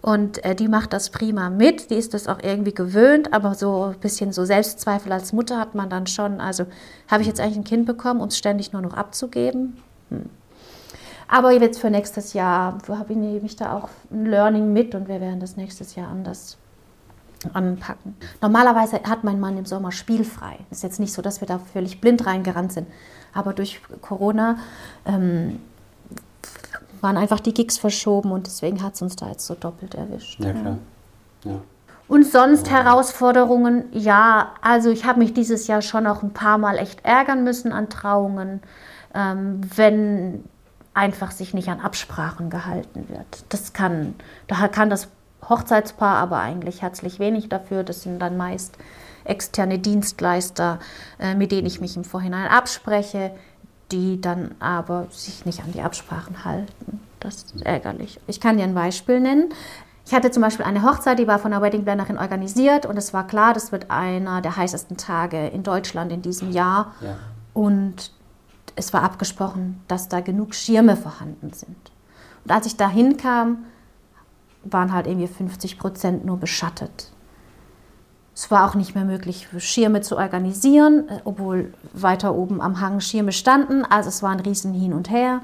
und 0.01 0.43
äh, 0.43 0.55
die 0.55 0.67
macht 0.67 0.93
das 0.93 1.11
prima 1.11 1.49
mit. 1.49 1.91
Die 1.91 1.95
ist 1.95 2.13
das 2.13 2.27
auch 2.27 2.39
irgendwie 2.41 2.73
gewöhnt, 2.73 3.31
aber 3.31 3.53
so 3.53 3.93
ein 3.93 3.99
bisschen 3.99 4.33
so 4.33 4.45
Selbstzweifel 4.45 5.11
als 5.11 5.31
Mutter 5.31 5.59
hat 5.59 5.75
man 5.75 5.89
dann 5.89 6.07
schon. 6.07 6.41
Also 6.41 6.65
habe 7.07 7.21
ich 7.21 7.27
jetzt 7.27 7.39
eigentlich 7.39 7.57
ein 7.57 7.63
Kind 7.63 7.85
bekommen, 7.85 8.19
um 8.19 8.29
es 8.29 8.37
ständig 8.37 8.73
nur 8.73 8.81
noch 8.81 8.93
abzugeben? 8.93 9.77
Hm. 10.09 10.29
Aber 11.27 11.51
jetzt 11.51 11.79
für 11.79 11.89
nächstes 11.89 12.33
Jahr 12.33 12.77
habe 12.87 13.13
ich 13.13 13.41
mich 13.41 13.55
da 13.55 13.73
auch 13.73 13.89
ein 14.11 14.25
Learning 14.25 14.73
mit 14.73 14.95
und 14.95 15.07
wir 15.07 15.21
werden 15.21 15.39
das 15.39 15.55
nächstes 15.55 15.95
Jahr 15.95 16.09
anders 16.09 16.57
anpacken. 17.53 18.15
Normalerweise 18.41 19.01
hat 19.03 19.23
mein 19.23 19.39
Mann 19.39 19.57
im 19.57 19.65
Sommer 19.65 19.91
spielfrei. 19.91 20.57
Ist 20.71 20.83
jetzt 20.83 20.99
nicht 20.99 21.13
so, 21.13 21.21
dass 21.21 21.41
wir 21.41 21.47
da 21.47 21.59
völlig 21.59 22.01
blind 22.01 22.25
reingerannt 22.25 22.73
sind. 22.73 22.87
Aber 23.33 23.53
durch 23.53 23.81
Corona 24.01 24.57
ähm, 25.05 25.59
waren 27.01 27.17
einfach 27.17 27.39
die 27.39 27.53
Gigs 27.53 27.77
verschoben 27.77 28.31
und 28.31 28.47
deswegen 28.47 28.81
hat 28.81 28.95
es 28.95 29.01
uns 29.01 29.15
da 29.15 29.29
jetzt 29.29 29.45
so 29.45 29.55
doppelt 29.55 29.95
erwischt. 29.95 30.39
Ja, 30.39 30.53
klar. 30.53 30.77
Ja. 31.43 31.61
Und 32.07 32.25
sonst 32.25 32.67
ja. 32.67 32.73
Herausforderungen, 32.73 33.85
ja, 33.91 34.53
also 34.61 34.89
ich 34.89 35.05
habe 35.05 35.19
mich 35.19 35.33
dieses 35.33 35.67
Jahr 35.67 35.81
schon 35.81 36.07
auch 36.07 36.23
ein 36.23 36.33
paar 36.33 36.57
Mal 36.57 36.77
echt 36.77 37.03
ärgern 37.03 37.43
müssen 37.43 37.71
an 37.71 37.89
Trauungen, 37.89 38.61
ähm, 39.13 39.61
wenn 39.75 40.43
einfach 40.93 41.31
sich 41.31 41.53
nicht 41.53 41.67
an 41.67 41.79
Absprachen 41.79 42.49
gehalten 42.49 43.09
wird. 43.09 43.45
Das 43.49 43.73
kann, 43.73 44.15
da 44.47 44.67
kann 44.67 44.89
das 44.89 45.09
Hochzeitspaar 45.49 46.17
aber 46.17 46.39
eigentlich 46.39 46.81
herzlich 46.81 47.19
wenig 47.19 47.49
dafür. 47.49 47.83
Das 47.83 48.01
sind 48.01 48.19
dann 48.19 48.37
meist 48.37 48.77
externe 49.23 49.79
Dienstleister, 49.79 50.79
äh, 51.19 51.35
mit 51.35 51.51
denen 51.51 51.67
ich 51.67 51.81
mich 51.81 51.97
im 51.97 52.03
Vorhinein 52.03 52.47
abspreche, 52.47 53.31
die 53.91 54.21
dann 54.21 54.55
aber 54.59 55.07
sich 55.09 55.45
nicht 55.45 55.63
an 55.63 55.71
die 55.71 55.81
Absprachen 55.81 56.45
halten. 56.45 56.99
Das 57.19 57.43
ist 57.43 57.61
ärgerlich. 57.63 58.19
Ich 58.27 58.39
kann 58.39 58.57
dir 58.57 58.63
ein 58.63 58.75
Beispiel 58.75 59.19
nennen. 59.19 59.49
Ich 60.05 60.13
hatte 60.13 60.29
zum 60.29 60.43
Beispiel 60.43 60.65
eine 60.65 60.83
Hochzeit, 60.83 61.17
die 61.17 61.27
war 61.27 61.39
von 61.39 61.51
der 61.51 61.61
Weddingplanerin 61.61 62.19
organisiert 62.19 62.85
und 62.85 62.95
es 62.97 63.11
war 63.13 63.25
klar, 63.25 63.53
das 63.53 63.71
wird 63.71 63.89
einer 63.89 64.41
der 64.41 64.55
heißesten 64.55 64.97
Tage 64.97 65.47
in 65.47 65.63
Deutschland 65.63 66.11
in 66.11 66.21
diesem 66.21 66.51
Jahr. 66.51 66.93
Ja. 67.01 67.15
Und 67.53 68.11
es 68.75 68.93
war 68.93 69.01
abgesprochen, 69.01 69.81
dass 69.87 70.07
da 70.07 70.19
genug 70.19 70.53
Schirme 70.53 70.95
vorhanden 70.95 71.53
sind. 71.53 71.91
Und 72.43 72.51
als 72.51 72.67
ich 72.67 72.77
da 72.77 72.87
hinkam, 72.87 73.65
waren 74.65 74.91
halt 74.91 75.07
irgendwie 75.07 75.27
50 75.27 75.79
Prozent 75.79 76.25
nur 76.25 76.37
beschattet. 76.37 77.11
Es 78.33 78.51
war 78.51 78.69
auch 78.69 78.75
nicht 78.75 78.95
mehr 78.95 79.05
möglich, 79.05 79.47
Schirme 79.59 80.01
zu 80.01 80.17
organisieren, 80.17 81.07
äh, 81.07 81.19
obwohl 81.23 81.73
weiter 81.93 82.35
oben 82.35 82.61
am 82.61 82.81
Hang 82.81 82.99
Schirme 82.99 83.31
standen. 83.31 83.85
Also 83.85 84.09
es 84.09 84.21
war 84.21 84.31
ein 84.31 84.41
Riesen 84.41 84.73
hin 84.73 84.93
und 84.93 85.09
her. 85.09 85.41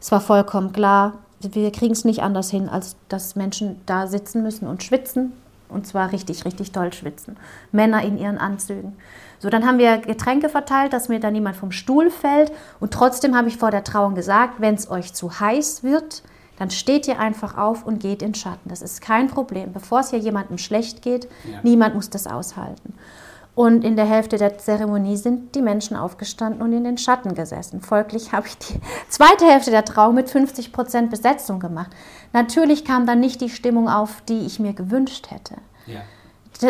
Es 0.00 0.12
war 0.12 0.20
vollkommen 0.20 0.72
klar, 0.72 1.14
wir 1.40 1.72
kriegen 1.72 1.92
es 1.92 2.04
nicht 2.04 2.22
anders 2.22 2.50
hin, 2.50 2.68
als 2.68 2.96
dass 3.08 3.36
Menschen 3.36 3.80
da 3.86 4.06
sitzen 4.06 4.42
müssen 4.42 4.68
und 4.68 4.82
schwitzen. 4.82 5.32
Und 5.68 5.86
zwar 5.86 6.12
richtig, 6.12 6.44
richtig 6.44 6.72
toll 6.72 6.92
schwitzen. 6.92 7.36
Männer 7.72 8.02
in 8.02 8.16
ihren 8.16 8.38
Anzügen. 8.38 8.96
So, 9.38 9.50
dann 9.50 9.66
haben 9.66 9.78
wir 9.78 9.98
Getränke 9.98 10.48
verteilt, 10.48 10.92
dass 10.92 11.08
mir 11.08 11.20
da 11.20 11.30
niemand 11.30 11.56
vom 11.56 11.72
Stuhl 11.72 12.10
fällt. 12.10 12.50
Und 12.80 12.94
trotzdem 12.94 13.36
habe 13.36 13.48
ich 13.48 13.58
vor 13.58 13.70
der 13.70 13.84
Trauung 13.84 14.14
gesagt, 14.14 14.60
wenn 14.60 14.74
es 14.74 14.90
euch 14.90 15.12
zu 15.12 15.40
heiß 15.40 15.82
wird, 15.82 16.22
dann 16.58 16.70
steht 16.70 17.06
ihr 17.06 17.18
einfach 17.20 17.56
auf 17.56 17.86
und 17.86 18.00
geht 18.00 18.22
in 18.22 18.34
Schatten. 18.34 18.68
Das 18.68 18.82
ist 18.82 19.00
kein 19.00 19.28
Problem. 19.28 19.72
Bevor 19.72 20.00
es 20.00 20.10
hier 20.10 20.18
jemandem 20.18 20.58
schlecht 20.58 21.02
geht, 21.02 21.28
ja. 21.50 21.60
niemand 21.62 21.94
muss 21.94 22.10
das 22.10 22.26
aushalten. 22.26 22.94
Und 23.54 23.84
in 23.84 23.96
der 23.96 24.04
Hälfte 24.04 24.36
der 24.36 24.58
Zeremonie 24.58 25.16
sind 25.16 25.54
die 25.54 25.62
Menschen 25.62 25.96
aufgestanden 25.96 26.62
und 26.62 26.72
in 26.72 26.84
den 26.84 26.98
Schatten 26.98 27.34
gesessen. 27.34 27.80
Folglich 27.80 28.32
habe 28.32 28.46
ich 28.48 28.58
die 28.58 28.80
zweite 29.08 29.46
Hälfte 29.46 29.70
der 29.70 29.84
Trauung 29.84 30.14
mit 30.14 30.28
50 30.28 30.72
Prozent 30.72 31.10
Besetzung 31.10 31.60
gemacht. 31.60 31.90
Natürlich 32.32 32.84
kam 32.84 33.06
dann 33.06 33.20
nicht 33.20 33.40
die 33.40 33.50
Stimmung 33.50 33.88
auf, 33.88 34.20
die 34.28 34.46
ich 34.46 34.58
mir 34.58 34.74
gewünscht 34.74 35.30
hätte. 35.30 35.54
Ja. 35.86 36.02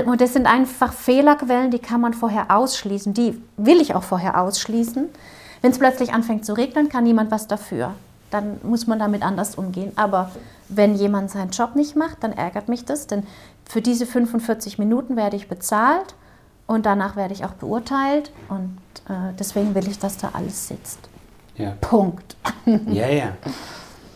Und 0.05 0.21
das 0.21 0.35
sind 0.35 0.47
einfach 0.47 0.93
Fehlerquellen, 0.93 1.71
die 1.71 1.79
kann 1.79 2.03
man 2.03 2.13
vorher 2.13 2.51
ausschließen. 2.51 3.15
Die 3.15 3.43
will 3.57 3.81
ich 3.81 3.95
auch 3.95 4.03
vorher 4.03 4.39
ausschließen. 4.41 5.09
Wenn 5.63 5.71
es 5.71 5.79
plötzlich 5.79 6.13
anfängt 6.13 6.45
zu 6.45 6.53
regnen, 6.53 6.91
kann 6.91 7.05
niemand 7.05 7.31
was 7.31 7.49
dafür 7.49 7.95
dann 8.31 8.59
muss 8.63 8.87
man 8.87 8.99
damit 8.99 9.23
anders 9.23 9.55
umgehen. 9.55 9.93
Aber 9.97 10.31
wenn 10.69 10.95
jemand 10.95 11.31
seinen 11.31 11.51
Job 11.51 11.75
nicht 11.77 11.97
macht, 11.97 12.23
dann 12.23 12.33
ärgert 12.33 12.69
mich 12.69 12.85
das, 12.85 13.07
denn 13.07 13.25
für 13.65 13.83
diese 13.83 14.07
45 14.07 14.79
Minuten 14.79 15.17
werde 15.17 15.37
ich 15.37 15.49
bezahlt 15.49 16.15
und 16.67 16.87
danach 16.87 17.17
werde 17.17 17.35
ich 17.35 17.45
auch 17.45 17.53
beurteilt 17.53 18.31
und 18.49 18.79
äh, 19.09 19.35
deswegen 19.39 19.75
will 19.75 19.89
ich, 19.89 19.99
dass 19.99 20.17
da 20.19 20.31
alles 20.33 20.69
sitzt. 20.69 21.01
Ja. 21.57 21.73
Punkt. 21.81 22.37
Ja, 22.87 23.09
ja. 23.09 23.33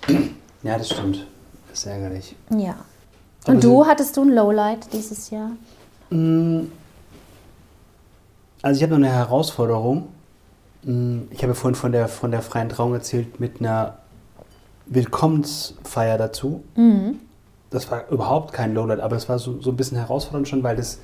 Ja, 0.62 0.78
das 0.78 0.90
stimmt. 0.90 1.26
Das 1.68 1.80
ist 1.80 1.86
ärgerlich. 1.86 2.36
Ja. 2.50 2.76
Und 3.46 3.54
Aber 3.54 3.60
du, 3.60 3.86
hattest 3.86 4.16
du 4.16 4.22
ein 4.22 4.28
Lowlight 4.28 4.92
dieses 4.92 5.30
Jahr? 5.30 5.50
Mm. 6.10 6.66
Also 8.62 8.78
ich 8.78 8.82
habe 8.84 8.92
noch 8.92 9.04
eine 9.04 9.12
Herausforderung. 9.12 10.06
Mm, 10.84 11.22
ich 11.30 11.42
habe 11.42 11.56
vorhin 11.56 11.74
von 11.74 11.90
der, 11.90 12.06
von 12.06 12.30
der 12.30 12.42
freien 12.42 12.68
Trauung 12.68 12.94
erzählt 12.94 13.40
mit 13.40 13.60
einer 13.60 13.98
Willkommensfeier 14.94 16.18
dazu. 16.18 16.62
Mhm. 16.76 17.18
Das 17.70 17.90
war 17.90 18.08
überhaupt 18.10 18.52
kein 18.52 18.74
Lowlight, 18.74 19.00
aber 19.00 19.16
es 19.16 19.28
war 19.28 19.38
so, 19.38 19.60
so 19.60 19.70
ein 19.70 19.76
bisschen 19.76 19.96
herausfordernd 19.96 20.46
schon, 20.48 20.62
weil 20.62 20.76
das, 20.76 20.98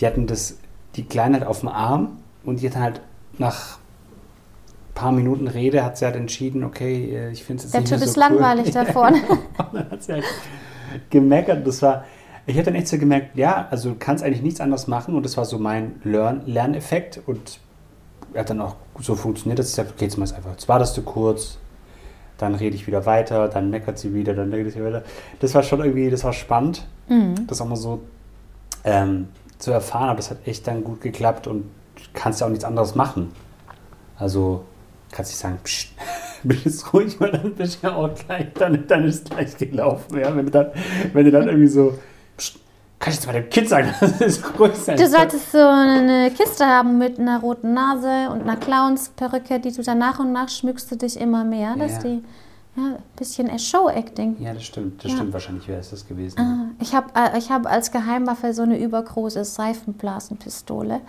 die 0.00 0.06
hatten 0.06 0.26
das, 0.26 0.56
die 0.96 1.04
Kleinheit 1.04 1.46
auf 1.46 1.60
dem 1.60 1.68
Arm 1.68 2.18
und 2.44 2.60
die 2.60 2.68
hatten 2.68 2.80
halt 2.80 3.00
nach 3.38 3.78
ein 3.78 4.94
paar 4.94 5.12
Minuten 5.12 5.48
Rede 5.48 5.84
hat 5.84 5.98
sie 5.98 6.04
halt 6.04 6.16
entschieden, 6.16 6.64
okay, 6.64 7.14
äh, 7.14 7.30
ich 7.30 7.44
finde 7.44 7.58
es 7.58 7.64
jetzt 7.64 7.74
Der 7.74 7.80
nicht 7.82 7.90
Typ 7.90 7.98
so 8.00 8.04
ist 8.04 8.16
cool. 8.16 8.20
langweilig 8.20 8.70
da 8.72 8.84
vorne. 8.92 9.20
dann 9.72 9.90
hat 9.90 10.02
sie 10.02 10.12
halt 10.14 10.24
gemeckert. 11.10 11.66
Das 11.66 11.82
war, 11.82 12.04
ich 12.46 12.54
habe 12.56 12.64
dann 12.66 12.74
echt 12.74 12.88
so 12.88 12.98
gemerkt, 12.98 13.36
ja, 13.36 13.66
also 13.70 13.90
du 13.90 13.96
kannst 13.98 14.22
eigentlich 14.24 14.42
nichts 14.42 14.60
anderes 14.60 14.86
machen 14.86 15.14
und 15.14 15.24
das 15.24 15.36
war 15.36 15.44
so 15.44 15.58
mein 15.58 16.00
Lern 16.04 16.42
Lerneffekt 16.46 17.20
und 17.26 17.58
er 18.32 18.40
hat 18.40 18.50
dann 18.50 18.60
auch 18.60 18.76
so 19.00 19.14
funktioniert, 19.14 19.58
dass 19.58 19.66
ich 19.70 19.72
gesagt 19.76 19.92
okay, 19.94 20.04
jetzt 20.06 20.16
mal 20.18 20.24
einfach, 20.32 20.50
jetzt 20.52 20.68
wartest 20.68 20.96
du 20.96 21.02
kurz, 21.02 21.58
dann 22.38 22.54
rede 22.54 22.76
ich 22.76 22.86
wieder 22.86 23.06
weiter, 23.06 23.48
dann 23.48 23.70
meckert 23.70 23.98
sie 23.98 24.14
wieder, 24.14 24.34
dann 24.34 24.52
redet 24.52 24.72
sie 24.72 24.84
wieder. 24.84 25.02
Das 25.40 25.54
war 25.54 25.62
schon 25.62 25.80
irgendwie, 25.80 26.10
das 26.10 26.24
war 26.24 26.32
spannend, 26.32 26.86
mhm. 27.08 27.46
das 27.46 27.60
auch 27.60 27.68
mal 27.68 27.76
so 27.76 28.02
ähm, 28.84 29.28
zu 29.58 29.70
erfahren, 29.70 30.08
aber 30.08 30.16
das 30.16 30.30
hat 30.30 30.46
echt 30.46 30.66
dann 30.66 30.84
gut 30.84 31.00
geklappt 31.00 31.46
und 31.46 31.64
kannst 32.12 32.40
ja 32.40 32.46
auch 32.46 32.50
nichts 32.50 32.64
anderes 32.64 32.94
machen. 32.94 33.32
Also 34.16 34.64
kannst 35.10 35.30
nicht 35.30 35.38
sagen, 35.38 35.58
psch, 35.62 35.94
bist 36.44 36.64
jetzt 36.64 36.92
ruhig, 36.92 37.20
weil 37.20 37.32
dann 37.32 37.54
bist 37.54 37.82
du 37.82 37.88
ja 37.88 37.96
auch 37.96 38.14
gleich, 38.14 38.46
dann, 38.54 38.86
dann 38.86 39.04
ist 39.04 39.24
es 39.24 39.24
gleich 39.24 39.56
gelaufen. 39.56 40.18
Ja? 40.18 40.34
Wenn, 40.34 40.46
du 40.46 40.52
dann, 40.52 40.66
wenn 41.12 41.24
du 41.24 41.30
dann 41.30 41.48
irgendwie 41.48 41.68
so, 41.68 41.98
kann 42.98 43.10
ich 43.12 43.16
jetzt 43.18 43.26
mal 43.26 43.32
dem 43.32 43.50
Kind 43.50 43.68
sagen, 43.68 43.92
das 44.00 44.20
ist 44.20 44.42
sein. 44.84 44.96
Du 44.96 45.08
solltest 45.08 45.52
so 45.52 45.58
eine 45.58 46.30
Kiste 46.30 46.64
haben 46.66 46.96
mit 46.98 47.18
einer 47.18 47.40
roten 47.40 47.74
Nase 47.74 48.30
und 48.30 48.42
einer 48.42 48.56
Clownsperücke, 48.56 49.60
die 49.60 49.72
du 49.72 49.82
dann 49.82 49.98
nach 49.98 50.18
und 50.18 50.32
nach 50.32 50.48
schmückst 50.48 50.90
du 50.90 50.96
dich 50.96 51.18
immer 51.20 51.44
mehr, 51.44 51.76
dass 51.76 51.92
Ja. 51.92 51.98
die 51.98 52.24
ja, 52.76 52.82
ein 52.86 52.96
bisschen 53.16 53.56
Show-Acting. 53.56 54.36
Ja, 54.40 54.52
das 54.52 54.64
stimmt. 54.64 55.04
Das 55.04 55.12
Ja. 55.12 55.18
stimmt 55.18 55.32
wahrscheinlich, 55.32 55.68
wäre 55.68 55.78
es 55.78 55.90
das 55.90 56.08
gewesen. 56.08 56.40
Ah, 56.40 56.74
Ich 56.80 56.92
habe 56.92 57.06
äh, 57.14 57.38
ich 57.38 57.50
hab 57.50 57.66
als 57.70 57.92
Geheimwaffe 57.92 58.52
so 58.52 58.62
eine 58.62 58.76
übergroße 58.78 59.44
Seifenblasenpistole. 59.44 61.00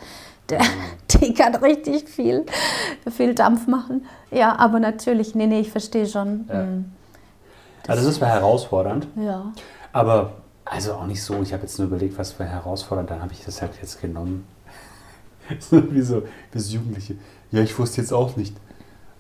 Der, 0.50 0.60
die 1.22 1.34
kann 1.34 1.56
richtig 1.56 2.08
viel, 2.08 2.46
viel 3.12 3.34
Dampf 3.34 3.66
machen. 3.68 4.06
Ja, 4.32 4.56
aber 4.60 4.80
natürlich, 4.80 5.34
nee, 5.34 5.48
nee, 5.48 5.62
ich 5.62 5.72
verstehe 5.72 6.06
schon. 6.08 6.46
Ja. 6.50 6.64
Mm, 6.64 6.86
Also 7.88 8.06
das 8.06 8.22
war 8.22 8.28
herausfordernd, 8.30 9.08
ja. 9.16 9.52
aber 9.92 10.34
also 10.66 10.94
auch 10.96 11.06
nicht 11.06 11.22
so. 11.24 11.42
Ich 11.42 11.54
habe 11.54 11.64
jetzt 11.64 11.78
nur 11.78 11.88
überlegt, 11.88 12.18
was 12.18 12.38
war 12.40 12.48
herausfordernd, 12.48 13.12
dann 13.12 13.22
habe 13.22 13.34
ich 13.34 13.46
das 13.46 13.62
halt 13.62 13.72
jetzt 13.82 14.02
genommen. 14.02 14.46
So 15.60 15.82
wie 15.94 16.02
so 16.02 16.24
Jugendliche. 16.54 17.16
Ja, 17.52 17.62
ich 17.62 17.78
wusste 17.78 18.02
jetzt 18.02 18.12
auch 18.12 18.36
nicht. 18.36 18.56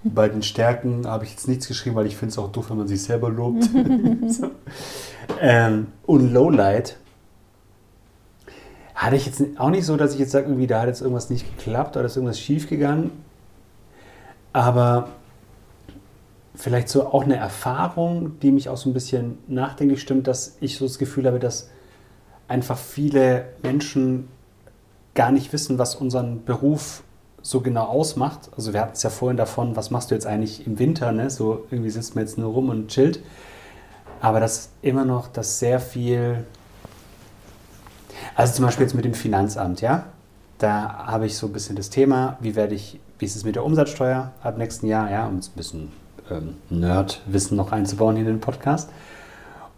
Bei 0.03 0.27
den 0.27 0.43
Stärken 0.43 1.07
habe 1.07 1.23
ich 1.23 1.31
jetzt 1.31 1.47
nichts 1.47 1.67
geschrieben, 1.67 1.95
weil 1.95 2.05
ich 2.05 2.15
finde 2.15 2.31
es 2.31 2.37
auch 2.37 2.51
doof, 2.51 2.69
wenn 2.69 2.77
man 2.77 2.87
sich 2.87 3.03
selber 3.03 3.29
lobt. 3.29 3.63
so. 4.27 4.51
ähm, 5.39 5.87
und 6.05 6.31
Lowlight 6.31 6.97
hatte 8.93 9.15
ich 9.15 9.25
jetzt 9.25 9.43
auch 9.57 9.69
nicht 9.69 9.85
so, 9.85 9.97
dass 9.97 10.13
ich 10.13 10.19
jetzt 10.19 10.31
sage, 10.31 10.47
irgendwie 10.47 10.67
da 10.67 10.81
hat 10.81 10.87
jetzt 10.87 11.01
irgendwas 11.01 11.29
nicht 11.29 11.57
geklappt 11.57 11.95
oder 11.97 12.05
ist 12.05 12.15
irgendwas 12.15 12.39
schief 12.39 12.69
gegangen. 12.69 13.11
Aber 14.53 15.09
vielleicht 16.55 16.89
so 16.89 17.07
auch 17.07 17.23
eine 17.23 17.35
Erfahrung, 17.35 18.39
die 18.39 18.51
mich 18.51 18.69
auch 18.69 18.77
so 18.77 18.89
ein 18.89 18.93
bisschen 18.93 19.37
nachdenklich 19.47 20.01
stimmt, 20.01 20.27
dass 20.27 20.57
ich 20.59 20.77
so 20.77 20.85
das 20.85 20.97
Gefühl 20.97 21.27
habe, 21.27 21.39
dass 21.39 21.69
einfach 22.47 22.77
viele 22.77 23.45
Menschen 23.63 24.27
gar 25.13 25.31
nicht 25.31 25.53
wissen, 25.53 25.79
was 25.79 25.95
unseren 25.95 26.43
Beruf 26.45 27.03
so 27.41 27.61
genau 27.61 27.85
ausmacht. 27.85 28.49
Also 28.55 28.73
wir 28.73 28.81
hatten 28.81 28.93
es 28.93 29.03
ja 29.03 29.09
vorhin 29.09 29.37
davon, 29.37 29.75
was 29.75 29.91
machst 29.91 30.11
du 30.11 30.15
jetzt 30.15 30.25
eigentlich 30.25 30.65
im 30.65 30.79
Winter, 30.79 31.11
ne? 31.11 31.29
So 31.29 31.65
irgendwie 31.71 31.89
sitzt 31.89 32.15
man 32.15 32.23
jetzt 32.23 32.37
nur 32.37 32.51
rum 32.51 32.69
und 32.69 32.87
chillt. 32.87 33.19
Aber 34.19 34.39
dass 34.39 34.69
immer 34.81 35.05
noch, 35.05 35.27
dass 35.27 35.59
sehr 35.59 35.79
viel, 35.79 36.45
also 38.35 38.53
zum 38.53 38.65
Beispiel 38.65 38.85
jetzt 38.85 38.95
mit 38.95 39.05
dem 39.05 39.13
Finanzamt, 39.13 39.81
ja, 39.81 40.05
da 40.57 41.05
habe 41.05 41.25
ich 41.27 41.37
so 41.37 41.47
ein 41.47 41.53
bisschen 41.53 41.75
das 41.75 41.89
Thema, 41.89 42.37
wie 42.39 42.55
werde 42.55 42.75
ich, 42.75 42.99
wie 43.19 43.25
ist 43.25 43.35
es 43.35 43.43
mit 43.43 43.55
der 43.55 43.63
Umsatzsteuer 43.63 44.31
ab 44.41 44.57
nächsten 44.57 44.87
Jahr, 44.87 45.11
ja, 45.11 45.27
um 45.27 45.37
es 45.37 45.49
ein 45.49 45.55
bisschen 45.55 45.91
ähm, 46.31 46.55
Nerd-Wissen 46.69 47.57
noch 47.57 47.71
einzubauen 47.71 48.17
in 48.17 48.25
den 48.25 48.39
Podcast. 48.39 48.89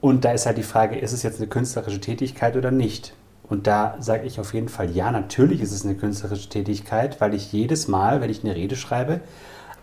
Und 0.01 0.25
da 0.25 0.31
ist 0.31 0.45
halt 0.45 0.57
die 0.57 0.63
Frage, 0.63 0.97
ist 0.97 1.11
es 1.11 1.23
jetzt 1.23 1.39
eine 1.39 1.47
künstlerische 1.47 1.99
Tätigkeit 1.99 2.55
oder 2.55 2.71
nicht? 2.71 3.13
Und 3.49 3.65
da 3.65 3.95
sage 3.99 4.25
ich 4.25 4.39
auf 4.39 4.53
jeden 4.53 4.69
Fall, 4.69 4.91
ja, 4.91 5.11
natürlich 5.11 5.61
ist 5.61 5.71
es 5.71 5.85
eine 5.85 5.95
künstlerische 5.95 6.49
Tätigkeit, 6.49 7.21
weil 7.21 7.33
ich 7.33 7.53
jedes 7.53 7.87
Mal, 7.87 8.21
wenn 8.21 8.29
ich 8.29 8.43
eine 8.43 8.55
Rede 8.55 8.75
schreibe, 8.75 9.21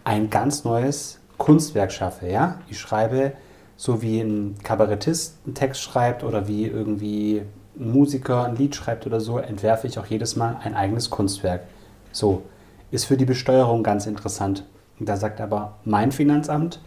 ein 0.05 0.29
ganz 0.29 0.65
neues 0.65 1.19
Kunstwerk 1.39 1.91
schaffe. 1.91 2.29
Ja? 2.29 2.59
Ich 2.69 2.79
schreibe, 2.79 3.33
so 3.77 4.03
wie 4.03 4.21
ein 4.21 4.57
Kabarettist 4.62 5.39
einen 5.47 5.55
Text 5.55 5.83
schreibt 5.83 6.23
oder 6.25 6.47
wie 6.47 6.67
irgendwie 6.67 7.43
ein 7.77 7.91
Musiker 7.91 8.45
ein 8.45 8.57
Lied 8.57 8.77
schreibt 8.77 9.07
oder 9.07 9.21
so, 9.21 9.39
entwerfe 9.39 9.87
ich 9.87 9.99
auch 9.99 10.07
jedes 10.07 10.37
Mal 10.37 10.59
ein 10.62 10.75
eigenes 10.75 11.11
Kunstwerk. 11.11 11.62
So, 12.12 12.43
ist 12.91 13.07
für 13.07 13.17
die 13.17 13.25
Besteuerung 13.25 13.83
ganz 13.83 14.07
interessant. 14.07 14.65
Da 15.05 15.17
sagt 15.17 15.41
aber 15.41 15.75
mein 15.85 16.13
Finanzamt, 16.13 16.81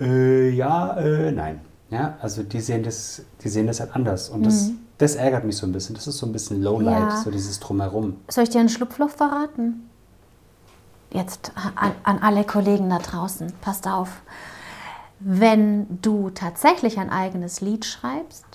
äh, 0.00 0.50
ja, 0.50 0.96
äh, 0.96 1.32
nein. 1.32 1.60
Ja, 1.90 2.16
also 2.22 2.42
die 2.42 2.60
sehen 2.60 2.82
das, 2.82 3.22
die 3.42 3.48
sehen 3.48 3.66
das 3.66 3.80
halt 3.80 3.94
anders. 3.94 4.30
Und 4.30 4.46
das, 4.46 4.70
das 4.98 5.14
ärgert 5.14 5.44
mich 5.44 5.56
so 5.58 5.66
ein 5.66 5.72
bisschen. 5.72 5.94
Das 5.94 6.06
ist 6.06 6.16
so 6.18 6.26
ein 6.26 6.32
bisschen 6.32 6.62
Lowlight, 6.62 6.98
Ja. 7.10 7.16
so 7.22 7.30
dieses 7.30 7.60
Drumherum. 7.60 8.16
Soll 8.28 8.44
ich 8.44 8.50
dir 8.50 8.60
ein 8.60 8.70
Schlupfloch 8.70 9.10
verraten? 9.10 9.88
Jetzt 11.10 11.52
an, 11.76 11.92
an 12.04 12.18
alle 12.20 12.44
Kollegen 12.44 12.88
da 12.88 12.98
draußen, 12.98 13.52
passt 13.60 13.86
auf. 13.86 14.22
Wenn 15.20 16.00
du 16.00 16.30
tatsächlich 16.30 16.98
ein 16.98 17.10
eigenes 17.10 17.60
Lied 17.60 17.84
schreibst, 17.84 18.46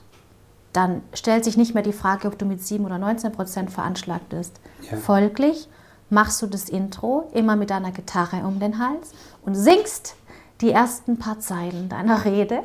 dann 0.74 1.02
stellt 1.14 1.46
sich 1.46 1.56
nicht 1.58 1.76
mehr 1.76 1.84
die 1.84 1.94
Frage, 1.94 2.28
ob 2.28 2.38
du 2.40 2.46
mit 2.46 2.66
7 2.66 2.84
oder 2.86 2.98
19 2.98 3.32
Prozent 3.32 3.72
veranschlagt 3.72 4.30
bist. 4.30 4.60
Ja. 4.90 4.98
Folglich 4.98 5.70
machst 6.10 6.41
du 6.41 6.47
das 6.47 6.70
Intro 6.70 7.30
immer 7.34 7.55
mit 7.55 7.70
deiner 7.70 7.91
Gitarre 7.91 8.38
um 8.45 8.60
den 8.60 8.80
Hals 8.80 9.12
und 9.43 9.55
singst 9.55 10.16
die 10.62 10.72
ersten 10.72 11.18
paar 11.18 11.39
Zeilen 11.39 11.89
deiner 11.89 12.26
Rede 12.26 12.62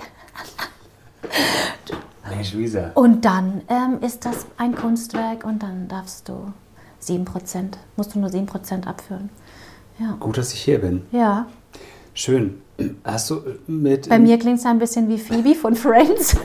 und 2.95 3.25
dann 3.25 3.63
ähm, 3.69 3.99
ist 4.01 4.25
das 4.25 4.47
ein 4.57 4.75
Kunstwerk 4.75 5.45
und 5.45 5.63
dann 5.63 5.89
darfst 5.89 6.29
du 6.29 6.53
7 7.01 7.25
Prozent, 7.25 7.79
musst 7.97 8.15
du 8.15 8.19
nur 8.19 8.31
7 8.31 8.47
Prozent 8.47 8.87
abführen. 8.87 9.29
Ja. 9.99 10.17
Gut, 10.19 10.39
dass 10.39 10.53
ich 10.55 10.63
hier 10.63 10.81
bin. 10.81 11.05
Ja, 11.13 11.47
Schön. 12.15 12.61
Hast 13.05 13.31
du 13.31 13.41
mit. 13.67 14.09
bei 14.09 14.19
mir 14.19 14.39
klingt 14.39 14.59
es 14.59 14.67
ein 14.67 14.79
bisschen 14.79 15.09
wie 15.09 15.19
Phoebe 15.19 15.55
von 15.55 15.75
Friends. 15.75 16.37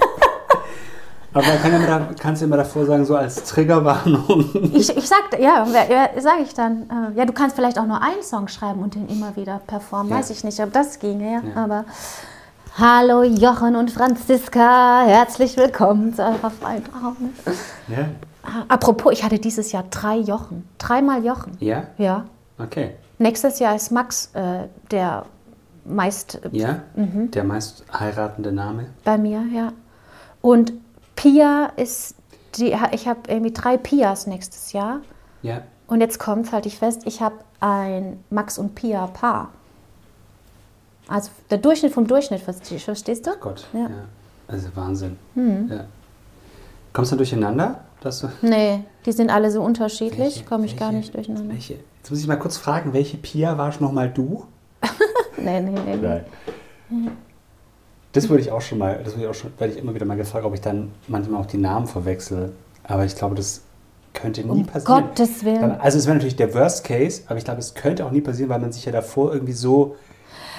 Aber 1.37 1.57
kann 1.61 1.71
ja 1.71 1.85
da, 1.85 2.09
kannst 2.19 2.41
du 2.41 2.45
immer 2.45 2.57
davor 2.57 2.85
sagen, 2.85 3.05
so 3.05 3.15
als 3.15 3.43
Triggerwarnung. 3.43 4.71
Ich, 4.73 4.95
ich 4.95 5.07
sag, 5.07 5.39
ja, 5.39 5.65
ja 5.65 6.09
sage 6.21 6.41
ich 6.43 6.53
dann. 6.53 6.89
Äh, 6.89 7.17
ja, 7.17 7.25
du 7.25 7.33
kannst 7.33 7.55
vielleicht 7.55 7.77
auch 7.79 7.85
nur 7.85 8.01
einen 8.01 8.23
Song 8.23 8.47
schreiben 8.47 8.81
und 8.81 8.95
den 8.95 9.07
immer 9.07 9.35
wieder 9.35 9.61
performen. 9.67 10.11
Ja. 10.11 10.17
Weiß 10.17 10.29
ich 10.31 10.43
nicht, 10.43 10.59
ob 10.61 10.73
das 10.73 10.99
ginge, 10.99 11.31
ja. 11.33 11.41
Ja. 11.47 11.63
Aber 11.63 11.85
hallo 12.77 13.23
Jochen 13.23 13.75
und 13.75 13.91
Franziska, 13.91 15.03
herzlich 15.05 15.57
willkommen 15.57 16.13
zu 16.13 16.23
eurer 16.23 16.49
freien. 16.49 16.83
Ja? 17.87 18.09
Ah, 18.43 18.63
Apropos, 18.67 19.13
ich 19.13 19.23
hatte 19.23 19.39
dieses 19.39 19.71
Jahr 19.71 19.83
drei 19.89 20.17
Jochen. 20.17 20.67
Dreimal 20.77 21.23
Jochen. 21.25 21.57
Ja? 21.59 21.83
Ja. 21.97 22.25
Okay. 22.57 22.95
Nächstes 23.19 23.59
Jahr 23.59 23.75
ist 23.75 23.91
Max 23.91 24.31
äh, 24.33 24.67
der 24.91 25.25
meist 25.85 26.39
äh, 26.43 26.49
Ja? 26.51 26.79
Der 26.95 27.43
meist 27.43 27.83
heiratende 27.93 28.51
Name. 28.51 28.87
bei 29.03 29.17
mir, 29.17 29.43
ja. 29.53 29.73
Und 30.41 30.73
Pia 31.17 31.65
ist, 31.75 32.15
die, 32.55 32.73
ich 32.93 33.07
habe 33.07 33.19
irgendwie 33.27 33.51
drei 33.51 33.75
Pias 33.75 34.25
nächstes 34.27 34.71
Jahr. 34.71 35.01
Ja. 35.41 35.63
Und 35.87 35.99
jetzt 35.99 36.19
kommt, 36.19 36.51
halte 36.53 36.69
ich 36.69 36.77
fest, 36.77 37.01
ich 37.05 37.21
habe 37.21 37.35
ein 37.59 38.23
Max 38.29 38.57
und 38.57 38.73
Pia 38.75 39.07
Paar. 39.07 39.49
Also 41.09 41.31
der 41.49 41.57
Durchschnitt 41.57 41.93
vom 41.93 42.07
Durchschnitt, 42.07 42.41
verste- 42.41 42.79
verstehst 42.79 43.25
du? 43.27 43.31
Gott. 43.39 43.65
Ja. 43.73 43.79
Ja. 43.81 43.89
Also 44.47 44.69
Wahnsinn. 44.75 45.17
Ja. 45.35 45.85
Kommst 46.93 47.11
du 47.11 47.15
durcheinander? 47.15 47.81
Dass 48.01 48.19
du, 48.19 48.27
Nee, 48.41 48.83
die 49.05 49.11
sind 49.11 49.29
alle 49.31 49.49
so 49.49 49.61
unterschiedlich, 49.63 50.45
komme 50.45 50.65
ich 50.65 50.77
gar 50.77 50.89
welche- 50.89 50.97
nicht 50.99 51.15
durcheinander. 51.15 51.53
welche, 51.53 51.73
jetzt 51.97 52.09
muss 52.11 52.19
ich 52.19 52.27
mal 52.27 52.37
kurz 52.37 52.55
fragen, 52.57 52.93
welche 52.93 53.17
Pia 53.17 53.57
warst 53.57 53.81
nochmal 53.81 54.09
du? 54.09 54.45
Nee, 55.37 55.61
nee, 55.61 55.71
nee. 55.71 55.95
nee. 55.95 56.21
Nein. 56.89 57.17
Das 58.17 58.29
wurde 58.31 58.41
ich 58.41 58.51
auch 58.51 58.61
schon 58.61 58.79
mal, 58.79 58.99
das 59.03 59.13
wurde 59.13 59.25
ich 59.25 59.29
auch 59.29 59.35
schon, 59.35 59.51
werde 59.59 59.73
ich 59.73 59.79
immer 59.79 59.93
wieder 59.93 60.07
mal 60.07 60.17
gefragt, 60.17 60.43
ob 60.43 60.51
ich 60.55 60.61
dann 60.61 60.89
manchmal 61.07 61.39
auch 61.39 61.45
die 61.45 61.59
Namen 61.59 61.85
verwechsel. 61.85 62.51
Aber 62.83 63.05
ich 63.05 63.15
glaube, 63.15 63.35
das 63.35 63.61
könnte 64.11 64.41
nie 64.41 64.49
Um 64.49 64.65
passieren. 64.65 65.03
Gottes 65.05 65.45
Willen. 65.45 65.79
Also 65.79 65.99
es 65.99 66.07
wäre 66.07 66.15
natürlich 66.15 66.35
der 66.35 66.51
Worst 66.55 66.83
Case, 66.83 67.21
aber 67.27 67.37
ich 67.37 67.45
glaube, 67.45 67.59
es 67.59 67.75
könnte 67.75 68.03
auch 68.03 68.09
nie 68.09 68.21
passieren, 68.21 68.49
weil 68.49 68.59
man 68.59 68.71
sich 68.71 68.85
ja 68.85 68.91
davor 68.91 69.33
irgendwie 69.33 69.53
so 69.53 69.97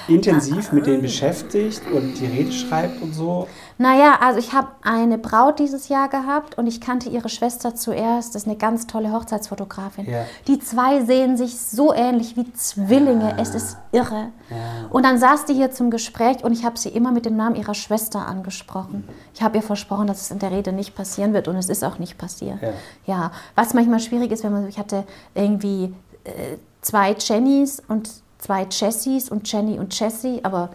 intensiv 0.06 0.70
mit 0.70 0.86
denen 0.86 1.02
beschäftigt 1.02 1.82
und 1.92 2.14
die 2.20 2.26
Rede 2.26 2.52
schreibt 2.52 3.02
und 3.02 3.12
so. 3.12 3.48
Naja, 3.80 4.18
also 4.20 4.40
ich 4.40 4.52
habe 4.52 4.68
eine 4.82 5.18
Braut 5.18 5.60
dieses 5.60 5.88
Jahr 5.88 6.08
gehabt 6.08 6.58
und 6.58 6.66
ich 6.66 6.80
kannte 6.80 7.08
ihre 7.08 7.28
Schwester 7.28 7.76
zuerst. 7.76 8.34
Das 8.34 8.42
ist 8.42 8.48
eine 8.48 8.56
ganz 8.56 8.88
tolle 8.88 9.12
Hochzeitsfotografin. 9.12 10.10
Ja. 10.10 10.24
Die 10.48 10.58
zwei 10.58 11.04
sehen 11.04 11.36
sich 11.36 11.60
so 11.60 11.94
ähnlich 11.94 12.36
wie 12.36 12.52
Zwillinge. 12.52 13.36
Es 13.38 13.54
ist 13.54 13.76
irre. 13.92 14.30
Ja. 14.50 14.56
Und 14.90 15.04
dann 15.04 15.18
saß 15.18 15.44
die 15.44 15.54
hier 15.54 15.70
zum 15.70 15.90
Gespräch 15.92 16.42
und 16.42 16.52
ich 16.52 16.64
habe 16.64 16.76
sie 16.76 16.88
immer 16.88 17.12
mit 17.12 17.24
dem 17.24 17.36
Namen 17.36 17.54
ihrer 17.54 17.74
Schwester 17.74 18.26
angesprochen. 18.26 19.08
Ich 19.32 19.42
habe 19.42 19.58
ihr 19.58 19.62
versprochen, 19.62 20.08
dass 20.08 20.22
es 20.22 20.30
in 20.32 20.40
der 20.40 20.50
Rede 20.50 20.72
nicht 20.72 20.96
passieren 20.96 21.32
wird 21.32 21.46
und 21.46 21.54
es 21.54 21.68
ist 21.68 21.84
auch 21.84 22.00
nicht 22.00 22.18
passiert. 22.18 22.60
Ja. 22.60 22.72
Ja, 23.06 23.32
was 23.54 23.74
manchmal 23.74 24.00
schwierig 24.00 24.32
ist, 24.32 24.42
wenn 24.42 24.52
man, 24.52 24.68
ich 24.68 24.78
hatte 24.78 25.04
irgendwie 25.34 25.94
äh, 26.24 26.56
zwei 26.80 27.14
Jennys 27.16 27.80
und 27.86 28.10
zwei 28.38 28.66
Jessies 28.68 29.30
und 29.30 29.50
Jenny 29.50 29.78
und 29.78 29.98
Jessie, 29.98 30.40
aber 30.42 30.70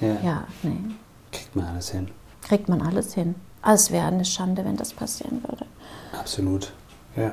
Ja, 0.00 0.16
ja, 0.22 0.44
nee, 0.62 0.94
kriegt 1.34 1.54
man 1.56 1.66
alles 1.66 1.90
hin. 1.90 2.08
kriegt 2.42 2.68
man 2.68 2.82
alles 2.82 3.14
hin. 3.14 3.34
Also 3.62 3.84
es 3.86 3.90
wäre 3.90 4.06
eine 4.06 4.24
Schande, 4.24 4.64
wenn 4.64 4.76
das 4.76 4.92
passieren 4.92 5.42
würde. 5.48 5.66
Absolut. 6.18 6.72
Ja. 7.16 7.32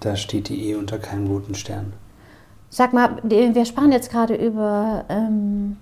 Da 0.00 0.16
steht 0.16 0.48
die 0.48 0.62
Ehe 0.62 0.78
unter 0.78 0.98
keinem 0.98 1.26
guten 1.28 1.54
Stern. 1.54 1.92
Sag 2.70 2.92
mal, 2.92 3.18
wir 3.22 3.64
sprachen 3.64 3.92
jetzt 3.92 4.10
gerade 4.10 4.34
über 4.34 5.04
ähm, 5.08 5.78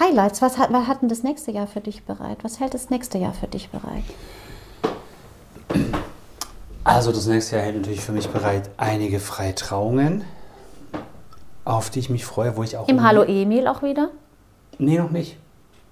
Highlights. 0.00 0.40
Was 0.42 0.56
hat, 0.58 0.72
was 0.72 0.86
hat 0.86 1.02
denn 1.02 1.08
das 1.08 1.22
nächste 1.22 1.50
Jahr 1.52 1.66
für 1.66 1.80
dich 1.80 2.04
bereit? 2.04 2.38
Was 2.42 2.58
hält 2.58 2.72
das 2.74 2.90
nächste 2.90 3.18
Jahr 3.18 3.34
für 3.34 3.46
dich 3.46 3.68
bereit? 3.68 4.04
Also 6.84 7.12
das 7.12 7.26
nächste 7.26 7.56
Jahr 7.56 7.66
hält 7.66 7.76
natürlich 7.76 8.00
für 8.00 8.12
mich 8.12 8.28
bereit 8.28 8.70
einige 8.78 9.20
Freitrauungen. 9.20 10.24
auf 11.64 11.90
die 11.90 11.98
ich 11.98 12.08
mich 12.08 12.24
freue, 12.24 12.56
wo 12.56 12.62
ich 12.62 12.78
auch. 12.78 12.88
Im 12.88 13.02
Hallo 13.02 13.22
Emil 13.24 13.66
auch 13.68 13.82
wieder? 13.82 14.08
Nee, 14.78 14.98
noch 14.98 15.10
nicht. 15.10 15.36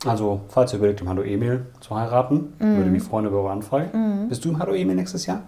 Also, 0.04 0.40
falls 0.48 0.72
ihr 0.72 0.78
überlegt, 0.78 1.00
im 1.00 1.08
Hallo 1.08 1.22
Emil 1.22 1.66
zu 1.80 1.96
heiraten, 1.96 2.52
Mhm. 2.58 2.76
würde 2.76 2.90
mich 2.90 3.02
freuen 3.02 3.26
über 3.26 3.38
eure 3.38 3.50
Anfrage. 3.52 3.90
Bist 4.28 4.44
du 4.44 4.50
im 4.50 4.58
Hallo 4.58 4.74
Emil 4.74 4.94
nächstes 4.94 5.26
Jahr? 5.26 5.42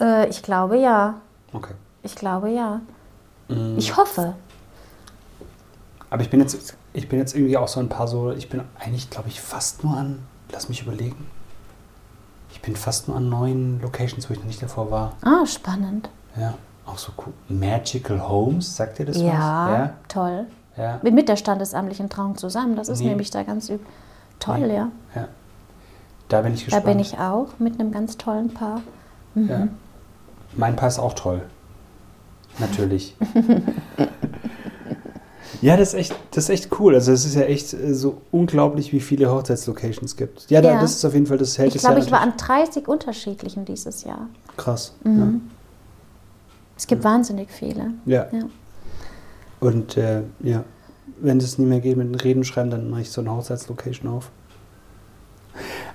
Äh, 0.00 0.28
ich 0.28 0.42
glaube 0.42 0.78
ja. 0.78 1.14
Okay. 1.52 1.74
Ich 2.02 2.14
glaube 2.16 2.50
ja. 2.50 2.80
Mhm. 3.48 3.74
Ich 3.76 3.96
hoffe. 3.96 4.34
Aber 6.10 6.22
ich 6.22 6.30
bin 6.30 6.40
jetzt, 6.40 6.76
ich 6.92 7.08
bin 7.08 7.18
jetzt 7.18 7.34
irgendwie 7.34 7.56
auch 7.56 7.68
so 7.68 7.80
ein 7.80 7.88
paar 7.88 8.08
so, 8.08 8.30
ich 8.32 8.48
bin 8.48 8.62
eigentlich, 8.78 9.10
glaube 9.10 9.28
ich, 9.28 9.40
fast 9.40 9.84
nur 9.84 9.96
an, 9.96 10.20
lass 10.50 10.68
mich 10.68 10.82
überlegen. 10.82 11.26
Ich 12.50 12.62
bin 12.62 12.76
fast 12.76 13.08
nur 13.08 13.16
an 13.16 13.28
neuen 13.28 13.80
Locations, 13.82 14.28
wo 14.28 14.32
ich 14.32 14.38
noch 14.40 14.46
nicht 14.46 14.62
davor 14.62 14.90
war. 14.90 15.12
Ah, 15.22 15.44
spannend. 15.44 16.08
Ja, 16.36 16.54
auch 16.86 16.98
so 16.98 17.12
cool. 17.18 17.32
Magical 17.48 18.26
Homes, 18.28 18.76
sagt 18.76 19.00
ihr 19.00 19.06
das 19.06 19.18
Ja, 19.20 19.68
was? 19.70 19.90
toll. 20.08 20.46
Ja, 20.76 21.00
ja, 21.02 21.10
Mit, 21.10 21.28
der 21.28 21.36
standesamtlichen 21.36 22.08
Trauung 22.08 22.36
zusammen. 22.36 22.74
Das 22.76 22.88
ist 22.88 23.00
Nee. 23.00 23.08
nämlich 23.10 23.30
da 23.30 23.42
ganz. 23.44 23.70
Toll, 24.40 24.58
Nee. 24.66 24.74
ja. 24.74 24.88
ja. 25.14 25.28
Da 26.28 26.40
bin 26.42 26.54
ich 26.54 26.60
Da 26.60 26.64
gespannt. 26.66 26.84
bin 26.86 26.98
ich 26.98 27.18
auch 27.18 27.48
mit 27.58 27.78
einem 27.78 27.92
ganz 27.92 28.16
tollen 28.16 28.52
Paar. 28.52 28.80
Ja. 29.34 29.68
Mein 30.56 30.74
Paar 30.76 30.88
ist 30.88 30.98
auch 30.98 31.12
toll. 31.12 31.42
Natürlich. 32.58 33.16
ja, 35.60 35.76
das 35.76 35.88
ist, 35.88 35.94
echt, 35.94 36.14
das 36.32 36.44
ist 36.44 36.50
echt 36.50 36.80
cool. 36.80 36.94
Also 36.94 37.12
es 37.12 37.24
ist 37.24 37.34
ja 37.34 37.42
echt 37.42 37.72
äh, 37.74 37.94
so 37.94 38.20
unglaublich, 38.30 38.92
wie 38.92 39.00
viele 39.00 39.30
Hochzeitslocations 39.30 40.16
gibt. 40.16 40.50
Ja, 40.50 40.60
da, 40.60 40.72
Ja. 40.74 40.80
das 40.80 40.96
ist 40.96 41.04
auf 41.04 41.14
jeden 41.14 41.26
Fall, 41.26 41.38
das 41.38 41.58
hält 41.58 41.70
Ich 41.70 41.76
es 41.76 41.82
glaube, 41.82 41.98
ja 41.98 42.04
ich 42.04 42.12
war 42.12 42.20
an 42.20 42.34
30 42.36 42.86
unterschiedlichen 42.88 43.64
dieses 43.64 44.04
Jahr. 44.04 44.28
Krass. 44.56 44.94
Es 46.76 46.86
gibt 46.86 47.04
wahnsinnig 47.04 47.50
viele. 47.50 47.92
Ja. 48.06 48.26
Und 49.64 49.96
äh, 49.96 50.22
ja, 50.40 50.62
wenn 51.22 51.38
es 51.38 51.56
nie 51.58 51.64
mehr 51.64 51.80
geht 51.80 51.96
mit 51.96 52.06
den 52.08 52.16
Reden 52.16 52.44
schreiben, 52.44 52.68
dann 52.68 52.90
mache 52.90 53.00
ich 53.00 53.10
so 53.10 53.22
eine 53.22 53.30
Hochzeitslocation 53.34 54.10
auf. 54.10 54.30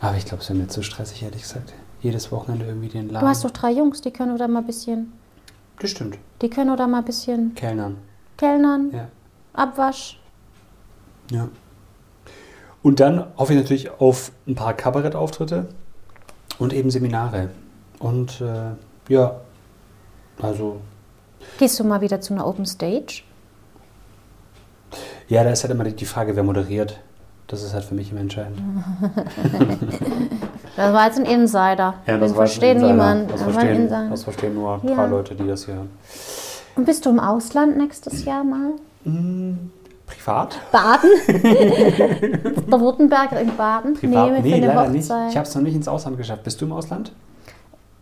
Aber 0.02 0.18
ich 0.18 0.26
glaube, 0.26 0.42
es 0.42 0.50
wäre 0.50 0.58
mir 0.58 0.68
zu 0.68 0.82
stressig, 0.82 1.22
ehrlich 1.22 1.44
gesagt. 1.44 1.74
Jedes 2.02 2.32
Wochenende 2.32 2.66
irgendwie 2.66 2.88
den 2.88 3.10
Laden. 3.10 3.24
Du 3.26 3.28
hast 3.30 3.44
doch 3.44 3.52
drei 3.52 3.72
Jungs, 3.72 4.02
die 4.02 4.10
können 4.10 4.34
oder 4.34 4.48
mal 4.48 4.60
ein 4.62 4.66
bisschen, 4.66 5.14
Das 5.80 5.92
stimmt. 5.92 6.18
die 6.42 6.50
können 6.50 6.72
oder 6.72 6.88
mal 6.88 7.00
ein 7.00 7.06
bisschen 7.06 7.54
Kellnern. 7.54 7.98
Kellnern, 8.38 8.90
Ja. 8.92 9.08
Abwasch. 9.54 10.20
Ja. 11.30 11.50
Und 12.82 13.00
dann 13.00 13.26
hoffe 13.38 13.54
ich 13.54 13.60
natürlich 13.60 13.92
auf 14.02 14.32
ein 14.48 14.56
paar 14.56 14.74
Kabarettauftritte 14.74 15.68
und 16.58 16.74
eben 16.74 16.90
Seminare. 16.90 17.50
Und 18.00 18.42
äh, 18.42 18.72
ja, 19.14 19.42
also, 20.42 20.80
Gehst 21.60 21.80
du 21.80 21.84
mal 21.84 22.02
wieder 22.02 22.20
zu 22.20 22.34
einer 22.34 22.48
Open 22.48 22.66
Stage? 22.66 23.22
Ja, 25.28 25.44
da 25.44 25.50
ist 25.52 25.64
halt 25.64 25.72
immer 25.74 25.84
die 25.86 26.06
Frage, 26.06 26.36
wer 26.36 26.44
moderiert. 26.44 27.00
Das 27.48 27.64
ist 27.64 27.74
halt 27.74 27.84
für 27.84 27.96
mich 27.96 28.12
immer 28.12 28.22
entscheidend. 28.22 28.60
Das 30.76 30.94
war 30.94 31.08
jetzt 31.08 31.20
ein 31.20 31.26
Insider. 31.26 31.96
Den 32.08 32.22
war 32.22 32.30
versteht 32.30 32.78
ein 32.78 32.86
niemand. 32.88 33.32
Das 33.32 33.40
Das 33.40 33.48
ein 33.48 33.54
verstehen, 33.54 33.90
das 34.10 34.24
verstehen 34.24 34.54
nur 34.54 34.80
Ja. 34.84 34.96
drei 34.96 35.08
Leute, 35.08 35.36
die 35.36 35.46
das 35.46 35.66
hier 35.66 35.74
hören. 35.74 35.90
Und 36.76 36.86
bist 36.86 37.06
du 37.06 37.10
im 37.10 37.20
Ausland 37.20 37.76
nächstes 37.78 38.24
Jahr 38.24 38.46
mal? 38.46 38.72
Privat? 40.08 40.58
Baden? 40.72 41.10
Der 41.28 42.80
Württemberg 42.80 43.34
in 43.42 43.56
Baden? 43.58 43.94
Privat? 43.96 44.32
Nee, 44.42 44.60
Nee, 44.60 44.66
leider 44.66 44.88
nicht. 44.90 45.10
Hochzeit. 45.10 45.32
Ich 45.32 45.38
habe 45.38 45.48
es 45.48 45.56
noch 45.56 45.62
nicht 45.64 45.76
ins 45.76 45.88
Ausland 45.90 46.16
geschafft. 46.18 46.44
Bist 46.44 46.62
du 46.62 46.66
im 46.66 46.72
Ausland? 46.72 47.12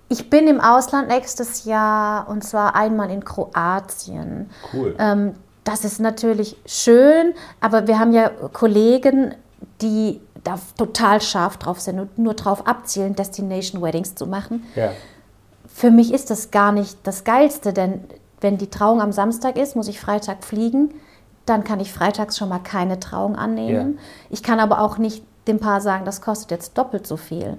Ich 0.09 0.29
bin 0.29 0.47
im 0.47 0.59
Ausland 0.61 1.07
nächstes 1.07 1.65
Jahr 1.65 2.29
und 2.29 2.43
zwar 2.43 2.75
einmal 2.75 3.09
in 3.09 3.25
Kroatien. 3.25 4.51
Cool. 4.71 4.95
Ähm, 4.99 5.33
das 5.68 5.84
ist 5.84 5.99
natürlich 5.99 6.55
schön, 6.65 7.34
aber 7.59 7.88
wir 7.88 7.99
haben 7.99 8.13
ja 8.13 8.30
Kollegen, 8.30 9.36
die 9.82 10.22
da 10.43 10.57
total 10.78 11.20
scharf 11.20 11.57
drauf 11.57 11.82
sind 11.82 11.99
und 11.99 12.18
nur 12.18 12.36
drauf 12.36 12.65
abzielen, 12.65 13.15
Destination 13.15 13.82
Weddings 13.82 14.15
zu 14.15 14.28
machen. 14.28 14.63
Ja. 14.76 14.91
Für 15.68 15.91
mich 15.91 16.13
ist 16.13 16.30
das 16.30 16.51
gar 16.51 16.72
nicht 16.72 16.97
das 17.03 17.26
Geilste, 17.26 17.74
denn 17.74 18.05
wenn 18.39 18.57
die 18.57 18.70
Trauung 18.70 19.01
am 19.01 19.11
Samstag 19.11 19.57
ist, 19.57 19.76
muss 19.76 19.89
ich 19.89 19.99
Freitag 19.99 20.45
fliegen. 20.45 20.93
Dann 21.45 21.63
kann 21.63 21.80
ich 21.82 21.91
freitags 21.91 22.38
schon 22.38 22.49
mal 22.49 22.59
keine 22.59 22.99
Trauung 22.99 23.36
annehmen. 23.36 23.95
Ja. 23.95 24.03
Ich 24.30 24.43
kann 24.43 24.59
aber 24.59 24.80
auch 24.82 24.97
nicht 24.97 25.24
dem 25.47 25.59
Paar 25.59 25.82
sagen, 25.82 26.05
das 26.05 26.22
kostet 26.22 26.51
jetzt 26.51 26.78
doppelt 26.78 27.05
so 27.07 27.18
viel. 27.18 27.57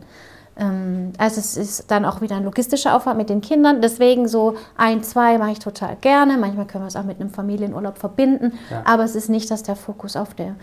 Ähm, 0.58 1.12
Also 1.18 1.40
es 1.40 1.56
ist 1.56 1.90
dann 1.90 2.04
auch 2.04 2.20
wieder 2.20 2.36
ein 2.36 2.44
logistischer 2.44 2.94
Aufwand 2.96 3.18
mit 3.18 3.30
den 3.30 3.40
Kindern. 3.40 3.80
Deswegen 3.80 4.28
so 4.28 4.56
ein, 4.76 5.02
zwei 5.02 5.38
mache 5.38 5.52
ich 5.52 5.58
total 5.58 5.96
gerne. 6.00 6.36
Manchmal 6.36 6.66
können 6.66 6.84
wir 6.84 6.88
es 6.88 6.96
auch 6.96 7.04
mit 7.04 7.20
einem 7.20 7.30
Familienurlaub 7.30 7.98
verbinden. 7.98 8.52
Ja. 8.70 8.82
Aber 8.84 9.04
es 9.04 9.14
ist 9.14 9.28
nicht, 9.28 9.50
dass 9.50 9.62
der 9.62 9.76
Fokus 9.76 10.16
auf, 10.16 10.34
der, 10.34 10.56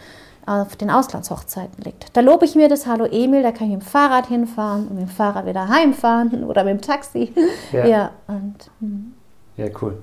auf 0.46 0.76
den 0.76 0.90
Auslandshochzeiten 0.90 1.84
liegt. 1.84 2.16
Da 2.16 2.22
lobe 2.22 2.46
ich 2.46 2.56
mir 2.56 2.68
das 2.70 2.86
Hallo 2.86 3.06
Emil, 3.06 3.42
da 3.44 3.52
kann 3.52 3.68
ich 3.68 3.74
mit 3.74 3.82
dem 3.84 3.88
Fahrrad 3.88 4.28
hinfahren 4.28 4.88
und 4.88 4.96
mit 5.00 5.08
dem 5.08 5.10
Fahrrad 5.10 5.46
wieder 5.46 5.68
heimfahren 5.70 6.44
oder 6.46 6.64
mit 6.64 6.74
dem 6.74 6.82
Taxi. 6.82 7.34
Ja. 7.72 7.86
Ja, 7.86 8.12
und 8.28 8.56
hm. 8.80 9.14
Ja, 9.58 9.68
cool. 9.82 9.98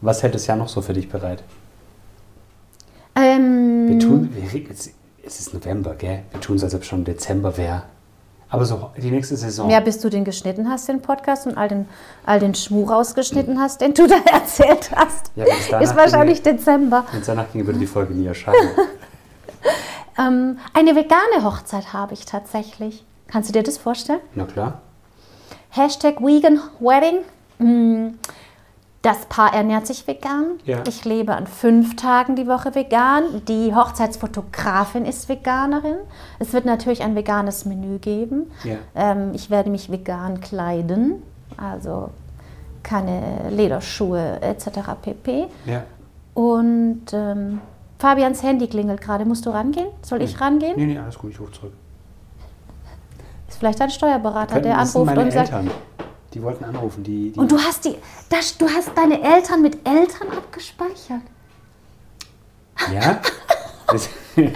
Was 0.00 0.22
hält 0.22 0.34
das 0.34 0.46
Jahr 0.46 0.56
noch 0.56 0.68
so 0.68 0.82
für 0.82 0.92
dich 0.92 1.08
bereit? 1.08 1.42
ähm, 3.14 3.88
Wir 3.88 3.98
tun, 4.00 4.28
wir, 4.34 4.70
es 4.70 4.90
es 5.26 5.40
ist 5.40 5.54
November, 5.54 5.94
gell? 5.94 6.22
Wir 6.32 6.40
tun 6.40 6.56
es, 6.56 6.64
als 6.64 6.74
ob 6.74 6.82
es 6.82 6.86
schon 6.86 7.04
Dezember 7.04 7.56
wäre. 7.56 7.84
Aber 8.50 8.64
so 8.64 8.90
die 8.96 9.10
nächste 9.10 9.36
Saison. 9.36 9.68
ja, 9.70 9.80
bis 9.80 9.98
du 9.98 10.08
den 10.10 10.24
geschnitten 10.24 10.68
hast, 10.70 10.88
den 10.88 11.00
Podcast, 11.02 11.46
und 11.46 11.56
all 11.58 11.68
den, 11.68 11.88
all 12.24 12.38
den 12.38 12.54
Schmuh 12.54 12.84
rausgeschnitten 12.84 13.60
hast, 13.60 13.80
den 13.80 13.94
du 13.94 14.06
da 14.08 14.16
erzählt 14.32 14.90
hast, 14.94 15.32
Ja, 15.34 15.44
ist 15.80 15.96
wahrscheinlich 15.96 16.42
Dezember. 16.42 17.04
Wenn 17.10 17.20
es 17.20 17.26
danach 17.26 17.50
ginge, 17.52 17.66
würde 17.66 17.78
die 17.80 17.86
Folge 17.86 18.14
nie 18.14 18.26
erscheinen. 18.26 18.56
Ähm, 20.16 20.58
eine 20.72 20.94
vegane 20.94 21.42
Hochzeit 21.42 21.92
habe 21.92 22.14
ich 22.14 22.24
tatsächlich. 22.24 23.04
Kannst 23.26 23.48
du 23.48 23.52
dir 23.52 23.64
das 23.64 23.78
vorstellen? 23.78 24.20
Na 24.34 24.44
klar. 24.44 24.80
Hashtag 25.70 26.20
Vegan 26.20 26.60
Wedding. 26.78 27.22
Mm, 27.58 28.14
Das 29.04 29.26
Paar 29.26 29.52
ernährt 29.52 29.86
sich 29.86 30.06
vegan. 30.06 30.52
Ja. 30.64 30.78
Ich 30.88 31.04
lebe 31.04 31.34
an 31.34 31.46
fünf 31.46 31.94
Tagen 31.94 32.36
die 32.36 32.46
Woche 32.46 32.74
vegan. 32.74 33.44
Die 33.46 33.74
Hochzeitsfotografin 33.74 35.04
ist 35.04 35.28
Veganerin. 35.28 35.96
Es 36.38 36.54
wird 36.54 36.64
natürlich 36.64 37.02
ein 37.02 37.14
veganes 37.14 37.66
Menü 37.66 37.98
geben. 37.98 38.50
Ja. 38.64 38.76
Ähm, 38.94 39.32
ich 39.34 39.50
werde 39.50 39.68
mich 39.68 39.92
vegan 39.92 40.40
kleiden. 40.40 41.22
Also 41.58 42.08
keine 42.82 43.50
Lederschuhe 43.50 44.40
etc. 44.40 44.68
pp. 45.02 45.48
Ja. 45.66 45.82
Und 46.32 47.04
ähm, 47.12 47.60
Fabians 47.98 48.42
Handy 48.42 48.68
klingelt 48.68 49.02
gerade. 49.02 49.26
Musst 49.26 49.44
du 49.44 49.50
rangehen? 49.50 49.88
Soll 50.00 50.22
ich 50.22 50.40
rangehen? 50.40 50.76
Nee, 50.76 50.86
nee, 50.86 50.98
alles 50.98 51.18
gut, 51.18 51.32
ich 51.32 51.40
rufe 51.40 51.52
zurück. 51.52 51.72
Ist 53.50 53.58
vielleicht 53.58 53.82
ein 53.82 53.90
Steuerberater, 53.90 54.62
der 54.62 54.78
anruft 54.78 55.14
und 55.14 55.30
sagt. 55.30 55.52
Eltern. 55.52 55.70
Die 56.34 56.42
wollten 56.42 56.64
anrufen. 56.64 57.04
Die, 57.04 57.30
die 57.30 57.38
Und 57.38 57.50
du 57.52 57.58
hast 57.58 57.84
die, 57.84 57.94
das, 58.28 58.58
du 58.58 58.68
hast 58.68 58.90
deine 58.96 59.22
Eltern 59.22 59.62
mit 59.62 59.86
Eltern 59.86 60.28
abgespeichert. 60.36 61.22
Ja? 62.92 63.20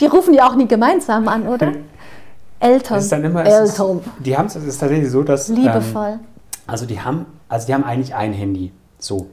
Die 0.00 0.06
rufen 0.06 0.34
ja 0.34 0.48
auch 0.48 0.54
nie 0.54 0.68
gemeinsam 0.68 1.26
an, 1.26 1.48
oder? 1.48 1.72
Eltern. 2.60 2.98
ist 2.98 3.10
dann 3.10 3.24
immer. 3.24 3.44
Es 3.44 3.70
ist, 3.70 3.78
Eltern. 3.80 4.00
die 4.20 4.36
haben 4.36 4.46
es 4.46 4.56
ist 4.56 4.78
tatsächlich 4.78 5.10
so, 5.10 5.22
dass. 5.22 5.48
Ähm, 5.48 5.56
Liebevoll. 5.56 6.20
also 6.66 6.86
die 6.86 7.00
haben, 7.00 7.26
also 7.48 7.66
die 7.66 7.74
haben 7.74 7.84
eigentlich 7.84 8.14
ein 8.14 8.32
Handy. 8.32 8.72
So. 8.98 9.26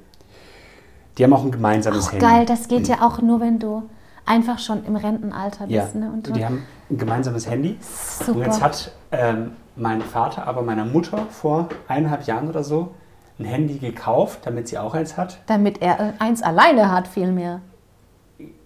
Die 1.18 1.24
haben 1.24 1.34
auch 1.34 1.44
ein 1.44 1.52
gemeinsames 1.52 2.08
Auch 2.08 2.14
Handy. 2.14 2.26
geil, 2.26 2.46
das 2.46 2.68
geht 2.68 2.88
ja 2.88 3.02
auch 3.02 3.22
nur, 3.22 3.40
wenn 3.40 3.60
du 3.60 3.84
einfach 4.26 4.58
schon 4.60 4.84
im 4.86 4.96
Rentenalter 4.96 5.66
Ja, 5.68 5.84
bist. 5.84 5.96
Ne? 5.96 6.12
Und 6.12 6.36
die 6.36 6.44
haben 6.44 6.64
ein 6.94 6.98
gemeinsames 6.98 7.50
Handy. 7.50 7.78
Super. 7.82 8.32
Und 8.32 8.46
jetzt 8.46 8.62
hat 8.62 8.92
ähm, 9.12 9.52
mein 9.76 10.02
Vater 10.02 10.48
aber 10.48 10.62
meiner 10.62 10.86
Mutter 10.86 11.28
vor 11.30 11.70
eineinhalb 11.88 12.26
Jahren 12.26 12.48
oder 12.48 12.64
so 12.64 12.94
ein 13.40 13.46
Handy 13.46 13.80
gekauft, 13.80 14.42
damit 14.44 14.68
sie 14.68 14.78
auch 14.78 14.94
eins 14.94 15.18
hat. 15.18 15.40
Damit 15.48 15.82
er 15.82 16.00
äh, 16.00 16.14
eins 16.20 16.42
alleine 16.42 16.92
hat, 16.92 17.08
vielmehr. 17.08 17.62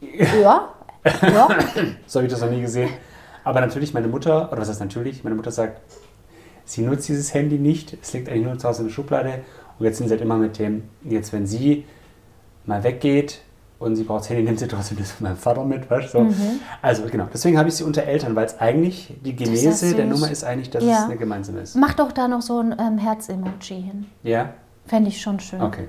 Ja. 0.01 0.69
ja. 1.21 1.47
So 2.05 2.19
habe 2.19 2.28
ich 2.28 2.34
das 2.34 2.41
noch 2.41 2.49
nie 2.49 2.61
gesehen. 2.61 2.89
Aber 3.43 3.61
natürlich, 3.61 3.93
meine 3.93 4.09
Mutter, 4.09 4.51
oder 4.51 4.61
was 4.61 4.69
heißt 4.69 4.82
natürlich, 4.82 5.23
meine 5.23 5.36
Mutter 5.36 5.51
sagt, 5.51 5.80
sie 6.65 6.82
nutzt 6.82 7.07
dieses 7.07 7.34
Handy 7.34 7.57
nicht, 7.57 7.97
es 8.01 8.11
liegt 8.11 8.28
eigentlich 8.28 8.45
nur 8.45 8.57
zu 8.57 8.67
Hause 8.67 8.82
in 8.82 8.88
der 8.89 8.93
Schublade. 8.93 9.39
Und 9.80 9.86
jetzt 9.86 9.99
sind 9.99 10.07
sie 10.07 10.13
halt 10.13 10.21
immer 10.21 10.36
mit 10.36 10.59
dem, 10.59 10.84
jetzt 11.05 11.32
wenn 11.32 11.47
sie 11.47 11.86
mal 12.65 12.84
weggeht 12.84 13.41
und 13.80 13.95
sie 13.95 14.03
braucht 14.03 14.21
das 14.21 14.30
Handy, 14.30 14.43
nimmt 14.43 14.59
sie 14.59 14.67
trotzdem 14.67 14.97
das 14.97 15.11
von 15.11 15.28
meinem 15.28 15.38
Vater 15.38 15.63
mit, 15.63 15.89
weißt 15.89 16.13
du? 16.15 16.30
So. 16.32 16.43
Also 16.82 17.03
genau, 17.05 17.28
deswegen 17.32 17.57
habe 17.57 17.69
ich 17.69 17.75
sie 17.75 17.84
unter 17.84 18.03
Eltern, 18.03 18.36
weil 18.36 18.45
es 18.45 18.59
eigentlich, 18.59 19.13
die 19.23 19.34
Mhm. 19.34 19.38
Genese 19.38 19.95
der. 19.95 20.05
Nummer 20.05 20.32
ist 20.32 20.43
eigentlich, 20.43 20.69
dass 20.69 20.84
Ja. 20.84 20.99
es 20.99 21.03
eine 21.05 21.17
gemeinsame 21.17 21.59
ist. 21.61 21.75
Mach 21.75 21.93
doch 21.93 22.11
da 22.11 22.28
noch 22.28 22.41
so 22.41 22.59
ein 22.59 22.75
ähm, 22.80 22.97
Herz-Emoji 22.97 23.82
hin. 23.82 24.05
Ja? 24.23 24.53
Fände 24.86 25.09
ich 25.09 25.21
schon 25.21 25.39
schön. 25.39 25.61
Okay. 25.61 25.88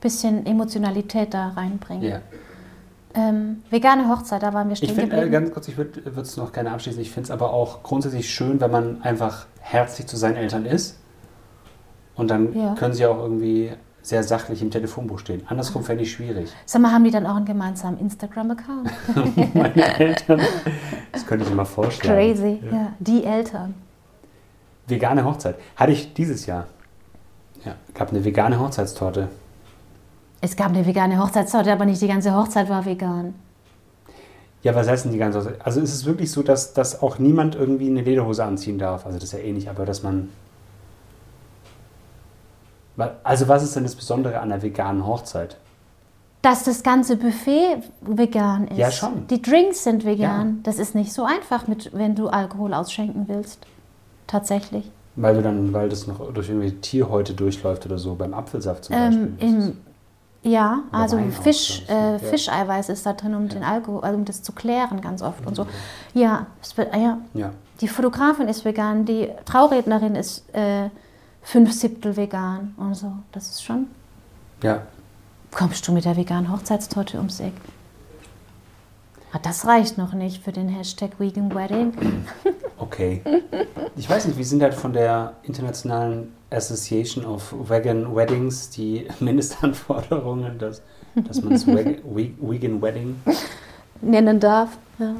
Bisschen 0.00 0.44
Emotionalität 0.46 1.32
da 1.34 1.48
reinbringen. 1.48 2.02
Ja. 2.02 2.20
Ähm, 3.12 3.62
vegane 3.70 4.08
Hochzeit, 4.08 4.42
da 4.42 4.54
waren 4.54 4.68
wir 4.68 4.72
Ich 4.74 4.78
stehen 4.78 4.94
finde, 4.94 5.16
äh, 5.16 5.20
geblieben. 5.20 5.32
ganz 5.32 5.52
kurz, 5.52 5.66
ich 5.68 5.76
würde 5.76 6.20
es 6.20 6.36
noch 6.36 6.52
gerne 6.52 6.70
abschließen, 6.70 7.00
ich 7.02 7.10
finde 7.10 7.24
es 7.24 7.30
aber 7.32 7.52
auch 7.52 7.82
grundsätzlich 7.82 8.30
schön, 8.30 8.60
wenn 8.60 8.70
man 8.70 9.02
einfach 9.02 9.46
herzlich 9.60 10.06
zu 10.06 10.16
seinen 10.16 10.36
Eltern 10.36 10.64
ist. 10.64 10.96
Und 12.14 12.30
dann 12.30 12.54
Ja. 12.56 12.74
können 12.74 12.94
sie 12.94 13.04
auch 13.06 13.18
irgendwie 13.18 13.72
sehr 14.10 14.22
sachlich 14.22 14.60
im 14.60 14.70
Telefonbuch 14.70 15.20
stehen. 15.20 15.42
Andersrum 15.46 15.82
fände 15.82 16.02
ich 16.02 16.12
schwierig. 16.12 16.50
Sag 16.66 16.82
mal, 16.82 16.92
haben 16.92 17.04
die 17.04 17.10
dann 17.10 17.26
auch 17.26 17.36
einen 17.36 17.46
gemeinsamen 17.46 17.98
Instagram-Account? 17.98 18.90
Meine 19.54 19.98
Eltern, 19.98 20.40
das 21.12 21.26
könnte 21.26 21.44
ich 21.44 21.50
mir 21.50 21.56
mal 21.56 21.64
vorstellen. 21.64 22.14
Crazy, 22.14 22.60
ja. 22.64 22.76
ja. 22.76 22.92
Die 22.98 23.24
Eltern. 23.24 23.74
Vegane 24.86 25.24
Hochzeit. 25.24 25.56
Hatte 25.76 25.92
ich 25.92 26.12
dieses 26.12 26.44
Jahr. 26.44 26.66
Ja, 27.64 27.76
gab 27.94 28.10
eine 28.10 28.24
vegane 28.24 28.58
Hochzeitstorte. 28.58 29.28
Es 30.40 30.56
gab 30.56 30.70
eine 30.70 30.84
vegane 30.84 31.18
Hochzeitstorte, 31.18 31.72
aber 31.72 31.84
nicht 31.84 32.02
die 32.02 32.08
ganze 32.08 32.34
Hochzeit 32.34 32.68
war 32.68 32.84
vegan. 32.84 33.34
Ja, 34.62 34.74
was 34.74 34.88
heißt 34.88 35.04
denn 35.04 35.12
die 35.12 35.18
ganze 35.18 35.38
Hochzeit? 35.38 35.64
Also 35.64 35.80
ist 35.80 35.94
es 35.94 36.04
wirklich 36.04 36.30
so, 36.30 36.42
dass, 36.42 36.74
dass 36.74 37.00
auch 37.02 37.18
niemand 37.18 37.54
irgendwie 37.54 37.88
eine 37.88 38.02
Lederhose 38.02 38.44
anziehen 38.44 38.78
darf? 38.78 39.06
Also 39.06 39.18
das 39.18 39.32
ist 39.32 39.32
ja 39.32 39.38
eh 39.38 39.52
nicht, 39.52 39.68
aber 39.68 39.86
dass 39.86 40.02
man... 40.02 40.28
Also 43.22 43.48
was 43.48 43.62
ist 43.62 43.76
denn 43.76 43.84
das 43.84 43.94
Besondere 43.94 44.40
an 44.40 44.52
einer 44.52 44.62
veganen 44.62 45.06
Hochzeit? 45.06 45.56
Dass 46.42 46.64
das 46.64 46.82
ganze 46.82 47.16
Buffet 47.16 47.82
vegan 48.00 48.68
ist. 48.68 48.78
Ja, 48.78 48.90
schon. 48.90 49.26
Die 49.28 49.42
Drinks 49.42 49.84
sind 49.84 50.04
vegan. 50.04 50.48
Ja. 50.48 50.54
Das 50.62 50.78
ist 50.78 50.94
nicht 50.94 51.12
so 51.12 51.24
einfach, 51.24 51.66
mit, 51.68 51.90
wenn 51.92 52.14
du 52.14 52.28
Alkohol 52.28 52.72
ausschenken 52.72 53.24
willst. 53.28 53.66
Tatsächlich. 54.26 54.90
Weil 55.16 55.34
wir 55.34 55.42
dann, 55.42 55.72
weil 55.72 55.88
das 55.88 56.06
noch 56.06 56.32
durch 56.32 56.48
irgendwie 56.48 56.72
Tierhäute 56.72 57.34
durchläuft 57.34 57.84
oder 57.84 57.98
so, 57.98 58.14
beim 58.14 58.32
Apfelsaft 58.32 58.84
zum 58.84 58.96
ähm, 58.96 59.36
Beispiel. 59.36 59.48
Im, 59.48 59.76
ja, 60.42 60.84
Oder 60.88 60.98
also 60.98 61.18
Fisch, 61.42 61.82
äh, 61.88 62.18
Fischeiweiß 62.18 62.88
ist 62.88 63.04
da 63.04 63.12
drin, 63.12 63.34
um 63.34 63.46
ja. 63.48 63.54
den 63.54 63.62
Alkohol, 63.62 64.02
also 64.02 64.16
um 64.16 64.24
das 64.24 64.42
zu 64.42 64.52
klären 64.52 65.00
ganz 65.02 65.20
oft 65.20 65.46
und 65.46 65.54
so. 65.54 65.66
Ja, 66.14 66.46
wird, 66.76 66.94
ja. 66.94 67.18
ja. 67.34 67.50
Die 67.80 67.88
Fotografin 67.88 68.48
ist 68.48 68.64
vegan, 68.64 69.04
die 69.04 69.28
Traurednerin 69.44 70.14
ist 70.14 70.44
äh, 70.54 70.88
fünf 71.42 71.72
Siebtel 71.72 72.16
vegan 72.16 72.74
und 72.76 72.94
so. 72.94 73.12
Das 73.32 73.48
ist 73.50 73.64
schon. 73.64 73.86
Ja. 74.62 74.82
Kommst 75.50 75.86
du 75.88 75.92
mit 75.92 76.04
der 76.04 76.16
veganen 76.16 76.52
Hochzeitstorte 76.52 77.16
ums 77.18 77.40
Eck? 77.40 77.52
Ah, 79.32 79.38
das 79.40 79.64
reicht 79.66 79.96
noch 79.96 80.12
nicht 80.12 80.42
für 80.42 80.52
den 80.52 80.68
Hashtag 80.68 81.18
Vegan 81.18 81.54
Wedding. 81.54 81.92
Okay. 82.80 83.20
Ich 83.94 84.08
weiß 84.08 84.24
nicht, 84.24 84.38
wie 84.38 84.42
sind 84.42 84.62
halt 84.62 84.72
von 84.72 84.94
der 84.94 85.34
internationalen 85.42 86.32
Association 86.48 87.26
of 87.26 87.54
Vegan 87.68 88.16
Weddings 88.16 88.70
die 88.70 89.06
Mindestanforderungen, 89.20 90.58
dass, 90.58 90.80
dass 91.14 91.42
man 91.42 91.52
es 91.52 91.66
Vegan 91.66 92.80
Wedding 92.80 93.20
nennen 94.00 94.40
darf. 94.40 94.78
Ja. 94.98 95.14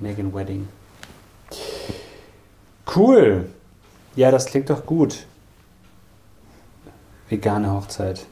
Vegan 0.00 0.34
Wedding. 0.34 0.66
Cool. 2.94 3.48
Ja, 4.16 4.32
das 4.32 4.46
klingt 4.46 4.68
doch 4.68 4.84
gut. 4.84 5.24
Vegane 7.28 7.72
Hochzeit. 7.72 8.26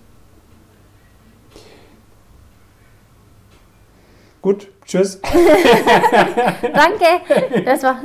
Gut, 4.42 4.68
tschüss. 4.84 5.20
danke. 5.22 7.64
Das 7.64 7.82
war. 7.82 7.96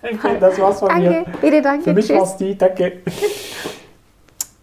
Danke, 0.00 0.38
das 0.40 0.58
war's 0.58 0.78
von 0.78 0.88
danke. 0.88 1.10
mir. 1.10 1.24
Bitte, 1.40 1.60
danke. 1.60 1.84
Für 1.84 1.92
mich 1.92 2.08
war's 2.08 2.36
die. 2.38 2.56
Danke. 2.56 3.02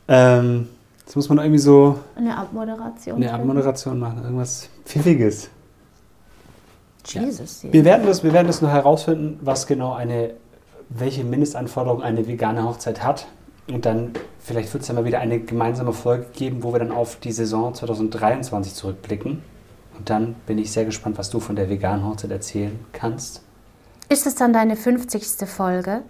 Ähm, 0.07 0.67
jetzt 0.99 1.15
muss 1.15 1.29
man 1.29 1.37
irgendwie 1.37 1.59
so. 1.59 1.99
Eine 2.15 2.35
Abmoderation. 2.35 3.17
Eine 3.17 3.33
Abmoderation 3.33 3.99
machen. 3.99 4.23
Irgendwas 4.23 4.69
Pfiffiges. 4.85 5.49
Jesus. 7.05 7.63
Ja. 7.63 7.71
Wir, 7.71 7.85
werden 7.85 8.07
das, 8.07 8.23
wir 8.23 8.33
werden 8.33 8.47
das 8.47 8.61
noch 8.61 8.71
herausfinden, 8.71 9.39
was 9.41 9.67
genau 9.67 9.93
eine. 9.93 10.31
welche 10.89 11.23
Mindestanforderung 11.23 12.01
eine 12.01 12.27
vegane 12.27 12.63
Hochzeit 12.63 13.03
hat. 13.03 13.27
Und 13.69 13.85
dann, 13.85 14.11
vielleicht 14.39 14.73
wird 14.73 14.83
es 14.83 14.87
ja 14.87 14.95
mal 14.95 15.05
wieder 15.05 15.19
eine 15.19 15.39
gemeinsame 15.39 15.93
Folge 15.93 16.27
geben, 16.33 16.63
wo 16.63 16.73
wir 16.73 16.79
dann 16.79 16.91
auf 16.91 17.17
die 17.17 17.31
Saison 17.31 17.73
2023 17.73 18.73
zurückblicken. 18.73 19.41
Und 19.97 20.09
dann 20.09 20.35
bin 20.45 20.57
ich 20.57 20.71
sehr 20.71 20.85
gespannt, 20.85 21.17
was 21.17 21.29
du 21.29 21.39
von 21.39 21.55
der 21.55 21.69
veganen 21.69 22.05
Hochzeit 22.05 22.31
erzählen 22.31 22.79
kannst. 22.93 23.41
Ist 24.09 24.25
es 24.25 24.35
dann 24.35 24.53
deine 24.53 24.75
50. 24.77 25.47
Folge? 25.47 26.03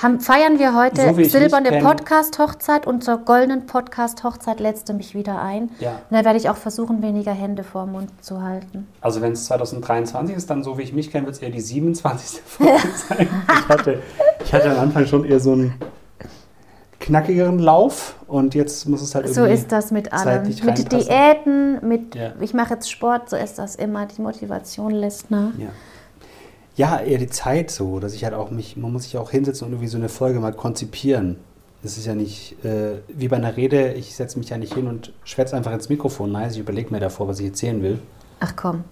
Haben, 0.00 0.20
feiern 0.20 0.58
wir 0.58 0.76
heute 0.76 1.14
so 1.14 1.24
silberne 1.24 1.80
Podcast-Hochzeit 1.80 2.86
und 2.86 3.02
zur 3.02 3.18
goldenen 3.18 3.66
Podcast-Hochzeit 3.66 4.60
du 4.88 4.92
mich 4.92 5.14
wieder 5.14 5.40
ein. 5.40 5.70
Ja. 5.80 5.92
Und 5.92 6.16
dann 6.16 6.24
werde 6.24 6.38
ich 6.38 6.48
auch 6.48 6.56
versuchen, 6.56 7.02
weniger 7.02 7.32
Hände 7.32 7.64
vor 7.64 7.86
Mund 7.86 8.10
zu 8.20 8.42
halten. 8.42 8.86
Also 9.00 9.20
wenn 9.20 9.32
es 9.32 9.46
2023 9.46 10.36
ist, 10.36 10.50
dann 10.50 10.62
so 10.62 10.78
wie 10.78 10.82
ich 10.82 10.92
mich 10.92 11.10
kenne, 11.10 11.26
wird 11.26 11.36
es 11.36 11.42
eher 11.42 11.50
die 11.50 11.60
27. 11.60 12.40
Folge 12.44 12.72
sein. 13.08 13.28
Ich 13.48 13.68
hatte, 13.68 14.02
ich 14.44 14.52
hatte 14.52 14.70
am 14.70 14.78
Anfang 14.78 15.06
schon 15.06 15.24
eher 15.24 15.40
so 15.40 15.52
einen 15.52 15.74
knackigeren 17.04 17.58
Lauf 17.58 18.16
und 18.26 18.54
jetzt 18.54 18.88
muss 18.88 19.02
es 19.02 19.14
halt 19.14 19.26
irgendwie. 19.26 19.40
So 19.40 19.46
ist 19.46 19.70
das 19.70 19.90
mit 19.90 20.12
allem. 20.12 20.42
Mit 20.44 20.90
Diäten, 20.90 21.86
mit 21.86 22.14
ja. 22.14 22.32
ich 22.40 22.54
mache 22.54 22.74
jetzt 22.74 22.90
Sport, 22.90 23.28
so 23.28 23.36
ist 23.36 23.58
das 23.58 23.76
immer. 23.76 24.06
Die 24.06 24.22
Motivation 24.22 24.90
lässt 24.92 25.30
nach. 25.30 25.52
Ja. 25.58 25.68
Ja, 26.76 26.98
eher 26.98 27.18
die 27.18 27.28
Zeit 27.28 27.70
so, 27.70 28.00
dass 28.00 28.14
ich 28.14 28.24
halt 28.24 28.34
auch 28.34 28.50
mich, 28.50 28.76
man 28.76 28.92
muss 28.92 29.04
sich 29.04 29.16
auch 29.16 29.30
hinsetzen 29.30 29.66
und 29.66 29.74
irgendwie 29.74 29.88
so 29.88 29.98
eine 29.98 30.08
Folge 30.08 30.40
mal 30.40 30.52
konzipieren. 30.52 31.36
Es 31.84 31.98
ist 31.98 32.06
ja 32.06 32.14
nicht 32.14 32.64
äh, 32.64 33.00
wie 33.08 33.28
bei 33.28 33.36
einer 33.36 33.56
Rede, 33.56 33.92
ich 33.92 34.16
setze 34.16 34.38
mich 34.38 34.48
ja 34.48 34.56
nicht 34.56 34.74
hin 34.74 34.88
und 34.88 35.12
schwätze 35.22 35.56
einfach 35.56 35.72
ins 35.72 35.88
Mikrofon. 35.88 36.32
Nein, 36.32 36.50
ich 36.50 36.58
überlege 36.58 36.90
mir 36.90 37.00
davor, 37.00 37.28
was 37.28 37.38
ich 37.38 37.46
erzählen 37.46 37.80
will. 37.82 38.00
Ch 38.42 38.56
komm. 38.56 38.84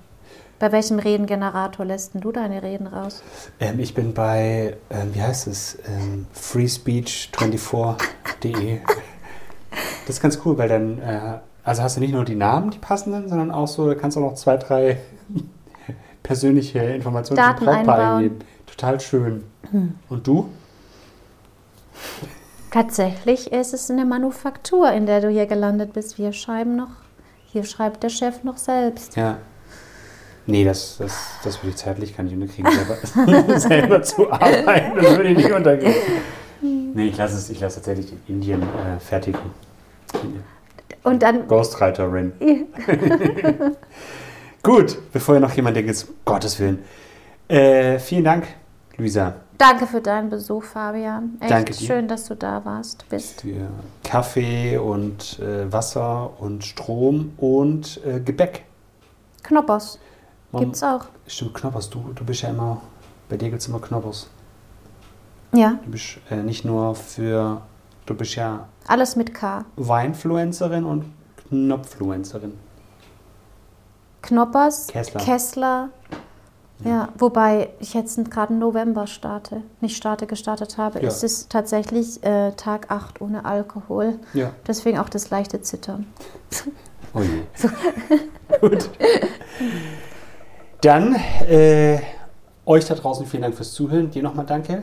Bei 0.62 0.70
welchem 0.70 1.00
Redengenerator 1.00 1.84
lässt 1.84 2.12
du 2.14 2.30
deine 2.30 2.62
Reden 2.62 2.86
raus? 2.86 3.24
Ähm, 3.58 3.80
ich 3.80 3.94
bin 3.94 4.14
bei, 4.14 4.76
ähm, 4.90 5.12
wie 5.12 5.20
heißt 5.20 5.48
es, 5.48 5.76
ähm, 5.88 6.26
freespeech24.de. 6.36 8.78
das 10.06 10.08
ist 10.08 10.22
ganz 10.22 10.38
cool, 10.44 10.56
weil 10.58 10.68
dann, 10.68 11.00
äh, 11.00 11.38
also 11.64 11.82
hast 11.82 11.96
du 11.96 12.00
nicht 12.00 12.12
nur 12.12 12.24
die 12.24 12.36
Namen, 12.36 12.70
die 12.70 12.78
passenden, 12.78 13.28
sondern 13.28 13.50
auch 13.50 13.66
so, 13.66 13.88
da 13.88 13.96
kannst 13.96 14.16
du 14.16 14.20
auch 14.20 14.30
noch 14.30 14.36
zwei, 14.36 14.56
drei 14.56 15.00
persönliche 16.22 16.78
Informationen 16.78 17.38
Daten 17.38 17.58
zum 17.58 17.66
Brautpaar 17.66 18.18
eingeben. 18.18 18.38
Total 18.66 19.00
schön. 19.00 19.42
Hm. 19.72 19.96
Und 20.10 20.28
du? 20.28 20.48
Tatsächlich 22.70 23.50
ist 23.50 23.74
es 23.74 23.90
eine 23.90 24.04
Manufaktur, 24.04 24.92
in 24.92 25.06
der 25.06 25.22
du 25.22 25.28
hier 25.28 25.46
gelandet 25.46 25.92
bist. 25.92 26.18
Wir 26.18 26.32
schreiben 26.32 26.76
noch, 26.76 26.92
hier 27.46 27.64
schreibt 27.64 28.04
der 28.04 28.10
Chef 28.10 28.44
noch 28.44 28.58
selbst. 28.58 29.16
Ja. 29.16 29.38
Nee, 30.46 30.64
das, 30.64 30.96
das, 30.98 31.16
das 31.44 31.58
würde 31.62 31.70
ich 31.70 31.76
zeitlich 31.76 32.16
gar 32.16 32.24
nicht 32.24 32.34
unterkriegen, 32.34 32.70
selber, 33.14 33.58
selber 33.60 34.02
zu 34.02 34.30
arbeiten. 34.30 34.96
Das 34.96 35.16
würde 35.16 35.28
ich 35.30 35.36
nicht 35.36 35.52
untergehen. 35.52 35.94
Nee, 36.60 37.08
ich 37.08 37.16
lasse 37.16 37.36
es, 37.36 37.50
ich 37.50 37.60
lasse 37.60 37.76
tatsächlich 37.76 38.12
in 38.12 38.34
Indien 38.34 38.62
äh, 38.62 38.98
fertigen. 39.00 39.40
Und 41.04 41.22
dann. 41.22 41.48
Ghostwriterin. 41.48 42.32
Gut, 44.62 44.98
bevor 45.12 45.34
ihr 45.36 45.40
noch 45.40 45.52
jemand 45.54 45.76
denkt, 45.76 45.88
jetzt, 45.88 46.08
Gottes 46.24 46.58
Willen. 46.60 46.80
Äh, 47.48 47.98
vielen 47.98 48.24
Dank, 48.24 48.46
Luisa. 48.96 49.34
Danke 49.58 49.86
für 49.86 50.00
deinen 50.00 50.28
Besuch, 50.28 50.64
Fabian. 50.64 51.36
Echt 51.40 51.50
Danke 51.50 51.72
dir. 51.72 51.86
schön, 51.86 52.08
dass 52.08 52.26
du 52.26 52.34
da 52.34 52.64
warst, 52.64 53.08
bist. 53.08 53.42
Für 53.42 53.68
Kaffee 54.04 54.76
und 54.76 55.38
äh, 55.40 55.72
Wasser 55.72 56.30
und 56.40 56.64
Strom 56.64 57.32
und 57.36 58.00
äh, 58.04 58.20
Gebäck. 58.20 58.64
Knoppers. 59.42 59.98
Man, 60.52 60.64
Gibt's 60.64 60.82
auch. 60.82 61.06
Stimmt, 61.26 61.54
Knoppers. 61.54 61.88
Du, 61.88 62.12
du 62.14 62.24
bist 62.24 62.42
ja 62.42 62.50
immer, 62.50 62.82
bei 63.28 63.36
dir 63.36 63.48
gibt 63.48 63.62
es 63.62 63.68
immer 63.68 63.80
Knoppers. 63.80 64.28
Ja. 65.54 65.78
Du 65.84 65.90
bist 65.90 66.18
äh, 66.30 66.36
nicht 66.36 66.64
nur 66.64 66.94
für, 66.94 67.62
du 68.06 68.14
bist 68.14 68.34
ja... 68.34 68.68
Alles 68.86 69.16
mit 69.16 69.34
K. 69.34 69.64
Weinfluencerin 69.76 70.84
und 70.84 71.06
Knopfluencerin. 71.48 72.58
Knoppers, 74.20 74.86
Kessler. 74.88 75.20
Kessler. 75.20 75.88
Ja. 76.84 76.90
ja, 76.90 77.08
wobei 77.16 77.70
ich 77.80 77.94
jetzt 77.94 78.30
gerade 78.30 78.54
November 78.54 79.06
starte, 79.06 79.62
nicht 79.80 79.96
starte, 79.96 80.26
gestartet 80.26 80.78
habe. 80.78 81.00
Ja. 81.00 81.08
Es 81.08 81.22
ist 81.22 81.50
tatsächlich 81.50 82.22
äh, 82.24 82.52
Tag 82.52 82.90
8 82.90 83.20
ohne 83.20 83.44
Alkohol. 83.44 84.18
Ja. 84.34 84.50
Deswegen 84.66 84.98
auch 84.98 85.08
das 85.08 85.30
leichte 85.30 85.60
Zittern. 85.62 86.06
Oh 87.14 87.20
je. 87.20 88.58
Gut. 88.60 88.90
Dann 90.82 91.14
äh, 91.48 92.00
euch 92.66 92.84
da 92.86 92.94
draußen 92.96 93.24
vielen 93.26 93.42
Dank 93.42 93.54
fürs 93.54 93.72
Zuhören. 93.72 94.10
Dir 94.10 94.22
nochmal 94.22 94.46
danke. 94.46 94.82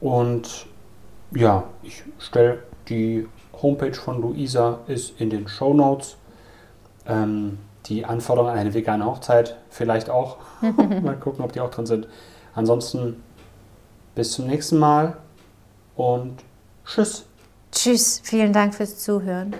Und 0.00 0.66
ja, 1.32 1.64
ich 1.82 2.04
stelle 2.18 2.62
die 2.88 3.26
Homepage 3.60 3.94
von 3.94 4.22
Luisa 4.22 4.78
ist 4.86 5.20
in 5.20 5.28
den 5.28 5.48
Show 5.48 5.74
Notes. 5.74 6.16
Ähm, 7.06 7.58
die 7.86 8.04
Anforderungen 8.04 8.52
an 8.52 8.58
eine 8.58 8.74
vegane 8.74 9.04
Hochzeit 9.04 9.56
vielleicht 9.70 10.08
auch. 10.08 10.36
mal 11.02 11.16
gucken, 11.16 11.44
ob 11.44 11.52
die 11.52 11.60
auch 11.60 11.70
drin 11.70 11.86
sind. 11.86 12.06
Ansonsten 12.54 13.22
bis 14.14 14.32
zum 14.32 14.46
nächsten 14.46 14.78
Mal 14.78 15.16
und 15.96 16.36
tschüss. 16.84 17.26
Tschüss, 17.72 18.20
vielen 18.22 18.52
Dank 18.52 18.74
fürs 18.74 18.98
Zuhören. 18.98 19.54